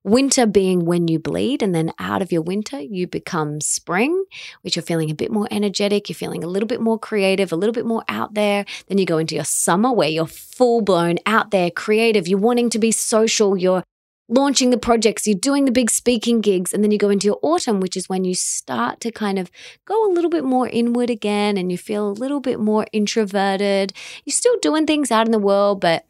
[0.03, 4.23] Winter being when you bleed, and then out of your winter, you become spring,
[4.61, 7.57] which you're feeling a bit more energetic, you're feeling a little bit more creative, a
[7.57, 8.65] little bit more out there.
[8.87, 12.69] Then you go into your summer where you're full blown out there, creative, you're wanting
[12.69, 13.83] to be social, you're
[14.29, 17.39] launching the projects, you're doing the big speaking gigs, and then you go into your
[17.41, 19.51] autumn, which is when you start to kind of
[19.85, 23.91] go a little bit more inward again and you feel a little bit more introverted.
[24.23, 26.05] You're still doing things out in the world, but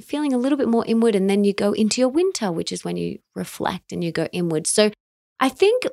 [0.00, 1.14] feeling a little bit more inward.
[1.14, 4.26] And then you go into your winter, which is when you reflect and you go
[4.32, 4.66] inward.
[4.66, 4.90] So
[5.38, 5.84] I think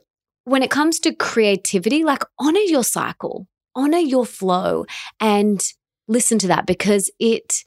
[0.45, 4.85] when it comes to creativity, like honor your cycle, honor your flow,
[5.19, 5.61] and
[6.07, 7.63] listen to that because it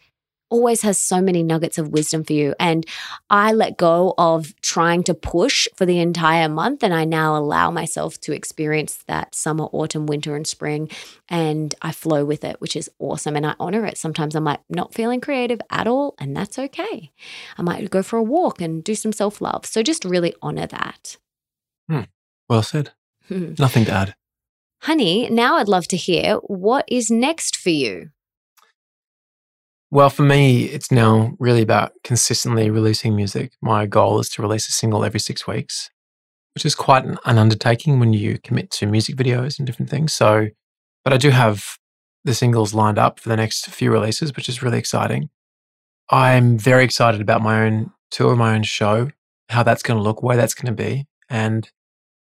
[0.51, 2.55] always has so many nuggets of wisdom for you.
[2.61, 2.85] And
[3.31, 6.83] I let go of trying to push for the entire month.
[6.83, 10.91] And I now allow myself to experience that summer, autumn, winter, and spring.
[11.29, 13.37] And I flow with it, which is awesome.
[13.37, 13.97] And I honor it.
[13.97, 16.15] Sometimes I'm like not feeling creative at all.
[16.19, 17.13] And that's okay.
[17.57, 19.65] I might go for a walk and do some self love.
[19.65, 21.17] So just really honor that.
[21.89, 22.03] Hmm.
[22.49, 22.93] Well said.
[23.29, 23.55] Hmm.
[23.59, 24.15] Nothing to add.
[24.83, 28.11] Honey, now I'd love to hear what is next for you.
[29.93, 33.53] Well, for me, it's now really about consistently releasing music.
[33.61, 35.91] My goal is to release a single every six weeks,
[36.55, 40.15] which is quite an, an undertaking when you commit to music videos and different things.
[40.15, 40.49] So,
[41.03, 41.77] but I do have
[42.25, 45.29] the singles lined up for the next few releases, which is really exciting.
[46.09, 49.11] I'm very excited about my own tour, my own show,
[49.49, 51.07] how that's going to look, where that's going to be.
[51.29, 51.69] And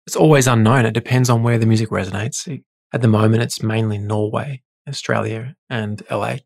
[0.06, 0.86] it's always unknown.
[0.86, 2.62] It depends on where the music resonates.
[2.94, 6.36] At the moment, it's mainly Norway, Australia, and LA.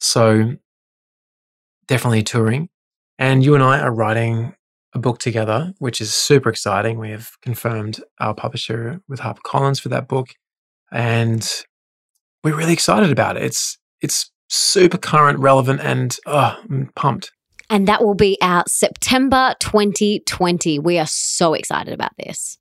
[0.00, 0.56] So
[1.86, 2.68] definitely touring.
[3.18, 4.54] And you and I are writing
[4.94, 6.98] a book together, which is super exciting.
[6.98, 10.28] We have confirmed our publisher with HarperCollins for that book.
[10.92, 11.48] And
[12.42, 13.44] we're really excited about it.
[13.44, 17.32] It's it's super current, relevant, and oh, I'm pumped.
[17.70, 20.78] And that will be out September 2020.
[20.78, 22.58] We are so excited about this.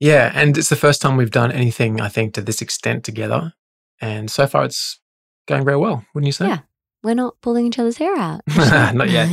[0.00, 3.52] Yeah, and it's the first time we've done anything, I think, to this extent together.
[4.00, 5.00] And so far it's
[5.46, 6.48] going very well, wouldn't you say?
[6.48, 6.58] Yeah.
[7.02, 8.42] We're not pulling each other's hair out.
[8.94, 9.28] Not yet.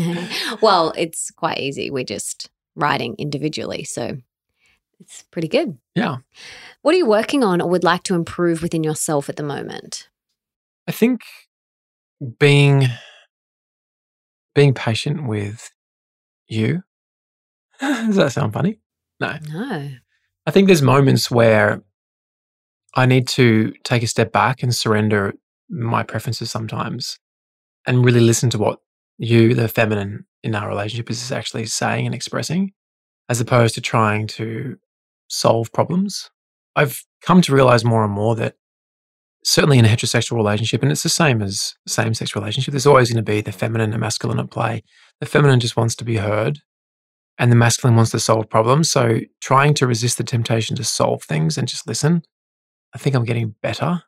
[0.62, 1.91] well, it's quite easy.
[1.91, 3.84] We're just writing individually.
[3.84, 4.18] So
[5.00, 5.78] it's pretty good.
[5.94, 6.18] Yeah.
[6.82, 10.10] What are you working on or would like to improve within yourself at the moment?
[10.88, 11.22] I think
[12.40, 12.88] being
[14.56, 15.72] being patient with
[16.48, 16.84] you.
[17.80, 18.80] Does that sound funny?
[19.20, 19.38] No.
[19.48, 19.90] No.
[20.46, 21.84] I think there's moments where
[22.96, 25.36] I need to take a step back and surrender
[25.70, 27.20] my preferences sometimes
[27.90, 28.80] and really listen to what
[29.18, 32.72] you, the feminine in our relationship, is actually saying and expressing,
[33.28, 34.78] as opposed to trying to
[35.28, 36.30] solve problems.
[36.76, 38.53] I've come to realize more and more that
[39.44, 43.10] certainly in a heterosexual relationship, and it's the same as same sex relationship, there's always
[43.11, 44.84] going to be the feminine and masculine at play.
[45.20, 46.60] The feminine just wants to be heard,
[47.40, 48.91] and the masculine wants to solve problems.
[48.91, 52.22] So trying to resist the temptation to solve things and just listen,
[52.94, 54.03] I think I'm getting better.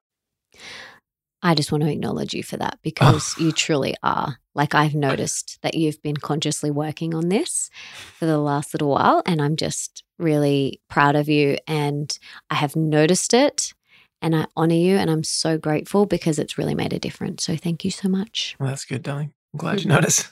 [1.43, 3.43] I just want to acknowledge you for that because oh.
[3.43, 4.37] you truly are.
[4.53, 7.69] Like, I've noticed that you've been consciously working on this
[8.17, 11.57] for the last little while, and I'm just really proud of you.
[11.67, 12.17] And
[12.49, 13.73] I have noticed it
[14.21, 17.43] and I honor you, and I'm so grateful because it's really made a difference.
[17.43, 18.55] So, thank you so much.
[18.59, 19.33] Well, that's good, darling.
[19.53, 19.95] I'm glad you mm.
[19.95, 20.29] noticed.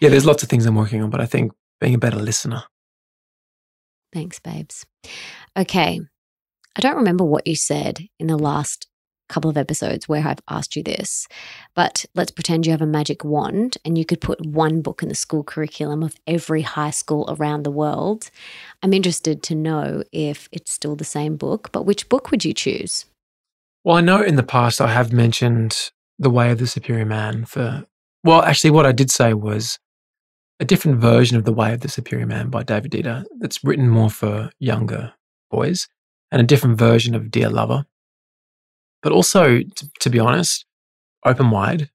[0.00, 2.64] Yeah, there's lots of things I'm working on, but I think being a better listener.
[4.12, 4.84] Thanks, babes.
[5.56, 6.00] Okay.
[6.76, 8.86] I don't remember what you said in the last
[9.30, 11.26] couple of episodes where I've asked you this,
[11.74, 15.08] but let's pretend you have a magic wand and you could put one book in
[15.08, 18.30] the school curriculum of every high school around the world.
[18.82, 22.52] I'm interested to know if it's still the same book, but which book would you
[22.52, 23.06] choose?
[23.84, 27.46] Well, I know in the past I have mentioned The Way of the Superior Man
[27.46, 27.86] for,
[28.24, 29.78] well, actually, what I did say was
[30.58, 33.88] a different version of The Way of the Superior Man by David Deida that's written
[33.88, 35.14] more for younger
[35.50, 35.88] boys,
[36.30, 37.86] and a different version of Dear Lover
[39.02, 40.64] but also, to, to be honest,
[41.24, 41.90] open wide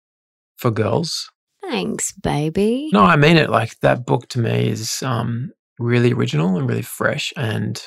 [0.57, 1.29] for girls.
[1.61, 2.89] Thanks, baby.
[2.93, 3.49] No, I mean it.
[3.49, 7.81] Like that book to me is um, really original and really fresh and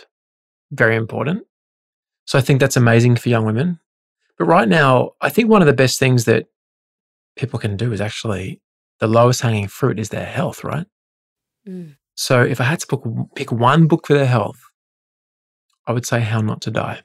[0.72, 1.44] very important.
[2.26, 3.80] So I think that's amazing for young women.
[4.36, 6.46] But right now, I think one of the best things that
[7.36, 8.60] people can do is actually
[9.00, 10.86] the lowest hanging fruit is their health, right?
[11.66, 11.96] Mm.
[12.14, 14.60] So if I had to pick one book for their health,
[15.86, 17.00] I would say How Not to Die.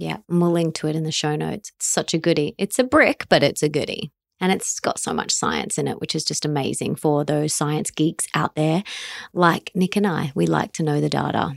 [0.00, 1.72] Yeah, and we'll link to it in the show notes.
[1.74, 2.54] It's such a goodie.
[2.56, 4.12] It's a brick, but it's a goodie.
[4.40, 7.90] And it's got so much science in it, which is just amazing for those science
[7.90, 8.84] geeks out there
[9.32, 10.30] like Nick and I.
[10.36, 11.54] We like to know the data.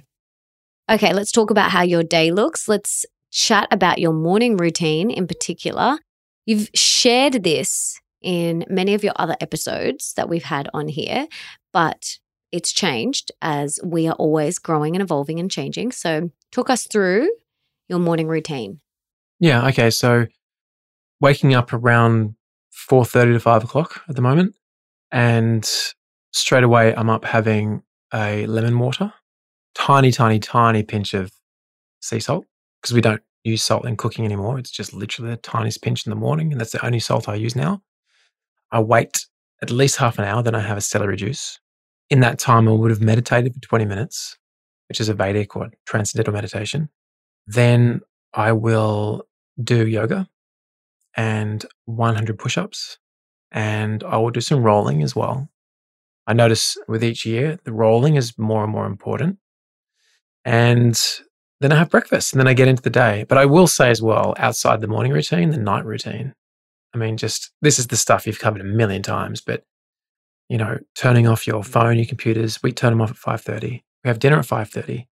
[0.89, 2.67] Okay, let's talk about how your day looks.
[2.67, 5.99] Let's chat about your morning routine in particular.
[6.47, 11.27] You've shared this in many of your other episodes that we've had on here,
[11.71, 12.17] but
[12.51, 15.91] it's changed as we are always growing and evolving and changing.
[15.91, 17.29] So, talk us through
[17.91, 18.79] your morning routine.
[19.39, 19.67] Yeah.
[19.67, 19.91] Okay.
[19.91, 20.25] So
[21.19, 22.35] waking up around
[22.89, 24.55] 4.30 to 5 o'clock at the moment.
[25.11, 25.69] And
[26.31, 29.13] straight away, I'm up having a lemon water,
[29.75, 31.31] tiny, tiny, tiny pinch of
[32.01, 32.45] sea salt
[32.81, 34.57] because we don't use salt in cooking anymore.
[34.57, 36.51] It's just literally the tiniest pinch in the morning.
[36.51, 37.81] And that's the only salt I use now.
[38.71, 39.25] I wait
[39.61, 41.59] at least half an hour, then I have a celery juice.
[42.09, 44.37] In that time, I would have meditated for 20 minutes,
[44.89, 46.89] which is a Vedic or transcendental meditation.
[47.47, 48.01] Then
[48.33, 49.27] I will
[49.61, 50.27] do yoga
[51.15, 52.97] and 100 push ups,
[53.51, 55.49] and I will do some rolling as well.
[56.27, 59.37] I notice with each year, the rolling is more and more important.
[60.45, 60.99] And
[61.59, 63.25] then I have breakfast and then I get into the day.
[63.27, 66.33] But I will say as well, outside the morning routine, the night routine.
[66.93, 69.63] I mean, just this is the stuff you've covered a million times, but
[70.49, 73.83] you know, turning off your phone, your computers, we turn them off at 5.30.
[74.03, 75.07] We have dinner at 5.30.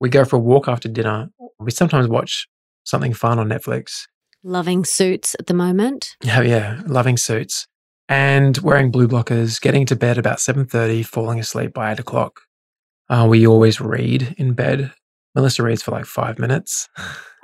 [0.00, 1.30] We go for a walk after dinner.
[1.60, 2.48] We sometimes watch
[2.84, 4.06] something fun on Netflix.
[4.42, 6.16] Loving suits at the moment.
[6.22, 7.66] Yeah, yeah, loving suits
[8.08, 12.40] and wearing blue blockers, getting to bed about 7.30, falling asleep by 8 o'clock.
[13.08, 14.92] Uh, we always read in bed.
[15.34, 16.88] Melissa reads for like five minutes.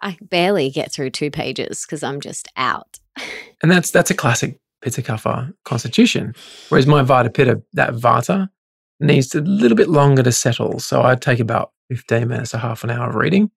[0.03, 2.99] I barely get through two pages because I'm just out.
[3.62, 6.35] And that's that's a classic Pitta Kapha constitution.
[6.69, 8.51] Whereas my Vata Pitta, that Vata,
[9.01, 10.81] needs a little bit longer to settle.
[10.81, 13.51] So I take about 15 minutes to half an hour of reading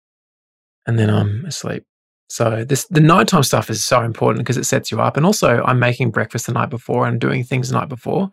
[0.88, 1.84] and then I'm asleep.
[2.30, 5.16] So this the nighttime stuff is so important because it sets you up.
[5.16, 8.30] And also I'm making breakfast the night before and doing things the night before.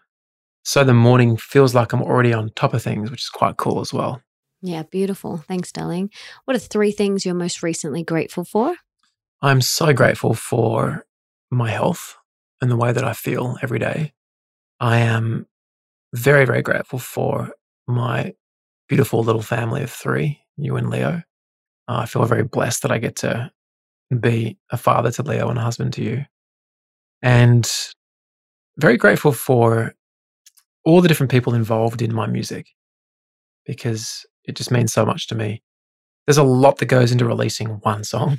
[0.64, 3.80] So the morning feels like I'm already on top of things, which is quite cool
[3.80, 4.22] as well.
[4.62, 5.36] Yeah, beautiful.
[5.36, 6.10] Thanks, darling.
[6.46, 8.74] What are three things you're most recently grateful for?
[9.42, 11.04] I'm so grateful for
[11.50, 12.16] my health
[12.62, 14.14] and the way that I feel every day.
[14.80, 15.46] I am
[16.14, 17.52] very, very grateful for
[17.86, 18.32] my
[18.88, 21.22] beautiful little family of three, you and Leo.
[21.88, 23.50] Uh, I feel very blessed that I get to
[24.20, 26.24] be a father to Leo and a husband to you.
[27.22, 27.70] And
[28.78, 29.94] very grateful for
[30.84, 32.68] all the different people involved in my music
[33.64, 35.62] because it just means so much to me.
[36.26, 38.38] There's a lot that goes into releasing one song.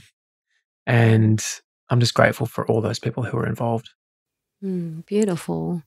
[0.88, 1.44] And
[1.90, 3.90] I'm just grateful for all those people who are involved.
[4.64, 5.84] Mm, beautiful.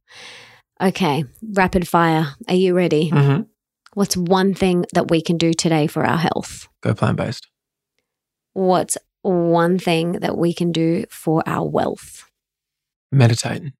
[0.80, 2.34] Okay, rapid fire.
[2.48, 3.10] Are you ready?
[3.10, 3.42] Mm-hmm.
[3.98, 6.68] What's one thing that we can do today for our health?
[6.82, 7.48] Go plant based.
[8.52, 12.30] What's one thing that we can do for our wealth?
[13.10, 13.72] Meditate.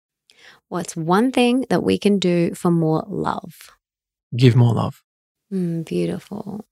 [0.66, 3.70] What's one thing that we can do for more love?
[4.36, 5.04] Give more love.
[5.52, 6.66] Mm, beautiful.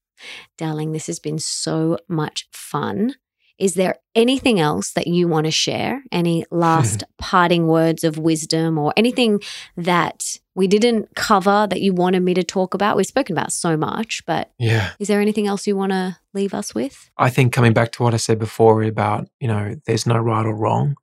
[0.59, 3.15] Darling, this has been so much fun.
[3.61, 6.03] Is there anything else that you want to share?
[6.11, 9.41] Any last parting words of wisdom or anything
[9.77, 12.97] that we didn't cover that you wanted me to talk about?
[12.97, 14.93] We've spoken about so much, but Yeah.
[14.99, 17.11] is there anything else you want to leave us with?
[17.19, 20.47] I think coming back to what I said before about, you know, there's no right
[20.47, 20.97] or wrong.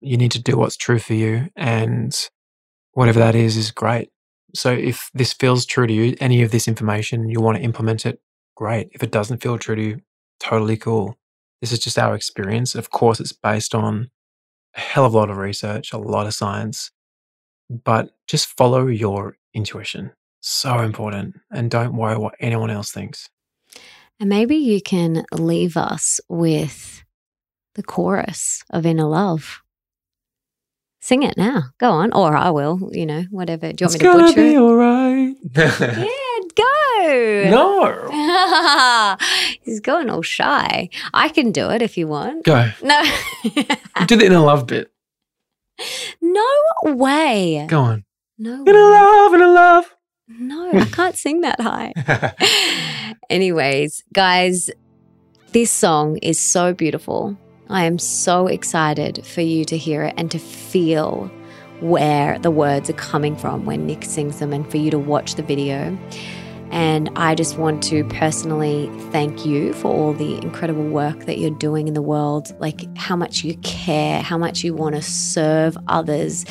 [0.00, 1.48] You need to do what's true for you.
[1.56, 2.16] And
[2.92, 4.10] whatever that is, is great.
[4.54, 8.06] So if this feels true to you, any of this information, you want to implement
[8.06, 8.20] it,
[8.54, 8.88] great.
[8.92, 10.00] If it doesn't feel true to you,
[10.38, 11.16] totally cool.
[11.60, 12.74] This is just our experience.
[12.76, 14.10] Of course, it's based on
[14.76, 16.90] a hell of a lot of research, a lot of science,
[17.84, 20.12] but just follow your intuition.
[20.40, 21.36] So important.
[21.50, 23.28] And don't worry what anyone else thinks.
[24.18, 27.04] And maybe you can leave us with
[27.74, 29.62] the chorus of Inner Love.
[31.00, 31.64] Sing it now.
[31.78, 32.12] Go on.
[32.12, 33.72] Or I will, you know, whatever.
[33.72, 34.56] Do you want me to butcher it?
[34.56, 35.34] all right.
[35.54, 36.06] Yeah,
[36.54, 37.50] go.
[37.50, 39.16] no.
[39.62, 40.88] He's going all shy.
[41.12, 42.44] I can do it if you want.
[42.44, 42.70] Go.
[42.82, 43.02] No.
[44.06, 44.92] Do the inner love bit.
[46.20, 46.46] No
[46.84, 47.66] way.
[47.68, 48.04] Go on.
[48.38, 48.72] No way.
[48.72, 49.94] love, inner love.
[50.28, 51.92] No, I can't sing that high.
[53.30, 54.70] Anyways, guys,
[55.52, 57.36] this song is so beautiful.
[57.68, 61.30] I am so excited for you to hear it and to feel
[61.80, 65.34] where the words are coming from when Nick sings them and for you to watch
[65.34, 65.98] the video.
[66.72, 71.50] And I just want to personally thank you for all the incredible work that you're
[71.50, 72.58] doing in the world.
[72.58, 76.46] Like how much you care, how much you want to serve others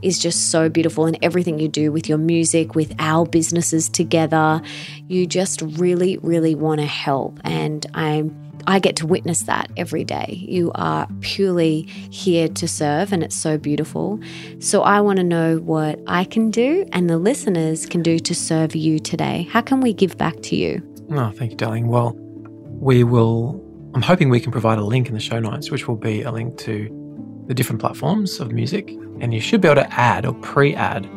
[0.00, 1.06] is just so beautiful.
[1.06, 4.62] And everything you do with your music, with our businesses together,
[5.08, 7.40] you just really, really want to help.
[7.42, 10.44] And I'm I get to witness that every day.
[10.48, 14.20] You are purely here to serve, and it's so beautiful.
[14.60, 18.34] So, I want to know what I can do and the listeners can do to
[18.34, 19.48] serve you today.
[19.50, 20.82] How can we give back to you?
[21.10, 21.88] Oh, thank you, darling.
[21.88, 23.60] Well, we will.
[23.94, 26.32] I'm hoping we can provide a link in the show notes, which will be a
[26.32, 28.90] link to the different platforms of music.
[29.20, 31.08] And you should be able to add or pre add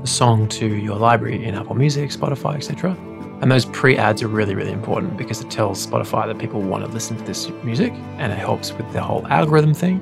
[0.00, 2.96] the song to your library in Apple Music, Spotify, etc.
[3.40, 6.84] And those pre ads are really, really important because it tells Spotify that people want
[6.84, 10.00] to listen to this music and it helps with the whole algorithm thing.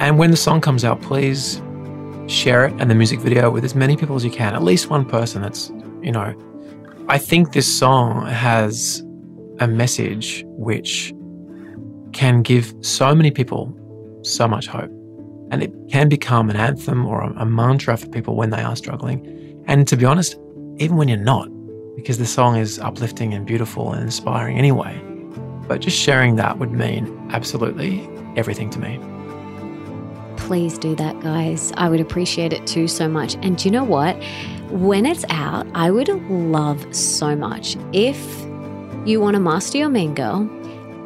[0.00, 1.62] And when the song comes out, please
[2.26, 4.90] share it and the music video with as many people as you can, at least
[4.90, 5.70] one person that's,
[6.02, 6.34] you know,
[7.08, 9.02] I think this song has
[9.60, 11.14] a message which
[12.12, 13.74] can give so many people
[14.22, 14.90] so much hope.
[15.50, 18.76] And it can become an anthem or a, a mantra for people when they are
[18.76, 19.64] struggling.
[19.66, 20.36] And to be honest,
[20.76, 21.48] even when you're not,
[21.98, 24.96] because the song is uplifting and beautiful and inspiring anyway.
[25.66, 29.00] But just sharing that would mean absolutely everything to me.
[30.36, 31.72] Please do that, guys.
[31.76, 33.34] I would appreciate it too so much.
[33.42, 34.14] And you know what?
[34.70, 38.16] When it's out, I would love so much if
[39.04, 40.48] you want to master your mean girl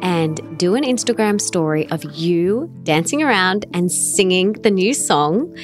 [0.03, 5.57] and do an Instagram story of you dancing around and singing the new song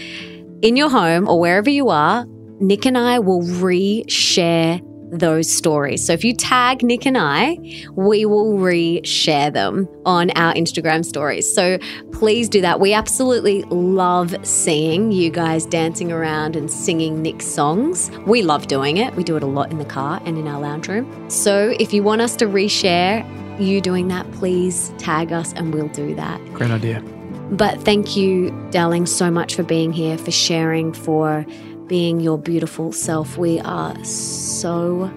[0.64, 2.26] in your home or wherever you are.
[2.60, 6.06] Nick and I will re-share those stories.
[6.06, 7.58] So if you tag Nick and I,
[7.96, 11.52] we will re-share them on our Instagram stories.
[11.52, 11.80] So
[12.12, 12.80] please do that.
[12.80, 18.12] We absolutely love seeing you guys dancing around and singing Nick's songs.
[18.26, 19.16] We love doing it.
[19.16, 21.30] We do it a lot in the car and in our lounge room.
[21.30, 23.26] So if you want us to re-share
[23.60, 26.40] you doing that, please tag us and we'll do that.
[26.54, 27.04] Great idea.
[27.52, 31.48] But thank you, darling, so much for being here, for sharing, for
[31.90, 33.38] being your beautiful self.
[33.38, 35.12] We are so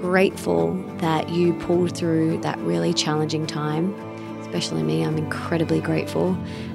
[0.00, 3.94] grateful that you pulled through that really challenging time.
[4.40, 6.30] Especially me, I'm incredibly grateful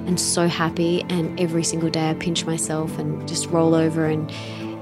[0.06, 1.04] and so happy.
[1.10, 4.30] And every single day I pinch myself and just roll over, and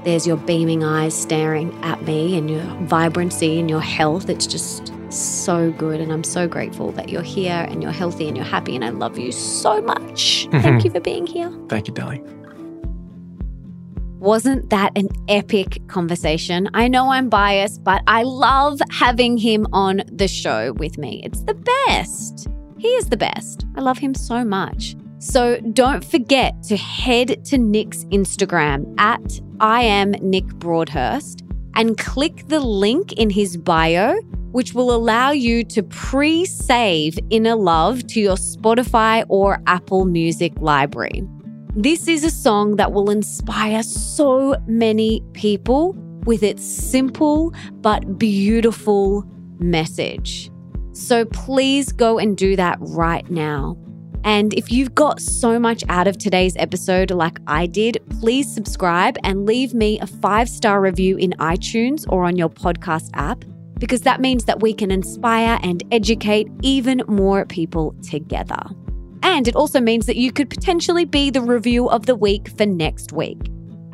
[0.05, 4.29] there's your beaming eyes staring at me and your vibrancy and your health.
[4.29, 5.99] It's just so good.
[5.99, 8.75] And I'm so grateful that you're here and you're healthy and you're happy.
[8.75, 10.47] And I love you so much.
[10.47, 10.61] Mm-hmm.
[10.61, 11.51] Thank you for being here.
[11.69, 12.42] Thank you, darling.
[14.23, 16.69] Wasn't that an epic conversation?
[16.73, 21.21] I know I'm biased, but I love having him on the show with me.
[21.25, 22.47] It's the best.
[22.77, 23.65] He is the best.
[23.75, 24.95] I love him so much.
[25.19, 31.43] So don't forget to head to Nick's Instagram at I am Nick Broadhurst
[31.75, 34.15] and click the link in his bio,
[34.53, 40.53] which will allow you to pre save Inner Love to your Spotify or Apple Music
[40.61, 41.27] library.
[41.75, 45.93] This is a song that will inspire so many people
[46.23, 47.51] with its simple
[47.81, 49.25] but beautiful
[49.57, 50.51] message.
[50.91, 53.75] So please go and do that right now.
[54.23, 59.17] And if you've got so much out of today's episode like I did, please subscribe
[59.23, 63.45] and leave me a five star review in iTunes or on your podcast app,
[63.79, 68.63] because that means that we can inspire and educate even more people together.
[69.23, 72.65] And it also means that you could potentially be the review of the week for
[72.65, 73.39] next week.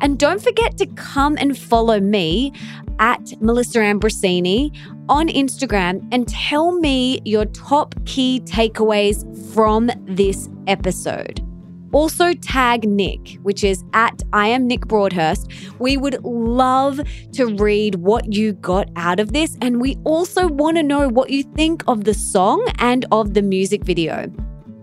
[0.00, 2.52] And don't forget to come and follow me
[2.98, 4.76] at Melissa Ambrosini
[5.08, 9.24] on Instagram and tell me your top key takeaways
[9.54, 11.46] from this episode.
[11.92, 15.50] Also, tag Nick, which is at I am Nick Broadhurst.
[15.80, 17.00] We would love
[17.32, 19.56] to read what you got out of this.
[19.60, 23.42] And we also want to know what you think of the song and of the
[23.42, 24.32] music video.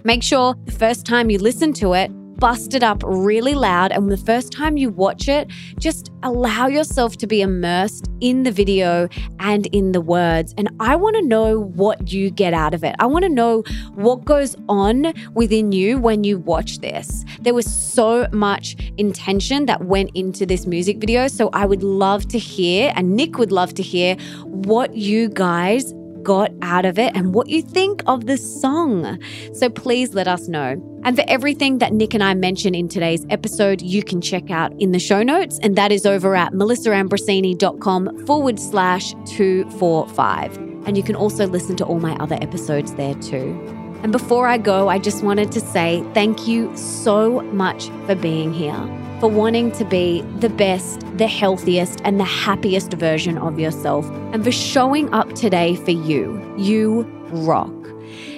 [0.04, 2.10] Make sure the first time you listen to it,
[2.40, 3.92] bust it up really loud.
[3.92, 5.50] And the first time you watch it,
[5.80, 9.10] just allow yourself to be immersed in the video
[9.40, 10.54] and in the words.
[10.58, 12.96] And I want to know what you get out of it.
[13.00, 13.64] I want to know
[13.96, 17.26] what goes on within you when you watch this.
[17.42, 21.28] There was so much intention that went into this music video.
[21.28, 24.16] So I would love to hear, and Nick would love to hear,
[24.46, 25.94] what you guys
[26.28, 29.18] got out of it and what you think of the song.
[29.54, 30.76] So please let us know.
[31.06, 34.74] And for everything that Nick and I mention in today's episode, you can check out
[34.78, 40.58] in the show notes, and that is over at melissaambrosini.com forward slash 245.
[40.86, 43.58] And you can also listen to all my other episodes there too.
[44.04, 48.52] And before I go, I just wanted to say thank you so much for being
[48.52, 54.10] here for wanting to be the best, the healthiest, and the happiest version of yourself,
[54.34, 56.56] and for showing up today for you.
[56.58, 57.74] You rock.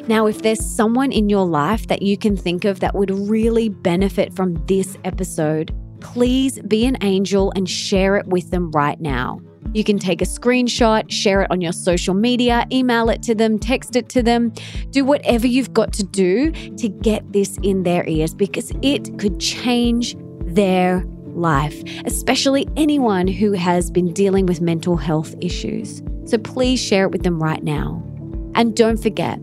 [0.07, 3.69] Now, if there's someone in your life that you can think of that would really
[3.69, 9.39] benefit from this episode, please be an angel and share it with them right now.
[9.73, 13.59] You can take a screenshot, share it on your social media, email it to them,
[13.59, 14.51] text it to them.
[14.89, 19.39] Do whatever you've got to do to get this in their ears because it could
[19.39, 20.15] change
[20.55, 26.01] their life, especially anyone who has been dealing with mental health issues.
[26.25, 28.03] So please share it with them right now.
[28.55, 29.39] And don't forget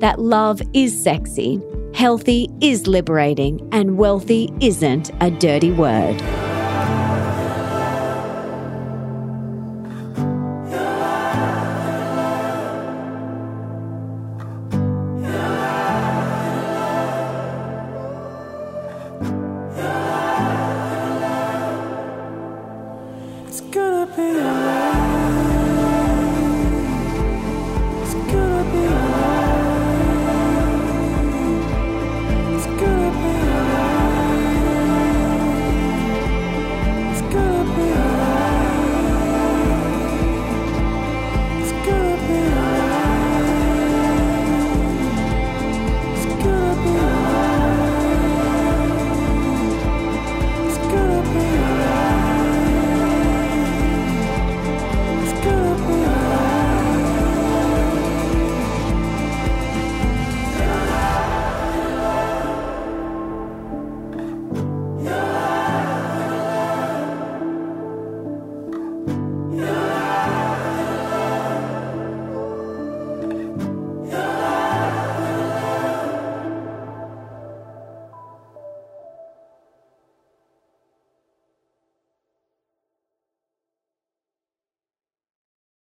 [0.00, 1.60] that love is sexy,
[1.94, 6.20] healthy is liberating, and wealthy isn't a dirty word.